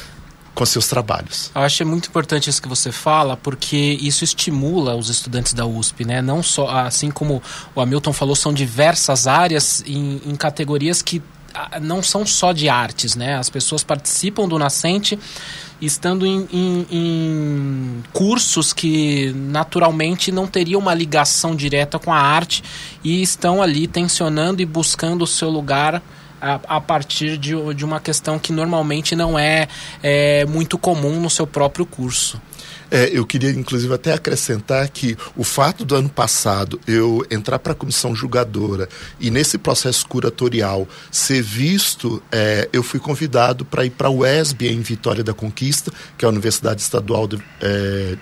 com 0.58 0.66
seus 0.66 0.88
trabalhos. 0.88 1.52
Eu 1.54 1.62
acho 1.62 1.86
muito 1.86 2.10
importante 2.10 2.50
isso 2.50 2.60
que 2.60 2.68
você 2.68 2.92
fala, 2.92 3.38
porque 3.38 3.96
isso 4.02 4.24
estimula 4.24 4.96
os 4.96 5.08
estudantes 5.08 5.54
da 5.54 5.68
USP, 5.68 6.04
né? 6.04 6.20
Não 6.20 6.42
só, 6.42 6.68
assim 6.70 7.12
como 7.12 7.44
o 7.76 7.80
Hamilton 7.80 8.12
falou, 8.12 8.36
são 8.36 8.52
diversas 8.52 9.28
áreas 9.28 9.84
em, 9.86 10.20
em 10.26 10.36
categorias 10.36 11.04
que 11.04 11.22
não 11.82 12.02
são 12.02 12.26
só 12.26 12.52
de 12.52 12.70
artes, 12.70 13.16
né? 13.16 13.36
As 13.36 13.50
pessoas 13.50 13.84
participam 13.84 14.48
do 14.48 14.58
Nascente 14.58 15.18
estando 15.82 16.26
em, 16.26 16.48
em, 16.52 16.88
em, 16.92 18.04
cursos 18.12 18.74
que 18.74 19.32
naturalmente 19.36 20.32
não 20.32 20.48
teriam 20.48 20.82
uma 20.82 20.94
ligação 20.94 21.56
direta 21.56 22.00
com 22.00 22.12
a 22.12 22.20
arte 22.20 22.64
e 23.04 23.22
estão 23.22 23.62
ali 23.62 23.88
tensionando 23.88 24.62
e 24.62 24.66
buscando 24.66 25.22
o 25.22 25.28
seu 25.28 25.50
lugar 25.50 26.02
a, 26.42 26.60
a 26.68 26.82
partir 26.82 27.38
de, 27.38 27.54
de 27.74 27.86
uma 27.86 28.00
questão 28.00 28.40
que 28.40 28.52
normalmente 28.52 29.16
não 29.16 29.38
é, 29.38 29.68
é 30.02 30.46
muito 30.46 30.78
comum 30.78 31.20
no 31.20 31.30
seu 31.30 31.46
próprio 31.46 31.86
curso. 31.86 32.42
É, 32.90 33.10
eu 33.12 33.26
queria, 33.26 33.52
inclusive, 33.52 33.94
até 33.94 34.14
acrescentar 34.14 34.88
que 34.90 35.18
o 35.36 35.44
fato 35.44 35.84
do 35.84 35.96
ano 35.96 36.10
passado 36.10 36.80
eu 36.88 37.26
entrar 37.30 37.60
para 37.60 37.74
a 37.74 37.76
comissão 37.76 38.16
julgadora 38.16 38.88
e 39.20 39.30
nesse 39.30 39.58
processo 39.58 40.08
curatorial 40.08 40.88
ser 41.12 41.42
visto, 41.42 42.22
é, 42.32 42.70
eu 42.72 42.82
fui 42.82 43.00
convidado 43.00 43.66
para 43.66 43.86
ir 43.86 43.90
para 43.92 44.08
a 44.08 44.12
UESB 44.12 44.70
em 44.70 44.82
Vitória 44.82 45.24
da 45.24 45.34
Conquista, 45.34 45.92
que 46.18 46.24
é 46.24 46.28
a 46.28 46.30
Universidade 46.30 46.82
Estadual 46.82 47.28
de, 47.28 47.38
é, 47.62 48.16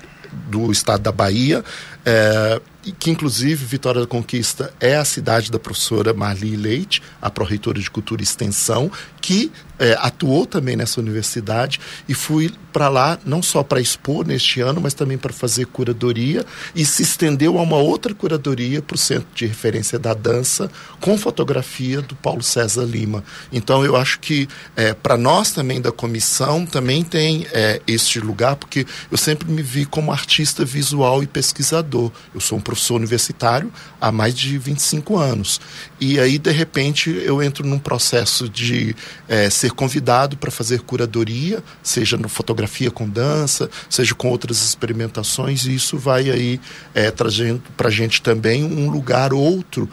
do 0.48 0.72
Estado 0.72 1.02
da 1.02 1.12
Bahia. 1.12 1.64
É, 2.06 2.62
que 3.00 3.10
inclusive 3.10 3.66
Vitória 3.66 4.02
da 4.02 4.08
Conquista 4.08 4.74
é 4.80 4.96
a 4.96 5.06
cidade 5.06 5.52
da 5.52 5.58
professora 5.58 6.14
Marli 6.14 6.56
Leite, 6.56 7.02
a 7.22 7.30
pró-reitora 7.30 7.80
de 7.80 7.90
Cultura 7.90 8.22
e 8.22 8.24
Extensão, 8.24 8.92
que 9.22 9.52
é, 9.80 9.98
atuou 10.00 10.46
também 10.46 10.76
nessa 10.76 11.02
universidade 11.02 11.80
e 12.08 12.14
fui 12.14 12.52
para 12.72 12.88
lá 12.88 13.18
não 13.26 13.42
só 13.42 13.64
para 13.64 13.82
expor 13.82 14.26
neste 14.26 14.62
ano, 14.62 14.80
mas 14.82 14.94
também 14.94 15.18
para 15.18 15.34
fazer 15.34 15.66
curadoria 15.66 16.46
e 16.76 16.86
se 16.86 17.02
estendeu 17.04 17.58
a 17.58 17.62
uma 17.62 17.78
outra 17.78 18.14
curadoria 18.14 18.82
para 18.82 18.96
o 18.96 18.98
Centro 18.98 19.28
de 19.34 19.46
Referência 19.46 19.98
da 19.98 20.14
Dança 20.14 20.70
com 21.02 21.18
fotografia 21.18 22.02
do 22.02 22.16
Paulo 22.16 22.44
César 22.44 22.84
Lima. 22.84 23.24
Então 23.52 23.84
eu 23.84 23.96
acho 23.96 24.20
que 24.20 24.48
é, 24.76 24.94
para 24.94 25.18
nós 25.18 25.52
também 25.52 25.82
da 25.82 25.92
comissão 25.92 26.66
também 26.66 27.04
tem 27.04 27.48
é, 27.52 27.82
este 27.88 28.20
lugar, 28.20 28.56
porque 28.56 28.86
eu 29.12 29.18
sempre 29.18 29.50
me 29.50 29.62
vi 29.62 29.86
como 29.86 30.12
artista 30.12 30.64
visual 30.64 31.24
e 31.24 31.28
pesquisador. 31.28 31.95
Eu 32.34 32.42
sou 32.42 32.58
um 32.58 32.62
professor 32.62 32.96
universitário 32.96 33.72
há 34.00 34.12
mais 34.12 34.34
de 34.34 34.58
25 34.58 35.18
anos. 35.18 35.60
E 36.00 36.20
aí, 36.20 36.38
de 36.38 36.52
repente, 36.52 37.10
eu 37.10 37.42
entro 37.42 37.66
num 37.66 37.80
processo 37.80 38.48
de 38.50 38.96
é, 39.28 39.50
ser 39.50 39.72
convidado 39.72 40.38
para 40.38 40.52
fazer 40.52 40.82
curadoria, 40.82 41.64
seja 41.82 42.18
no 42.18 42.30
fotografia 42.30 42.92
com 42.92 43.08
dança, 43.10 43.70
seja 43.90 44.14
com 44.14 44.30
outras 44.30 44.64
experimentações, 44.64 45.66
e 45.66 45.76
isso 45.76 45.98
vai 45.98 46.30
aí 46.30 46.60
é, 46.94 47.12
trazendo 47.12 47.62
para 47.76 47.88
a 47.88 47.92
gente 47.92 48.22
também 48.22 48.64
um 48.64 48.90
lugar 48.90 49.34
outro 49.34 49.90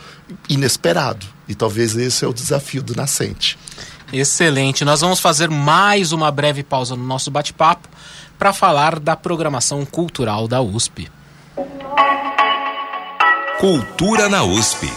inesperado. 0.48 1.26
E 1.48 1.54
talvez 1.54 1.96
esse 1.96 2.24
é 2.24 2.28
o 2.28 2.32
desafio 2.32 2.82
do 2.82 2.94
Nascente. 2.94 3.58
Excelente. 4.12 4.84
Nós 4.84 5.00
vamos 5.00 5.20
fazer 5.20 5.48
mais 5.48 6.12
uma 6.12 6.30
breve 6.30 6.62
pausa 6.62 6.94
no 6.94 7.04
nosso 7.04 7.30
bate-papo 7.30 7.88
para 8.38 8.52
falar 8.52 8.98
da 8.98 9.16
programação 9.16 9.86
cultural 9.86 10.46
da 10.46 10.60
USP. 10.60 11.10
Cultura 13.58 14.28
na 14.28 14.42
USP. 14.42 14.90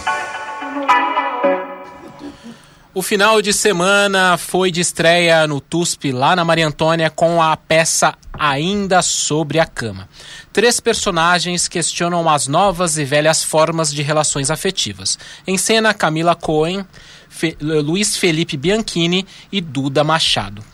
O 2.96 3.02
final 3.02 3.42
de 3.42 3.52
semana 3.52 4.38
foi 4.38 4.70
de 4.70 4.80
estreia 4.80 5.46
no 5.46 5.60
TUSP, 5.60 6.12
lá 6.12 6.34
na 6.34 6.44
Maria 6.44 6.66
Antônia, 6.66 7.10
com 7.10 7.42
a 7.42 7.54
peça 7.54 8.14
Ainda 8.32 9.02
Sobre 9.02 9.60
a 9.60 9.66
Cama. 9.66 10.08
Três 10.50 10.80
personagens 10.80 11.68
questionam 11.68 12.26
as 12.26 12.48
novas 12.48 12.96
e 12.96 13.04
velhas 13.04 13.44
formas 13.44 13.92
de 13.92 14.02
relações 14.02 14.50
afetivas. 14.50 15.18
Em 15.46 15.58
cena, 15.58 15.92
Camila 15.92 16.34
Cohen, 16.34 16.86
Fe 17.28 17.54
Luiz 17.60 18.16
Felipe 18.16 18.56
Bianchini 18.56 19.26
e 19.52 19.60
Duda 19.60 20.02
Machado, 20.02 20.64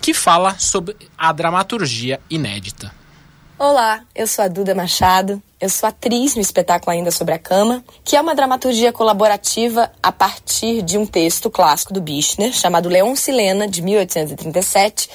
que 0.00 0.14
fala 0.14 0.56
sobre 0.60 0.96
a 1.18 1.32
dramaturgia 1.32 2.20
inédita. 2.30 3.01
Olá, 3.64 4.02
eu 4.12 4.26
sou 4.26 4.44
a 4.44 4.48
Duda 4.48 4.74
Machado, 4.74 5.40
eu 5.60 5.68
sou 5.68 5.88
atriz 5.88 6.34
no 6.34 6.40
espetáculo 6.40 6.90
Ainda 6.90 7.12
Sobre 7.12 7.32
a 7.32 7.38
Cama, 7.38 7.84
que 8.02 8.16
é 8.16 8.20
uma 8.20 8.34
dramaturgia 8.34 8.92
colaborativa 8.92 9.88
a 10.02 10.10
partir 10.10 10.82
de 10.82 10.98
um 10.98 11.06
texto 11.06 11.48
clássico 11.48 11.92
do 11.92 12.00
Bichner, 12.00 12.52
chamado 12.52 12.88
Leon 12.88 13.14
Silena, 13.14 13.68
de 13.68 13.80
1837, 13.80 15.08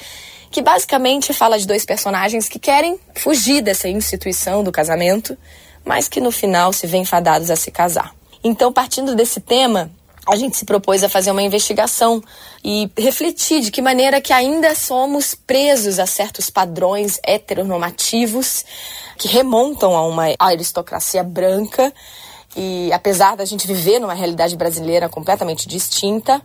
que 0.50 0.62
basicamente 0.62 1.34
fala 1.34 1.58
de 1.58 1.66
dois 1.66 1.84
personagens 1.84 2.48
que 2.48 2.58
querem 2.58 2.98
fugir 3.14 3.60
dessa 3.60 3.86
instituição 3.86 4.64
do 4.64 4.72
casamento, 4.72 5.36
mas 5.84 6.08
que 6.08 6.18
no 6.18 6.32
final 6.32 6.72
se 6.72 6.86
veem 6.86 7.04
fadados 7.04 7.50
a 7.50 7.56
se 7.56 7.70
casar. 7.70 8.14
Então, 8.42 8.72
partindo 8.72 9.14
desse 9.14 9.40
tema, 9.40 9.90
a 10.30 10.36
gente 10.36 10.56
se 10.56 10.64
propôs 10.64 11.02
a 11.02 11.08
fazer 11.08 11.30
uma 11.30 11.42
investigação 11.42 12.22
e 12.62 12.90
refletir 12.96 13.60
de 13.60 13.70
que 13.70 13.80
maneira 13.80 14.20
que 14.20 14.32
ainda 14.32 14.74
somos 14.74 15.34
presos 15.34 15.98
a 15.98 16.06
certos 16.06 16.50
padrões 16.50 17.18
heteronormativos 17.24 18.64
que 19.16 19.26
remontam 19.26 19.96
a 19.96 20.06
uma 20.06 20.26
aristocracia 20.38 21.22
branca 21.22 21.92
e 22.56 22.92
apesar 22.92 23.36
da 23.36 23.44
gente 23.44 23.66
viver 23.66 23.98
numa 23.98 24.14
realidade 24.14 24.56
brasileira 24.56 25.08
completamente 25.08 25.68
distinta, 25.68 26.42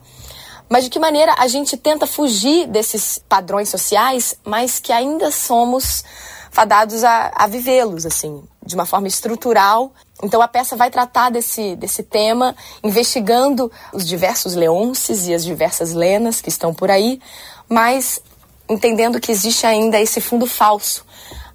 mas 0.70 0.86
de 0.86 0.90
que 0.90 1.00
maneira 1.00 1.36
a 1.38 1.48
gente 1.48 1.76
tenta 1.76 2.08
fugir 2.08 2.68
desses 2.68 3.20
padrões 3.28 3.70
sociais, 3.70 4.36
mas 4.46 4.80
que 4.80 4.92
ainda 4.92 5.30
somos 5.30 6.04
fadados 6.52 7.04
a, 7.04 7.32
a 7.36 7.48
vivê-los, 7.48 8.06
assim, 8.06 8.44
de 8.66 8.76
uma 8.76 8.86
forma 8.86 9.08
estrutural. 9.08 9.92
Então 10.24 10.42
a 10.42 10.48
peça 10.48 10.78
vai 10.78 10.90
tratar 10.90 11.30
desse, 11.30 11.76
desse 11.76 12.02
tema, 12.02 12.56
investigando 12.82 13.70
os 13.92 14.08
diversos 14.08 14.56
leonces 14.56 15.28
e 15.28 15.34
as 15.34 15.44
diversas 15.44 15.94
lenas 15.94 16.40
que 16.40 16.48
estão 16.48 16.74
por 16.74 16.90
aí, 16.90 17.20
mas 17.68 18.22
entendendo 18.70 19.20
que 19.20 19.32
existe 19.32 19.66
ainda 19.66 20.00
esse 20.00 20.22
fundo 20.22 20.48
falso 20.48 21.06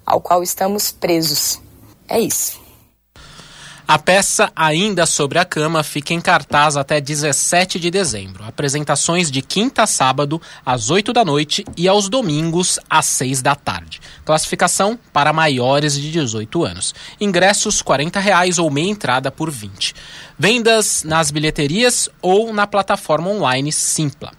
ao 0.05 0.21
qual 0.21 0.43
estamos 0.43 0.91
presos. 0.91 1.59
É 2.07 2.19
isso. 2.19 2.58
A 3.89 3.97
peça 3.97 4.51
Ainda 4.55 5.07
Sobre 5.07 5.39
a 5.39 5.45
Cama 5.45 5.81
fica 5.81 6.13
em 6.13 6.21
cartaz 6.21 6.77
até 6.77 7.01
17 7.01 7.79
de 7.79 7.89
dezembro. 7.89 8.43
Apresentações 8.43 9.31
de 9.31 9.41
quinta 9.41 9.81
a 9.81 9.87
sábado, 9.87 10.39
às 10.63 10.91
8 10.91 11.11
da 11.11 11.25
noite 11.25 11.65
e 11.75 11.87
aos 11.87 12.07
domingos, 12.07 12.77
às 12.87 13.07
6 13.07 13.41
da 13.41 13.55
tarde. 13.55 13.99
Classificação 14.23 14.95
para 15.11 15.33
maiores 15.33 15.95
de 15.99 16.11
18 16.11 16.63
anos. 16.63 16.93
Ingressos 17.19 17.81
R$ 17.81 18.19
reais 18.21 18.59
ou 18.59 18.69
meia 18.69 18.91
entrada 18.91 19.31
por 19.31 19.49
20. 19.49 19.95
Vendas 20.37 21.03
nas 21.03 21.31
bilheterias 21.31 22.07
ou 22.21 22.53
na 22.53 22.67
plataforma 22.67 23.31
online 23.31 23.71
Simpla. 23.71 24.33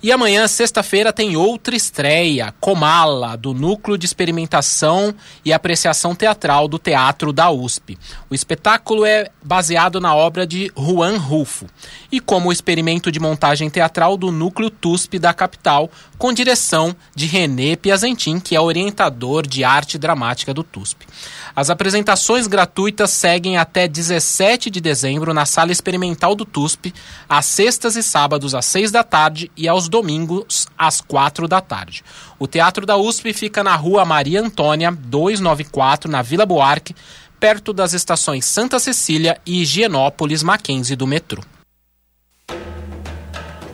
E 0.00 0.12
amanhã, 0.12 0.46
sexta-feira, 0.46 1.12
tem 1.12 1.36
outra 1.36 1.74
estreia, 1.74 2.54
Comala, 2.60 3.36
do 3.36 3.52
Núcleo 3.52 3.98
de 3.98 4.06
Experimentação 4.06 5.12
e 5.44 5.52
Apreciação 5.52 6.14
Teatral 6.14 6.68
do 6.68 6.78
Teatro 6.78 7.32
da 7.32 7.50
USP. 7.50 7.98
O 8.30 8.34
espetáculo 8.34 9.04
é 9.04 9.28
baseado 9.42 10.00
na 10.00 10.14
obra 10.14 10.46
de 10.46 10.70
Juan 10.76 11.18
Rufo 11.18 11.66
e 12.12 12.20
como 12.20 12.52
experimento 12.52 13.10
de 13.10 13.18
montagem 13.18 13.68
teatral 13.68 14.16
do 14.16 14.30
Núcleo 14.30 14.70
TUSP 14.70 15.18
da 15.18 15.34
capital, 15.34 15.90
com 16.18 16.32
direção 16.32 16.94
de 17.14 17.26
René 17.26 17.76
Piazentin, 17.76 18.40
que 18.40 18.56
é 18.56 18.60
orientador 18.60 19.46
de 19.46 19.62
arte 19.62 19.96
dramática 19.96 20.52
do 20.52 20.64
TUSP. 20.64 21.06
As 21.54 21.70
apresentações 21.70 22.46
gratuitas 22.46 23.10
seguem 23.10 23.56
até 23.56 23.86
17 23.86 24.68
de 24.68 24.80
dezembro 24.80 25.32
na 25.32 25.46
Sala 25.46 25.72
Experimental 25.72 26.34
do 26.34 26.44
TUSP, 26.44 26.92
às 27.28 27.46
sextas 27.46 27.96
e 27.96 28.02
sábados 28.02 28.54
às 28.54 28.66
6 28.66 28.90
da 28.90 29.04
tarde 29.04 29.50
e 29.56 29.68
aos 29.68 29.88
domingos 29.88 30.66
às 30.76 31.00
4 31.00 31.46
da 31.46 31.60
tarde. 31.60 32.04
O 32.38 32.46
Teatro 32.46 32.84
da 32.84 32.96
USP 32.96 33.32
fica 33.32 33.62
na 33.62 33.76
Rua 33.76 34.04
Maria 34.04 34.40
Antônia, 34.40 34.90
294, 34.90 36.10
na 36.10 36.22
Vila 36.22 36.44
Buarque, 36.44 36.94
perto 37.38 37.72
das 37.72 37.92
estações 37.92 38.44
Santa 38.44 38.78
Cecília 38.78 39.40
e 39.46 39.62
Higienópolis 39.62 40.42
Mackenzie 40.42 40.96
do 40.96 41.06
metrô. 41.06 41.42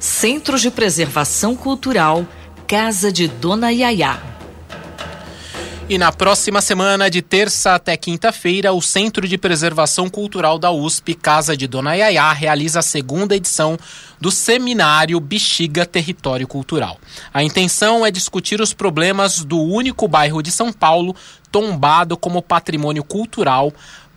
Centro 0.05 0.59
de 0.59 0.71
Preservação 0.71 1.57
Cultural, 1.57 2.27
Casa 2.67 3.11
de 3.11 3.27
Dona 3.27 3.71
Yaya. 3.71 4.21
E 5.89 5.97
na 5.97 6.13
próxima 6.13 6.61
semana, 6.61 7.09
de 7.09 7.23
terça 7.23 7.75
até 7.75 7.97
quinta-feira, 7.97 8.75
o 8.75 8.83
Centro 8.83 9.27
de 9.27 9.39
Preservação 9.39 10.11
Cultural 10.11 10.59
da 10.59 10.71
USP, 10.71 11.15
Casa 11.15 11.57
de 11.57 11.67
Dona 11.67 11.95
Yaya, 11.95 12.31
realiza 12.35 12.81
a 12.81 12.83
segunda 12.83 13.35
edição 13.35 13.79
do 14.21 14.31
seminário 14.31 15.19
Bexiga 15.19 15.87
Território 15.87 16.47
Cultural. 16.47 17.01
A 17.33 17.43
intenção 17.43 18.05
é 18.05 18.11
discutir 18.11 18.61
os 18.61 18.75
problemas 18.75 19.43
do 19.43 19.59
único 19.59 20.07
bairro 20.07 20.43
de 20.43 20.51
São 20.51 20.71
Paulo 20.71 21.17
tombado 21.51 22.15
como 22.15 22.43
patrimônio 22.43 23.03
cultural, 23.03 23.73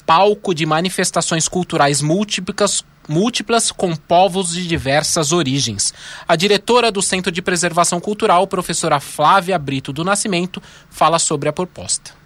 palco 0.05 0.53
de 0.53 0.65
manifestações 0.65 1.47
culturais 1.47 2.01
múltiplas 2.01 2.83
múltiplas 3.07 3.71
com 3.71 3.95
povos 3.95 4.53
de 4.53 4.67
diversas 4.67 5.31
origens. 5.31 5.93
A 6.27 6.35
diretora 6.35 6.91
do 6.91 7.01
Centro 7.01 7.31
de 7.31 7.41
Preservação 7.41 7.99
Cultural, 7.99 8.45
professora 8.47 8.99
Flávia 8.99 9.57
Brito 9.57 9.93
do 9.93 10.03
Nascimento, 10.03 10.61
fala 10.89 11.19
sobre 11.19 11.47
a 11.49 11.53
proposta. 11.53 12.17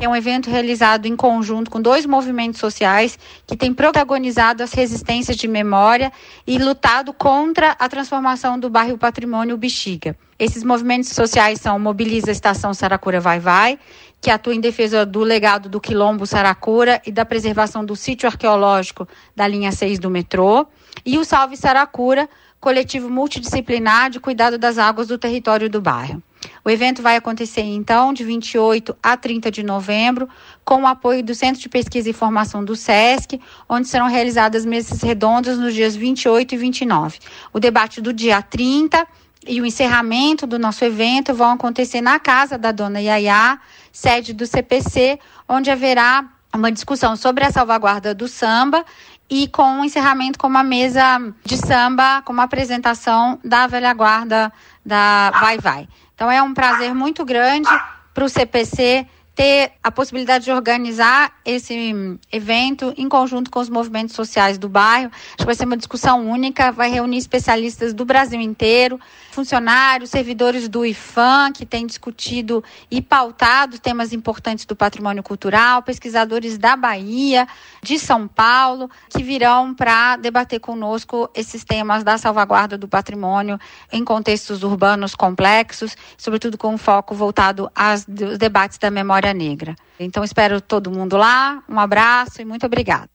É 0.00 0.08
um 0.08 0.16
evento 0.16 0.50
realizado 0.50 1.06
em 1.06 1.14
conjunto 1.14 1.70
com 1.70 1.80
dois 1.80 2.04
movimentos 2.04 2.58
sociais 2.58 3.16
que 3.46 3.56
têm 3.56 3.72
protagonizado 3.72 4.62
as 4.62 4.72
resistências 4.72 5.36
de 5.36 5.46
memória 5.46 6.12
e 6.44 6.58
lutado 6.58 7.12
contra 7.12 7.76
a 7.78 7.88
transformação 7.88 8.58
do 8.58 8.68
bairro 8.68 8.98
Patrimônio 8.98 9.56
Bexiga. 9.56 10.16
Esses 10.36 10.64
movimentos 10.64 11.10
sociais 11.10 11.60
são 11.60 11.78
Mobiliza 11.78 12.32
Estação 12.32 12.74
Saracura 12.74 13.20
Vai 13.20 13.38
Vai, 13.38 13.78
que 14.22 14.30
atua 14.30 14.54
em 14.54 14.60
defesa 14.60 15.04
do 15.04 15.18
legado 15.18 15.68
do 15.68 15.80
Quilombo 15.80 16.24
Saracura 16.24 17.02
e 17.04 17.10
da 17.10 17.24
preservação 17.24 17.84
do 17.84 17.96
sítio 17.96 18.28
arqueológico 18.28 19.08
da 19.34 19.48
linha 19.48 19.72
6 19.72 19.98
do 19.98 20.08
metrô, 20.08 20.64
e 21.04 21.18
o 21.18 21.24
Salve 21.24 21.56
Saracura, 21.56 22.28
coletivo 22.60 23.10
multidisciplinar 23.10 24.10
de 24.10 24.20
cuidado 24.20 24.56
das 24.56 24.78
águas 24.78 25.08
do 25.08 25.18
território 25.18 25.68
do 25.68 25.80
bairro. 25.80 26.22
O 26.64 26.70
evento 26.70 27.02
vai 27.02 27.16
acontecer 27.16 27.62
então 27.62 28.12
de 28.12 28.22
28 28.22 28.96
a 29.02 29.16
30 29.16 29.50
de 29.50 29.64
novembro, 29.64 30.28
com 30.64 30.82
o 30.82 30.86
apoio 30.86 31.24
do 31.24 31.34
Centro 31.34 31.60
de 31.60 31.68
Pesquisa 31.68 32.08
e 32.08 32.12
Formação 32.12 32.64
do 32.64 32.76
SESC, 32.76 33.40
onde 33.68 33.88
serão 33.88 34.06
realizadas 34.06 34.64
mesas 34.64 35.02
redondas 35.02 35.58
nos 35.58 35.74
dias 35.74 35.96
28 35.96 36.54
e 36.54 36.58
29. 36.58 37.18
O 37.52 37.58
debate 37.58 38.00
do 38.00 38.12
dia 38.12 38.40
30 38.40 39.04
e 39.46 39.60
o 39.60 39.66
encerramento 39.66 40.46
do 40.46 40.58
nosso 40.58 40.84
evento 40.84 41.34
vão 41.34 41.50
acontecer 41.50 42.00
na 42.00 42.20
casa 42.20 42.56
da 42.56 42.70
dona 42.70 43.00
Yaya, 43.00 43.58
sede 43.92 44.32
do 44.32 44.46
CPC, 44.46 45.18
onde 45.48 45.70
haverá 45.70 46.24
uma 46.54 46.72
discussão 46.72 47.16
sobre 47.16 47.44
a 47.44 47.52
salvaguarda 47.52 48.14
do 48.14 48.26
samba 48.26 48.84
e 49.28 49.48
com 49.48 49.62
o 49.62 49.80
um 49.80 49.84
encerramento 49.84 50.38
com 50.38 50.46
uma 50.46 50.62
mesa 50.62 51.02
de 51.44 51.56
samba, 51.56 52.22
com 52.22 52.32
uma 52.32 52.42
apresentação 52.42 53.38
da 53.44 53.66
velha 53.66 53.92
guarda 53.94 54.52
da 54.84 55.30
Vai 55.40 55.58
Vai. 55.58 55.88
Então 56.14 56.30
é 56.30 56.42
um 56.42 56.52
prazer 56.52 56.94
muito 56.94 57.24
grande 57.24 57.68
para 58.12 58.24
o 58.24 58.28
CPC 58.28 59.06
ter 59.34 59.72
a 59.82 59.90
possibilidade 59.90 60.44
de 60.44 60.52
organizar 60.52 61.32
esse 61.44 62.18
evento 62.30 62.92
em 62.98 63.08
conjunto 63.08 63.50
com 63.50 63.60
os 63.60 63.68
movimentos 63.70 64.14
sociais 64.14 64.58
do 64.58 64.68
bairro. 64.68 65.10
Acho 65.12 65.38
que 65.38 65.44
vai 65.46 65.54
ser 65.54 65.64
uma 65.64 65.76
discussão 65.76 66.28
única, 66.28 66.70
vai 66.70 66.90
reunir 66.90 67.16
especialistas 67.16 67.94
do 67.94 68.04
Brasil 68.04 68.40
inteiro, 68.40 69.00
funcionários, 69.30 70.10
servidores 70.10 70.68
do 70.68 70.84
IFAM, 70.84 71.52
que 71.52 71.64
têm 71.64 71.86
discutido 71.86 72.62
e 72.90 73.00
pautado 73.00 73.78
temas 73.78 74.12
importantes 74.12 74.66
do 74.66 74.76
patrimônio 74.76 75.22
cultural, 75.22 75.82
pesquisadores 75.82 76.58
da 76.58 76.76
Bahia, 76.76 77.48
de 77.82 77.98
São 77.98 78.28
Paulo, 78.28 78.90
que 79.08 79.22
virão 79.22 79.74
para 79.74 80.16
debater 80.16 80.60
conosco 80.60 81.30
esses 81.34 81.64
temas 81.64 82.04
da 82.04 82.18
salvaguarda 82.18 82.76
do 82.76 82.86
patrimônio 82.86 83.58
em 83.90 84.04
contextos 84.04 84.62
urbanos 84.62 85.14
complexos, 85.14 85.96
sobretudo 86.18 86.58
com 86.58 86.76
foco 86.76 87.14
voltado 87.14 87.70
aos 87.74 88.04
debates 88.04 88.76
da 88.76 88.90
memória 88.90 89.21
negra. 89.30 89.76
Então 90.00 90.24
espero 90.24 90.60
todo 90.60 90.90
mundo 90.90 91.16
lá, 91.16 91.62
um 91.68 91.78
abraço 91.78 92.40
e 92.40 92.44
muito 92.44 92.64
obrigada. 92.64 93.08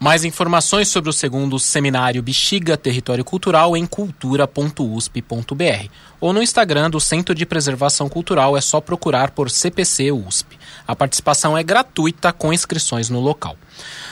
Mais 0.00 0.24
informações 0.24 0.86
sobre 0.86 1.10
o 1.10 1.12
segundo 1.12 1.58
seminário 1.58 2.22
Bexiga 2.22 2.76
Território 2.76 3.24
Cultural 3.24 3.76
em 3.76 3.84
cultura.usp.br 3.84 5.88
ou 6.20 6.32
no 6.32 6.40
Instagram 6.40 6.88
do 6.88 7.00
Centro 7.00 7.34
de 7.34 7.44
Preservação 7.44 8.08
Cultural 8.08 8.56
é 8.56 8.60
só 8.60 8.80
procurar 8.80 9.32
por 9.32 9.50
CPC 9.50 10.12
USP. 10.12 10.56
A 10.86 10.94
participação 10.94 11.58
é 11.58 11.64
gratuita 11.64 12.32
com 12.32 12.52
inscrições 12.52 13.10
no 13.10 13.18
local. 13.18 13.56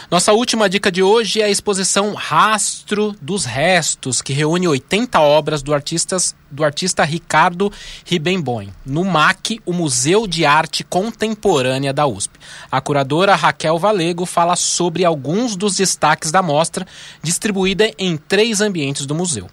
Nossa 0.09 0.33
última 0.33 0.69
dica 0.69 0.93
de 0.93 1.03
hoje 1.03 1.43
é 1.43 1.47
a 1.47 1.51
exposição 1.51 2.15
Rastro 2.15 3.13
dos 3.21 3.45
Restos, 3.45 4.23
que 4.23 4.33
reúne 4.33 4.69
80 4.69 5.19
obras 5.21 5.63
do, 5.63 5.75
artistas, 5.75 6.33
do 6.49 6.65
artista 6.65 7.03
Ricardo 7.03 7.73
Ribemboim, 8.05 8.73
no 8.85 9.05
MAC, 9.05 9.61
o 9.67 9.73
Museu 9.73 10.29
de 10.29 10.47
Arte 10.47 10.85
Contemporânea 10.85 11.93
da 11.93 12.07
USP. 12.07 12.39
A 12.71 12.81
curadora 12.81 13.35
Raquel 13.35 13.81
Valego 13.81 14.25
fala 14.25 14.55
sobre 14.55 15.05
alguns 15.05 15.57
dos 15.57 15.75
destaques 15.75 16.31
da 16.31 16.41
mostra, 16.41 16.87
distribuída 17.21 17.91
em 17.99 18.17
três 18.17 18.61
ambientes 18.61 19.07
do 19.07 19.15
museu. 19.15 19.49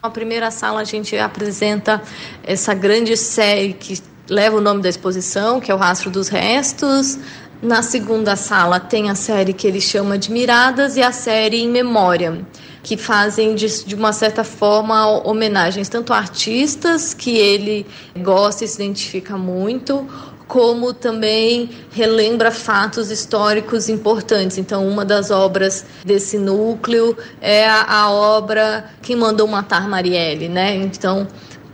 Na 0.00 0.10
primeira 0.10 0.52
sala, 0.52 0.82
a 0.82 0.84
gente 0.84 1.18
apresenta 1.18 2.00
essa 2.44 2.72
grande 2.72 3.16
série 3.16 3.72
que 3.72 4.00
leva 4.28 4.58
o 4.58 4.60
nome 4.60 4.80
da 4.80 4.88
exposição, 4.88 5.60
que 5.60 5.72
é 5.72 5.74
o 5.74 5.78
Rastro 5.78 6.08
dos 6.08 6.28
Restos. 6.28 7.18
Na 7.60 7.82
segunda 7.82 8.36
sala 8.36 8.78
tem 8.78 9.10
a 9.10 9.16
série 9.16 9.52
que 9.52 9.66
ele 9.66 9.80
chama 9.80 10.16
de 10.16 10.30
Miradas 10.30 10.96
e 10.96 11.02
a 11.02 11.10
série 11.10 11.60
Em 11.60 11.68
Memória, 11.68 12.46
que 12.84 12.96
fazem 12.96 13.56
de, 13.56 13.84
de 13.84 13.96
uma 13.96 14.12
certa 14.12 14.44
forma 14.44 15.08
homenagens 15.26 15.88
tanto 15.88 16.12
a 16.12 16.18
artistas 16.18 17.12
que 17.12 17.36
ele 17.36 17.84
gosta 18.16 18.64
e 18.64 18.68
se 18.68 18.80
identifica 18.80 19.36
muito, 19.36 20.06
como 20.46 20.94
também 20.94 21.70
relembra 21.90 22.52
fatos 22.52 23.10
históricos 23.10 23.88
importantes. 23.88 24.56
Então, 24.56 24.86
uma 24.86 25.04
das 25.04 25.32
obras 25.32 25.84
desse 26.04 26.38
núcleo 26.38 27.16
é 27.40 27.68
a, 27.68 27.82
a 27.82 28.10
obra 28.10 28.84
Quem 29.02 29.16
Mandou 29.16 29.48
Matar 29.48 29.88
Marielle, 29.88 30.48
né? 30.48 30.76
Então, 30.76 31.26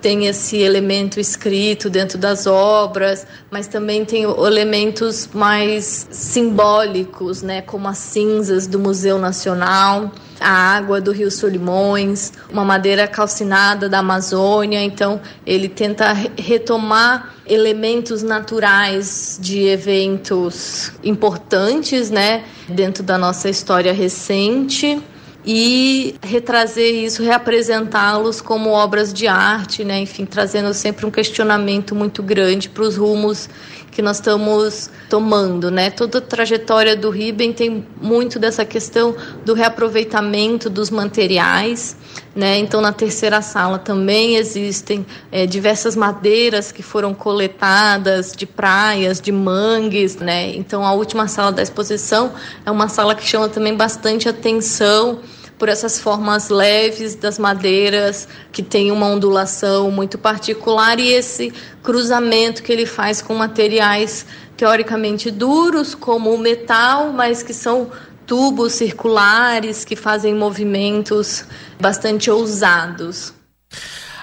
tem 0.05 0.27
esse 0.27 0.59
elemento 0.59 1.19
escrito 1.19 1.89
dentro 1.89 2.19
das 2.19 2.47
obras, 2.47 3.27
mas 3.51 3.67
também 3.67 4.05
tem 4.05 4.25
elementos 4.25 5.31
mais 5.33 6.07
simbólicos, 6.11 7.41
né, 7.41 7.63
como 7.63 7.89
as 7.89 7.97
cinzas 7.97 8.67
do 8.67 8.79
Museu 8.79 9.19
Nacional, 9.19 10.13
a 10.39 10.51
água 10.51 11.01
do 11.01 11.11
Rio 11.11 11.31
Solimões, 11.31 12.35
uma 12.53 12.67
madeira 12.67 13.09
calcinada 13.09 13.89
da 13.89 14.01
Amazônia. 14.01 14.83
Então, 14.83 15.23
ele 15.47 15.71
tenta 15.71 16.13
retomar 16.37 17.35
elementos 17.47 18.23
naturais 18.23 19.39
de 19.41 19.65
eventos 19.65 20.93
importantes, 21.03 22.11
né, 22.11 22.45
dentro 22.69 23.03
da 23.03 23.17
nossa 23.17 23.49
história 23.49 23.95
recente 23.95 25.03
e 25.47 26.15
retrazer 26.23 26.95
isso, 26.95 27.23
reapresentá-los 27.23 28.41
como 28.41 28.71
obras 28.71 29.13
de 29.13 29.27
arte, 29.27 29.85
né? 29.85 30.01
enfim, 30.01 30.25
trazendo 30.25 30.73
sempre 30.73 31.05
um 31.05 31.11
questionamento 31.11 31.95
muito 31.95 32.23
grande 32.23 32.69
para 32.69 32.83
os 32.83 32.97
rumos 32.97 33.49
que 33.95 34.03
nós 34.03 34.17
estamos 34.17 34.91
tomando, 35.09 35.71
né? 35.71 35.89
Toda 35.89 36.19
a 36.19 36.21
trajetória 36.21 36.97
do 36.97 37.11
Riben 37.11 37.53
tem 37.53 37.87
muito 38.03 38.41
dessa 38.41 38.65
questão 38.65 39.15
do 39.45 39.55
reaproveitamento 39.55 40.69
dos 40.69 40.91
materiais, 40.91 41.97
né? 42.35 42.59
Então, 42.59 42.81
na 42.81 42.93
terceira 42.93 43.41
sala 43.41 43.79
também 43.79 44.35
existem 44.35 45.07
é, 45.31 45.47
diversas 45.47 45.95
madeiras 45.95 46.73
que 46.73 46.83
foram 46.83 47.15
coletadas 47.15 48.33
de 48.33 48.47
praias, 48.47 49.21
de 49.21 49.31
mangues, 49.31 50.17
né? 50.17 50.55
Então, 50.57 50.85
a 50.85 50.93
última 50.93 51.29
sala 51.29 51.53
da 51.53 51.63
exposição 51.63 52.33
é 52.67 52.71
uma 52.73 52.89
sala 52.89 53.15
que 53.15 53.25
chama 53.25 53.49
também 53.49 53.77
bastante 53.77 54.29
atenção 54.29 55.21
por 55.59 55.69
essas 55.69 55.99
formas 55.99 56.49
leves 56.49 57.15
das 57.15 57.39
madeiras 57.39 58.27
que 58.53 58.63
tem 58.63 58.91
uma 58.91 59.07
ondulação 59.07 59.91
muito 59.91 60.19
particular 60.19 60.99
e 60.99 61.13
esse 61.13 61.53
cruzamento 61.83 62.63
que 62.63 62.73
ele 62.73 62.87
faz 62.87 63.23
com 63.23 63.35
materiais 63.35 64.27
teoricamente 64.57 65.31
duros 65.31 65.95
como 65.95 66.35
o 66.35 66.39
metal, 66.39 67.13
mas 67.13 67.43
que 67.43 67.53
são 67.53 67.91
tubos 68.27 68.73
circulares 68.73 69.85
que 69.85 69.97
fazem 69.97 70.35
movimentos 70.35 71.45
bastante 71.81 72.31
ousados. 72.31 73.35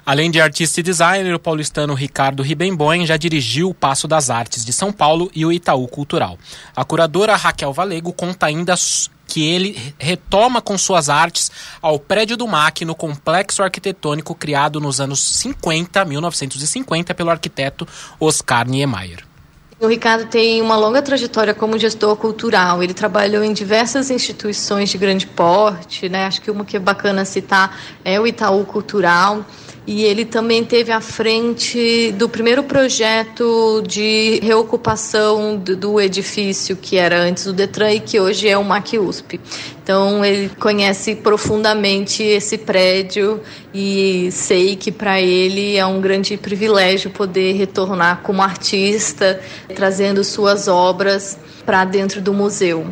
Além 0.04 0.32
de 0.32 0.42
artista 0.42 0.80
e 0.80 0.84
designer, 0.84 1.34
o 1.34 1.40
paulistano 1.40 1.94
Ricardo 1.94 2.42
Ribemboim 2.42 3.06
já 3.06 3.18
dirigiu 3.18 3.70
o 3.70 3.74
Passo 3.74 4.08
das 4.08 4.32
Artes 4.32 4.66
de 4.66 4.74
São 4.74 4.92
Paulo 4.92 5.30
e 5.36 5.46
o 5.46 5.52
Itaú 5.52 5.88
Cultural. 5.88 6.40
A 6.76 6.84
curadora 6.84 7.36
Raquel 7.36 7.72
Valego 7.72 8.12
conta 8.12 8.48
ainda 8.48 8.76
que 9.32 9.48
ele 9.48 9.96
retoma 9.98 10.62
com 10.62 10.78
suas 10.78 11.08
artes 11.08 11.50
ao 11.82 11.98
prédio 11.98 12.36
do 12.36 12.46
MAC 12.46 12.84
no 12.84 12.94
complexo 12.94 13.64
arquitetônico 13.64 14.36
criado 14.36 14.82
nos 14.82 15.00
anos 15.00 15.22
50, 15.22 16.04
1950, 16.04 17.16
pelo 17.16 17.30
arquiteto 17.30 17.88
Oscar 18.20 18.68
Niemeyer. 18.68 19.24
O 19.80 19.88
Ricardo 19.88 20.26
tem 20.26 20.62
uma 20.62 20.76
longa 20.76 21.02
trajetória 21.02 21.54
como 21.54 21.80
gestor 21.80 22.18
cultural. 22.18 22.84
Ele 22.84 22.94
trabalhou 22.94 23.42
em 23.42 23.54
diversas 23.54 24.12
instituições 24.12 24.90
de 24.90 24.98
grande 24.98 25.26
porte, 25.26 26.10
né? 26.10 26.26
Acho 26.26 26.42
que 26.42 26.52
uma 26.52 26.66
que 26.66 26.76
é 26.76 26.80
bacana 26.80 27.24
citar 27.24 27.80
é 28.04 28.20
o 28.20 28.28
Itaú 28.28 28.66
Cultural 28.66 29.46
e 29.86 30.04
ele 30.04 30.26
também 30.26 30.64
teve 30.64 30.92
à 30.92 31.02
frente 31.02 32.12
do 32.12 32.30
primeiro 32.30 32.64
projeto 32.64 33.82
de 33.86 34.40
reocupação 34.44 35.58
do, 35.58 36.00
edifício 36.00 36.76
que 36.76 36.98
era 36.98 37.20
antes 37.24 37.46
do 37.46 37.54
Detran 37.54 37.92
e 37.92 38.00
que 38.00 38.20
hoje 38.20 38.48
é 38.48 38.58
o 38.58 38.64
MAC 38.64 39.00
USP. 39.00 39.40
Então 39.84 40.24
ele 40.24 40.50
conhece 40.60 41.16
profundamente 41.16 42.22
esse 42.22 42.60
prédio 42.60 43.42
e 43.74 44.30
sei 44.32 44.76
que 44.76 44.92
para 44.92 45.20
ele 45.20 45.76
é 45.76 45.86
um 45.86 46.00
grande 46.00 46.38
privilégio 46.38 47.10
poder 47.10 47.54
retornar 47.54 48.22
como 48.22 48.42
artista, 48.44 49.42
trazendo 49.76 50.24
suas 50.24 50.68
obras 50.68 51.38
para 51.66 51.84
dentro 51.86 52.22
do 52.22 52.34
museu. 52.34 52.86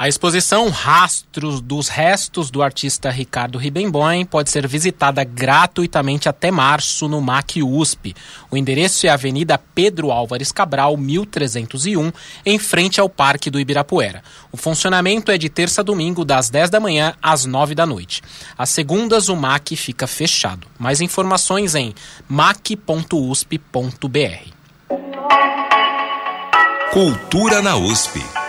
A 0.00 0.08
exposição 0.08 0.70
Rastros 0.70 1.60
dos 1.60 1.88
Restos 1.88 2.50
do 2.50 2.62
artista 2.62 3.10
Ricardo 3.10 3.58
Ribemboim 3.58 4.24
pode 4.24 4.48
ser 4.48 4.66
visitada 4.66 5.22
gratuitamente 5.24 6.26
até 6.26 6.50
março 6.50 7.06
no 7.06 7.20
MAC 7.20 7.62
USP. 7.62 8.16
O 8.50 8.56
endereço 8.56 9.06
é 9.06 9.10
Avenida 9.10 9.58
Pedro 9.58 10.10
Álvares 10.10 10.52
Cabral, 10.52 10.96
1301, 10.96 12.10
em 12.46 12.58
frente 12.58 12.98
ao 12.98 13.10
Parque 13.10 13.50
do 13.50 13.60
Ibirapuera. 13.60 14.22
O 14.50 14.56
funcionamento 14.56 15.30
é 15.30 15.36
de 15.36 15.50
terça 15.50 15.82
a 15.82 15.84
domingo, 15.84 16.24
das 16.24 16.48
10 16.48 16.70
da 16.70 16.80
manhã 16.80 17.12
às 17.22 17.44
9 17.44 17.74
da 17.74 17.84
noite. 17.84 18.22
Às 18.56 18.70
segundas, 18.70 19.28
o 19.28 19.36
MAC 19.36 19.76
fica 19.76 20.06
fechado. 20.06 20.66
Mais 20.78 21.02
informações 21.02 21.74
em 21.74 21.94
mac.usp.br. 22.26 23.50
Cultura 26.90 27.60
na 27.60 27.76
USP. 27.76 28.39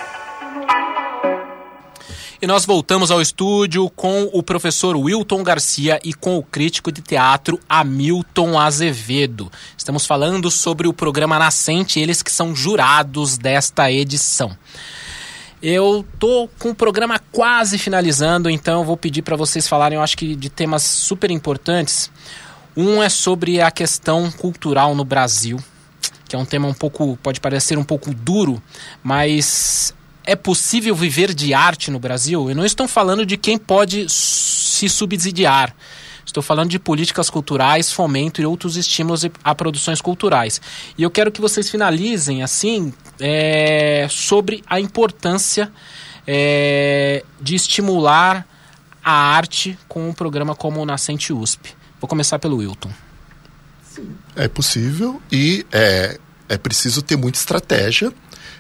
E 2.42 2.48
nós 2.48 2.66
voltamos 2.66 3.12
ao 3.12 3.22
estúdio 3.22 3.88
com 3.92 4.28
o 4.34 4.42
professor 4.42 4.98
Wilton 4.98 5.44
Garcia 5.44 6.00
e 6.04 6.12
com 6.12 6.40
o 6.40 6.42
crítico 6.42 6.92
de 6.92 7.00
teatro 7.00 7.60
Hamilton 7.70 8.60
Azevedo. 8.60 9.52
Estamos 9.78 10.08
falando 10.08 10.50
sobre 10.50 10.88
o 10.88 10.94
programa 10.94 11.38
Nascente, 11.38 12.00
eles 12.00 12.24
que 12.24 12.32
são 12.32 12.56
jurados 12.56 13.38
desta 13.38 13.92
edição. 13.92 14.58
Eu 15.62 16.04
tô 16.18 16.50
com 16.58 16.72
o 16.72 16.76
programa 16.76 17.20
quase 17.32 17.78
finalizando, 17.78 18.50
então 18.50 18.84
vou 18.84 18.98
pedir 18.98 19.22
para 19.22 19.36
vocês 19.36 19.68
falarem, 19.68 19.98
eu 19.98 20.02
acho 20.02 20.18
que 20.18 20.36
de 20.36 20.50
temas 20.50 20.82
super 20.82 21.30
importantes. 21.30 22.10
Um 22.76 23.04
é 23.04 23.10
sobre 23.10 23.62
a 23.62 23.70
questão 23.70 24.32
cultural 24.32 24.96
no 24.96 25.06
Brasil, 25.06 25.60
que 26.28 26.36
é 26.36 26.40
um 26.40 26.46
tema 26.46 26.68
um 26.68 26.74
pouco, 26.74 27.20
pode 27.22 27.40
parecer 27.40 27.78
um 27.78 27.84
pouco 27.84 28.12
duro, 28.12 28.60
mas 29.04 29.94
é 30.24 30.36
possível 30.36 30.96
viver 30.96 31.34
de 31.34 31.54
arte 31.54 31.90
no 31.90 32.00
Brasil? 32.00 32.50
Eu 32.50 32.56
não 32.56 32.66
estou 32.66 32.88
falando 32.88 33.26
de 33.26 33.38
quem 33.38 33.58
pode 33.58 34.08
se 34.10 34.88
subsidiar. 34.88 35.76
Estou 36.26 36.42
falando 36.42 36.70
de 36.70 36.80
políticas 36.80 37.30
culturais, 37.30 37.92
fomento 37.92 38.42
e 38.42 38.46
outros 38.46 38.78
estímulos 38.78 39.26
a 39.44 39.56
produções 39.56 40.00
culturais. 40.00 40.62
E 40.98 41.04
eu 41.04 41.10
quero 41.10 41.32
que 41.32 41.42
vocês 41.42 41.70
finalizem, 41.70 42.44
assim, 42.44 42.94
é, 43.20 44.08
sobre 44.10 44.64
a 44.68 44.80
importância 44.80 45.72
é, 46.26 47.24
de 47.42 47.56
estimular 47.56 48.48
a 49.04 49.12
arte 49.12 49.78
com 49.88 50.10
um 50.10 50.14
programa 50.14 50.56
como 50.56 50.80
o 50.80 50.86
Nascente 50.86 51.34
USP. 51.34 51.76
Vou 52.00 52.08
começar 52.08 52.40
pelo 52.40 52.58
Wilton. 52.58 52.92
É 54.36 54.48
possível 54.48 55.22
e 55.32 55.66
é, 55.72 56.18
é 56.48 56.58
preciso 56.58 57.02
ter 57.02 57.18
muita 57.18 57.38
estratégia 57.38 58.14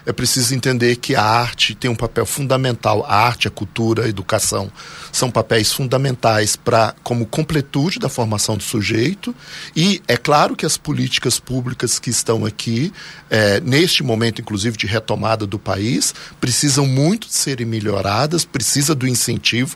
é 0.05 0.11
preciso 0.11 0.55
entender 0.55 0.95
que 0.97 1.15
a 1.15 1.23
arte 1.23 1.75
tem 1.75 1.89
um 1.89 1.95
papel 1.95 2.25
fundamental, 2.25 3.05
a 3.07 3.15
arte, 3.15 3.47
a 3.47 3.51
cultura, 3.51 4.05
a 4.05 4.07
educação, 4.07 4.71
são 5.11 5.29
papéis 5.29 5.71
fundamentais 5.71 6.55
para 6.55 6.95
como 7.03 7.25
completude 7.25 7.99
da 7.99 8.09
formação 8.09 8.57
do 8.57 8.63
sujeito. 8.63 9.35
E 9.75 10.01
é 10.07 10.17
claro 10.17 10.55
que 10.55 10.65
as 10.65 10.77
políticas 10.77 11.39
públicas 11.39 11.99
que 11.99 12.09
estão 12.09 12.45
aqui, 12.45 12.91
é, 13.29 13.59
neste 13.59 14.03
momento 14.03 14.41
inclusive 14.41 14.77
de 14.77 14.87
retomada 14.87 15.45
do 15.45 15.59
país, 15.59 16.13
precisam 16.39 16.85
muito 16.85 17.27
de 17.27 17.33
serem 17.33 17.65
melhoradas, 17.65 18.45
precisa 18.45 18.95
do 18.95 19.07
incentivo, 19.07 19.75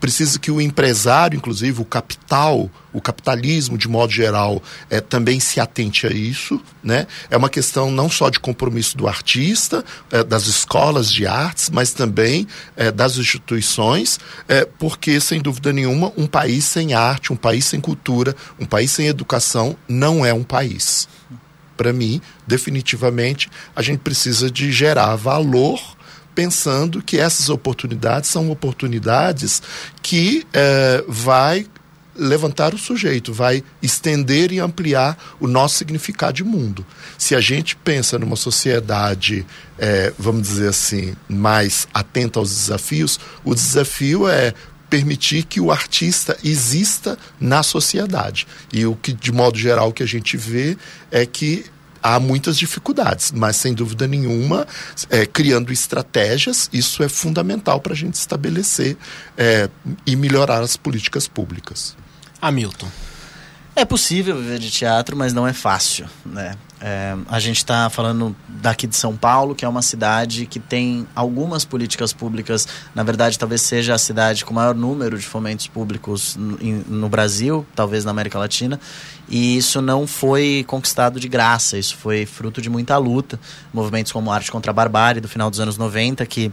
precisa 0.00 0.38
que 0.38 0.50
o 0.50 0.60
empresário, 0.60 1.36
inclusive 1.36 1.80
o 1.80 1.84
capital, 1.84 2.70
o 2.92 3.00
capitalismo 3.00 3.76
de 3.76 3.88
modo 3.88 4.12
geral, 4.12 4.62
é, 4.90 5.00
também 5.00 5.40
se 5.40 5.60
atente 5.60 6.06
a 6.06 6.10
isso. 6.10 6.60
Né? 6.82 7.06
É 7.30 7.36
uma 7.36 7.48
questão 7.48 7.90
não 7.90 8.08
só 8.08 8.28
de 8.30 8.38
compromisso 8.38 8.96
do 8.96 9.08
artista, 9.08 9.84
é, 10.10 10.22
das 10.22 10.46
escolas 10.46 11.12
de 11.12 11.26
artes, 11.26 11.70
mas 11.70 11.92
também 11.92 12.46
é, 12.76 12.90
das 12.90 13.16
instituições, 13.16 14.20
é, 14.48 14.64
porque, 14.78 15.20
sem 15.20 15.40
dúvida 15.40 15.72
nenhuma, 15.72 16.12
um 16.16 16.26
país 16.26 16.64
sem 16.64 16.94
arte, 16.94 17.32
um 17.32 17.36
país 17.36 17.64
sem 17.64 17.80
cultura, 17.80 18.34
um 18.58 18.66
país 18.66 18.90
sem 18.90 19.06
educação 19.06 19.76
não 19.88 20.24
é 20.24 20.32
um 20.32 20.44
país. 20.44 21.08
Para 21.76 21.92
mim, 21.92 22.20
definitivamente, 22.46 23.50
a 23.74 23.82
gente 23.82 24.00
precisa 24.00 24.50
de 24.50 24.72
gerar 24.72 25.14
valor 25.16 25.95
pensando 26.36 27.02
que 27.02 27.18
essas 27.18 27.48
oportunidades 27.48 28.28
são 28.28 28.50
oportunidades 28.50 29.62
que 30.02 30.46
é, 30.52 31.02
vai 31.08 31.66
levantar 32.14 32.74
o 32.74 32.78
sujeito, 32.78 33.32
vai 33.32 33.64
estender 33.82 34.52
e 34.52 34.60
ampliar 34.60 35.36
o 35.40 35.46
nosso 35.46 35.76
significado 35.76 36.34
de 36.34 36.44
mundo. 36.44 36.84
Se 37.18 37.34
a 37.34 37.40
gente 37.40 37.74
pensa 37.76 38.18
numa 38.18 38.36
sociedade, 38.36 39.46
é, 39.78 40.12
vamos 40.18 40.42
dizer 40.42 40.68
assim, 40.68 41.14
mais 41.28 41.88
atenta 41.92 42.38
aos 42.38 42.50
desafios, 42.50 43.18
o 43.42 43.54
desafio 43.54 44.28
é 44.28 44.52
permitir 44.88 45.44
que 45.44 45.60
o 45.60 45.72
artista 45.72 46.36
exista 46.44 47.18
na 47.40 47.62
sociedade. 47.62 48.46
E 48.72 48.86
o 48.86 48.94
que, 48.94 49.12
de 49.12 49.32
modo 49.32 49.58
geral, 49.58 49.92
que 49.92 50.02
a 50.02 50.06
gente 50.06 50.36
vê 50.36 50.76
é 51.10 51.26
que 51.26 51.64
há 52.14 52.20
muitas 52.20 52.56
dificuldades, 52.56 53.32
mas 53.32 53.56
sem 53.56 53.74
dúvida 53.74 54.06
nenhuma, 54.06 54.66
é, 55.10 55.26
criando 55.26 55.72
estratégias, 55.72 56.70
isso 56.72 57.02
é 57.02 57.08
fundamental 57.08 57.80
para 57.80 57.92
a 57.94 57.96
gente 57.96 58.14
estabelecer 58.14 58.96
é, 59.36 59.68
e 60.06 60.14
melhorar 60.14 60.60
as 60.62 60.76
políticas 60.76 61.26
públicas. 61.26 61.96
Hamilton. 62.40 62.88
É 63.74 63.84
possível 63.84 64.36
viver 64.38 64.58
de 64.58 64.70
teatro, 64.70 65.16
mas 65.16 65.32
não 65.32 65.46
é 65.46 65.52
fácil, 65.52 66.06
né? 66.24 66.54
É, 66.80 67.16
a 67.28 67.40
gente 67.40 67.56
está 67.56 67.88
falando 67.88 68.36
daqui 68.48 68.86
de 68.86 68.94
São 68.96 69.16
Paulo, 69.16 69.54
que 69.54 69.64
é 69.64 69.68
uma 69.68 69.80
cidade 69.80 70.46
que 70.46 70.60
tem 70.60 71.06
algumas 71.14 71.64
políticas 71.64 72.12
públicas. 72.12 72.68
Na 72.94 73.02
verdade, 73.02 73.38
talvez 73.38 73.62
seja 73.62 73.94
a 73.94 73.98
cidade 73.98 74.44
com 74.44 74.52
maior 74.52 74.74
número 74.74 75.18
de 75.18 75.26
fomentos 75.26 75.66
públicos 75.66 76.36
no, 76.36 76.58
no 76.58 77.08
Brasil, 77.08 77.66
talvez 77.74 78.04
na 78.04 78.10
América 78.10 78.38
Latina. 78.38 78.78
E 79.28 79.56
isso 79.56 79.80
não 79.82 80.06
foi 80.06 80.64
conquistado 80.66 81.18
de 81.18 81.28
graça, 81.28 81.76
isso 81.76 81.96
foi 81.96 82.26
fruto 82.26 82.60
de 82.60 82.70
muita 82.70 82.96
luta. 82.96 83.38
Movimentos 83.72 84.12
como 84.12 84.30
Arte 84.30 84.50
contra 84.52 84.70
a 84.70 84.74
Barbárie, 84.74 85.20
do 85.20 85.28
final 85.28 85.50
dos 85.50 85.60
anos 85.60 85.76
90, 85.76 86.24
que 86.26 86.52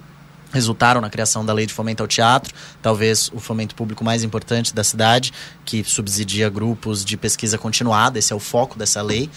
resultaram 0.54 1.02
na 1.02 1.10
criação 1.10 1.44
da 1.44 1.52
lei 1.52 1.66
de 1.66 1.74
fomento 1.74 2.04
ao 2.04 2.08
teatro, 2.08 2.54
talvez 2.82 3.30
o 3.34 3.40
fomento 3.40 3.74
público 3.74 4.04
mais 4.04 4.24
importante 4.24 4.74
da 4.74 4.84
cidade, 4.84 5.34
que 5.66 5.84
subsidia 5.84 6.48
grupos 6.48 7.04
de 7.04 7.18
pesquisa 7.18 7.58
continuada, 7.58 8.20
esse 8.20 8.32
é 8.32 8.36
o 8.36 8.40
foco 8.40 8.78
dessa 8.78 9.02
lei. 9.02 9.30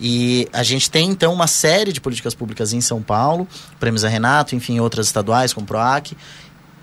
E 0.00 0.48
a 0.52 0.64
gente 0.64 0.90
tem 0.90 1.08
então 1.08 1.32
uma 1.32 1.46
série 1.46 1.92
de 1.92 2.00
políticas 2.00 2.34
públicas 2.34 2.72
em 2.72 2.80
São 2.80 3.00
Paulo, 3.00 3.46
prêmios 3.78 4.04
a 4.04 4.08
Renato, 4.08 4.56
enfim, 4.56 4.80
outras 4.80 5.06
estaduais 5.06 5.52
como 5.52 5.66
PROAC, 5.66 6.16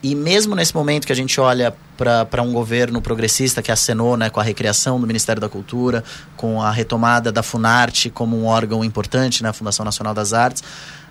e 0.03 0.13
mesmo 0.13 0.53
nesse 0.53 0.75
momento 0.75 1.07
que 1.07 1.13
a 1.13 1.15
gente 1.15 1.39
olha 1.39 1.73
para 1.97 2.41
um 2.43 2.51
governo 2.51 3.01
progressista 3.01 3.61
que 3.61 3.71
acenou 3.71 4.17
né, 4.17 4.29
com 4.29 4.37
a 4.37 4.43
recriação 4.43 4.99
do 4.99 5.07
Ministério 5.07 5.39
da 5.39 5.47
Cultura, 5.47 6.03
com 6.35 6.61
a 6.61 6.69
retomada 6.71 7.31
da 7.31 7.41
Funarte 7.41 8.09
como 8.09 8.37
um 8.37 8.45
órgão 8.45 8.83
importante, 8.83 9.41
né, 9.41 9.49
a 9.49 9.53
Fundação 9.53 9.85
Nacional 9.85 10.13
das 10.13 10.33
Artes, 10.33 10.61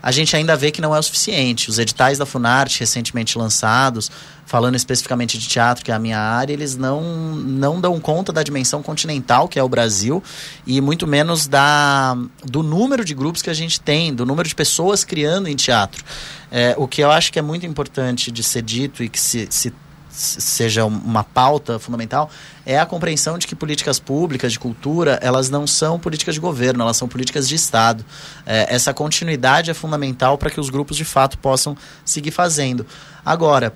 a 0.02 0.10
gente 0.10 0.34
ainda 0.34 0.56
vê 0.56 0.70
que 0.70 0.80
não 0.80 0.94
é 0.94 0.98
o 0.98 1.02
suficiente. 1.02 1.70
Os 1.70 1.78
editais 1.78 2.18
da 2.18 2.26
Funarte, 2.26 2.80
recentemente 2.80 3.38
lançados, 3.38 4.10
falando 4.44 4.74
especificamente 4.74 5.38
de 5.38 5.46
teatro, 5.46 5.84
que 5.84 5.92
é 5.92 5.94
a 5.94 5.98
minha 5.98 6.18
área, 6.18 6.52
eles 6.52 6.76
não, 6.76 7.00
não 7.34 7.80
dão 7.80 7.98
conta 8.00 8.32
da 8.32 8.42
dimensão 8.42 8.82
continental, 8.82 9.48
que 9.48 9.58
é 9.58 9.62
o 9.62 9.68
Brasil, 9.68 10.22
e 10.66 10.80
muito 10.80 11.06
menos 11.06 11.46
da, 11.46 12.16
do 12.44 12.62
número 12.62 13.04
de 13.04 13.14
grupos 13.14 13.40
que 13.40 13.50
a 13.50 13.54
gente 13.54 13.80
tem, 13.80 14.12
do 14.12 14.26
número 14.26 14.48
de 14.48 14.54
pessoas 14.54 15.04
criando 15.04 15.48
em 15.48 15.54
teatro. 15.54 16.04
É, 16.50 16.74
o 16.76 16.88
que 16.88 17.00
eu 17.00 17.10
acho 17.10 17.32
que 17.32 17.38
é 17.38 17.42
muito 17.42 17.64
importante 17.64 18.30
de 18.30 18.42
ser 18.42 18.62
dito 18.62 19.02
e 19.04 19.08
que 19.08 19.20
se, 19.20 19.46
se 19.50 19.72
seja 20.12 20.84
uma 20.84 21.24
pauta 21.24 21.78
fundamental 21.78 22.30
é 22.64 22.78
a 22.78 22.86
compreensão 22.86 23.38
de 23.38 23.46
que 23.46 23.56
políticas 23.56 23.98
públicas 23.98 24.52
de 24.52 24.58
cultura 24.58 25.18
elas 25.22 25.48
não 25.48 25.66
são 25.66 25.98
políticas 25.98 26.34
de 26.34 26.40
governo 26.40 26.82
elas 26.84 26.96
são 26.96 27.08
políticas 27.08 27.48
de 27.48 27.54
estado. 27.54 28.04
É, 28.46 28.72
essa 28.74 28.92
continuidade 28.92 29.70
é 29.70 29.74
fundamental 29.74 30.36
para 30.36 30.50
que 30.50 30.60
os 30.60 30.70
grupos 30.70 30.96
de 30.96 31.04
fato 31.04 31.38
possam 31.38 31.76
seguir 32.04 32.30
fazendo. 32.30 32.86
Agora 33.24 33.72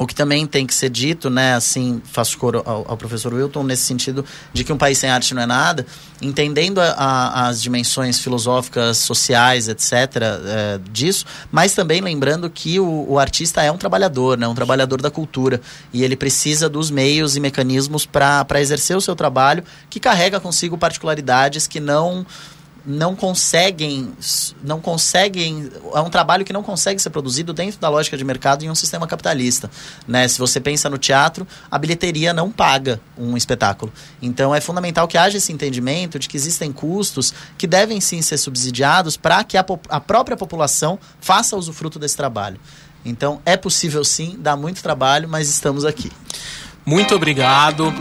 o 0.00 0.06
que 0.06 0.14
também 0.14 0.46
tem 0.46 0.66
que 0.66 0.72
ser 0.72 0.88
dito, 0.88 1.28
né, 1.28 1.54
assim, 1.54 2.00
faço 2.06 2.38
coro 2.38 2.62
ao, 2.64 2.86
ao, 2.88 2.96
professor 2.96 3.34
Wilton, 3.34 3.62
nesse 3.62 3.82
sentido 3.82 4.24
de 4.50 4.64
que 4.64 4.72
um 4.72 4.78
país 4.78 4.96
sem 4.96 5.10
arte 5.10 5.34
não 5.34 5.42
é 5.42 5.46
nada, 5.46 5.84
entendendo 6.22 6.80
a, 6.80 6.86
a, 6.86 7.48
as 7.48 7.60
dimensões 7.60 8.18
filosóficas, 8.18 8.96
sociais, 8.96 9.68
etc., 9.68 9.92
é, 9.92 10.80
disso, 10.90 11.26
mas 11.52 11.74
também 11.74 12.00
lembrando 12.00 12.48
que 12.48 12.80
o, 12.80 13.04
o, 13.10 13.18
artista 13.18 13.62
é 13.62 13.70
um 13.70 13.76
trabalhador, 13.76 14.38
né, 14.38 14.48
um 14.48 14.54
trabalhador 14.54 15.02
da 15.02 15.10
cultura, 15.10 15.60
e 15.92 16.02
ele 16.02 16.16
precisa 16.16 16.66
dos 16.66 16.90
meios 16.90 17.36
e 17.36 17.40
mecanismos 17.40 18.06
para 18.06 18.58
exercer 18.58 18.96
o 18.96 19.02
seu 19.02 19.14
trabalho, 19.14 19.62
que 19.90 20.00
carrega 20.00 20.40
consigo 20.40 20.78
particularidades 20.78 21.66
que 21.66 21.78
não 21.78 22.24
não 22.84 23.14
conseguem 23.14 24.12
não 24.62 24.80
conseguem 24.80 25.70
é 25.94 26.00
um 26.00 26.10
trabalho 26.10 26.44
que 26.44 26.52
não 26.52 26.62
consegue 26.62 27.00
ser 27.00 27.10
produzido 27.10 27.52
dentro 27.52 27.78
da 27.78 27.88
lógica 27.88 28.16
de 28.16 28.24
mercado 28.24 28.64
em 28.64 28.70
um 28.70 28.74
sistema 28.74 29.06
capitalista 29.06 29.70
né? 30.06 30.26
Se 30.28 30.38
você 30.38 30.60
pensa 30.60 30.88
no 30.88 30.98
teatro 30.98 31.46
a 31.70 31.78
bilheteria 31.78 32.32
não 32.32 32.50
paga 32.50 33.00
um 33.16 33.36
espetáculo. 33.36 33.92
Então 34.20 34.54
é 34.54 34.60
fundamental 34.60 35.06
que 35.06 35.18
haja 35.18 35.38
esse 35.38 35.52
entendimento 35.52 36.18
de 36.18 36.28
que 36.28 36.36
existem 36.36 36.72
custos 36.72 37.34
que 37.58 37.66
devem 37.66 38.00
sim 38.00 38.22
ser 38.22 38.38
subsidiados 38.38 39.16
para 39.16 39.44
que 39.44 39.56
a, 39.56 39.64
a 39.88 40.00
própria 40.00 40.36
população 40.36 40.98
faça 41.20 41.56
usufruto 41.56 41.98
desse 41.98 42.16
trabalho. 42.16 42.58
Então 43.04 43.40
é 43.44 43.56
possível 43.56 44.04
sim, 44.04 44.36
dá 44.38 44.56
muito 44.56 44.82
trabalho, 44.82 45.28
mas 45.28 45.48
estamos 45.48 45.84
aqui. 45.84 46.10
Muito 46.84 47.14
obrigado. 47.14 47.92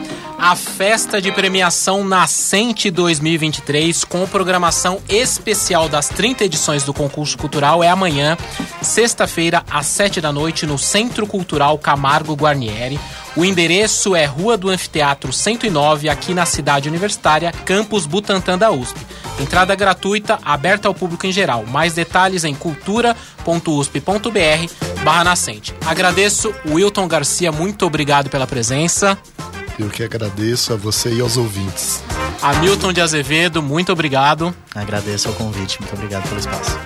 A 0.41 0.55
festa 0.55 1.21
de 1.21 1.34
premiação 1.34 2.01
Nascente 2.05 2.89
2023, 2.89 4.05
com 4.05 4.25
programação 4.25 5.01
especial 5.09 5.89
das 5.89 6.07
30 6.07 6.45
edições 6.45 6.86
do 6.86 6.93
concurso 6.93 7.38
cultural, 7.38 7.84
é 7.84 7.89
amanhã, 7.89 8.38
sexta-feira, 8.82 9.63
às 9.69 9.86
7 9.88 10.21
da 10.21 10.32
noite, 10.32 10.65
no 10.65 10.77
Centro 10.77 11.27
Cultural 11.27 11.77
Camargo 11.77 12.36
Guarnieri. 12.36 12.97
O 13.36 13.45
endereço 13.45 14.15
é 14.15 14.25
Rua 14.25 14.57
do 14.57 14.69
Anfiteatro 14.69 15.32
109, 15.32 16.09
aqui 16.09 16.34
na 16.34 16.45
cidade 16.45 16.89
universitária, 16.89 17.51
campus 17.65 18.05
Butantã 18.05 18.57
da 18.57 18.71
USP. 18.71 18.99
Entrada 19.39 19.75
gratuita, 19.75 20.39
aberta 20.43 20.88
ao 20.88 20.93
público 20.93 21.25
em 21.25 21.32
geral. 21.32 21.65
Mais 21.65 21.93
detalhes 21.93 22.43
em 22.43 22.53
cultura.usp.br 22.53 25.03
barra 25.03 25.23
nascente. 25.23 25.73
Agradeço, 25.86 26.53
Wilton 26.67 27.07
Garcia, 27.07 27.51
muito 27.51 27.86
obrigado 27.86 28.30
pela 28.30 28.45
presença. 28.45 29.17
Eu 29.77 29.89
que 29.89 30.03
agradeço 30.03 30.73
a 30.73 30.75
você 30.75 31.13
e 31.13 31.21
aos 31.21 31.38
ouvintes. 31.38 32.03
Hamilton 32.41 32.91
de 32.91 32.99
Azevedo, 32.99 33.63
muito 33.63 33.93
obrigado. 33.93 34.53
Agradeço 34.75 35.30
o 35.30 35.34
convite, 35.34 35.80
muito 35.80 35.93
obrigado 35.93 36.27
pelo 36.27 36.39
espaço. 36.39 36.77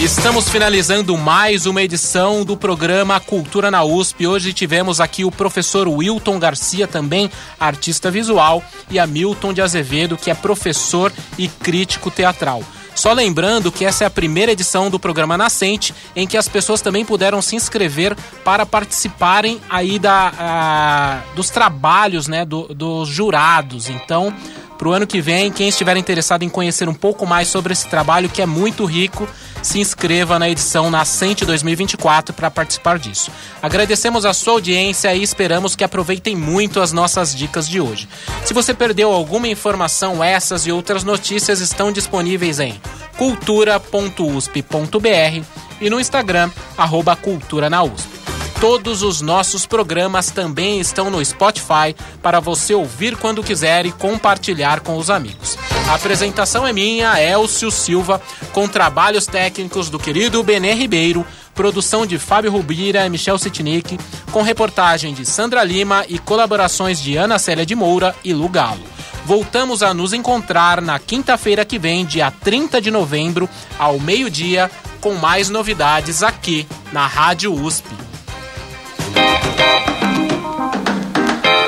Estamos 0.00 0.48
finalizando 0.48 1.16
mais 1.16 1.66
uma 1.66 1.80
edição 1.80 2.44
do 2.44 2.56
programa 2.56 3.18
Cultura 3.20 3.70
na 3.70 3.84
USP. 3.84 4.26
Hoje 4.26 4.52
tivemos 4.52 5.00
aqui 5.00 5.24
o 5.24 5.30
professor 5.30 5.88
Wilton 5.88 6.38
Garcia, 6.38 6.86
também 6.86 7.30
artista 7.58 8.10
visual, 8.10 8.62
e 8.90 8.98
Hamilton 8.98 9.52
de 9.52 9.62
Azevedo, 9.62 10.16
que 10.16 10.30
é 10.30 10.34
professor 10.34 11.12
e 11.38 11.48
crítico 11.48 12.10
teatral. 12.10 12.62
Só 12.94 13.12
lembrando 13.12 13.72
que 13.72 13.84
essa 13.84 14.04
é 14.04 14.06
a 14.06 14.10
primeira 14.10 14.52
edição 14.52 14.88
do 14.88 15.00
programa 15.00 15.36
Nascente, 15.36 15.94
em 16.14 16.26
que 16.26 16.36
as 16.36 16.48
pessoas 16.48 16.80
também 16.80 17.04
puderam 17.04 17.42
se 17.42 17.56
inscrever 17.56 18.16
para 18.44 18.64
participarem 18.64 19.60
aí 19.68 19.98
da, 19.98 20.32
a, 20.38 21.34
dos 21.34 21.50
trabalhos 21.50 22.28
né, 22.28 22.44
do, 22.44 22.68
dos 22.74 23.08
jurados. 23.08 23.88
Então, 23.88 24.32
para 24.76 24.88
o 24.88 24.92
ano 24.92 25.06
que 25.06 25.20
vem, 25.20 25.50
quem 25.50 25.68
estiver 25.68 25.96
interessado 25.96 26.42
em 26.42 26.48
conhecer 26.48 26.88
um 26.88 26.94
pouco 26.94 27.26
mais 27.26 27.48
sobre 27.48 27.72
esse 27.72 27.88
trabalho, 27.88 28.28
que 28.28 28.42
é 28.42 28.46
muito 28.46 28.84
rico, 28.84 29.28
se 29.62 29.80
inscreva 29.80 30.38
na 30.38 30.48
edição 30.48 30.90
Nascente 30.90 31.44
2024 31.44 32.34
para 32.34 32.50
participar 32.50 32.98
disso. 32.98 33.30
Agradecemos 33.62 34.26
a 34.26 34.34
sua 34.34 34.54
audiência 34.54 35.14
e 35.14 35.22
esperamos 35.22 35.74
que 35.74 35.84
aproveitem 35.84 36.36
muito 36.36 36.80
as 36.80 36.92
nossas 36.92 37.34
dicas 37.34 37.68
de 37.68 37.80
hoje. 37.80 38.08
Se 38.44 38.52
você 38.52 38.74
perdeu 38.74 39.12
alguma 39.12 39.48
informação, 39.48 40.22
essas 40.22 40.66
e 40.66 40.72
outras 40.72 41.04
notícias 41.04 41.60
estão 41.60 41.90
disponíveis 41.90 42.60
em 42.60 42.80
cultura.usp.br 43.16 45.44
e 45.80 45.90
no 45.90 46.00
Instagram, 46.00 46.50
arroba 46.76 47.16
Cultura 47.16 47.70
na 47.70 47.82
USP. 47.82 48.23
Todos 48.60 49.02
os 49.02 49.20
nossos 49.20 49.66
programas 49.66 50.30
também 50.30 50.80
estão 50.80 51.10
no 51.10 51.24
Spotify 51.24 51.94
para 52.22 52.40
você 52.40 52.74
ouvir 52.74 53.16
quando 53.16 53.42
quiser 53.42 53.84
e 53.84 53.92
compartilhar 53.92 54.80
com 54.80 54.96
os 54.96 55.10
amigos. 55.10 55.58
A 55.88 55.94
apresentação 55.94 56.66
é 56.66 56.72
minha, 56.72 57.20
Elcio 57.22 57.70
Silva, 57.70 58.20
com 58.52 58.66
trabalhos 58.66 59.26
técnicos 59.26 59.90
do 59.90 59.98
querido 59.98 60.42
Benê 60.42 60.72
Ribeiro, 60.72 61.26
produção 61.54 62.06
de 62.06 62.18
Fábio 62.18 62.50
Rubira 62.50 63.04
e 63.04 63.10
Michel 63.10 63.38
Sitnik, 63.38 63.98
com 64.32 64.40
reportagem 64.40 65.12
de 65.12 65.26
Sandra 65.26 65.62
Lima 65.62 66.04
e 66.08 66.18
colaborações 66.18 66.98
de 66.98 67.16
Ana 67.16 67.38
Célia 67.38 67.66
de 67.66 67.74
Moura 67.74 68.14
e 68.24 68.32
Lu 68.32 68.48
Galo. 68.48 68.82
Voltamos 69.26 69.82
a 69.82 69.92
nos 69.92 70.12
encontrar 70.12 70.80
na 70.80 70.98
quinta-feira 70.98 71.64
que 71.64 71.78
vem, 71.78 72.04
dia 72.04 72.30
30 72.30 72.80
de 72.80 72.90
novembro, 72.90 73.48
ao 73.78 74.00
meio-dia, 74.00 74.70
com 75.00 75.14
mais 75.14 75.50
novidades 75.50 76.22
aqui 76.22 76.66
na 76.92 77.06
Rádio 77.06 77.52
USP. 77.52 77.86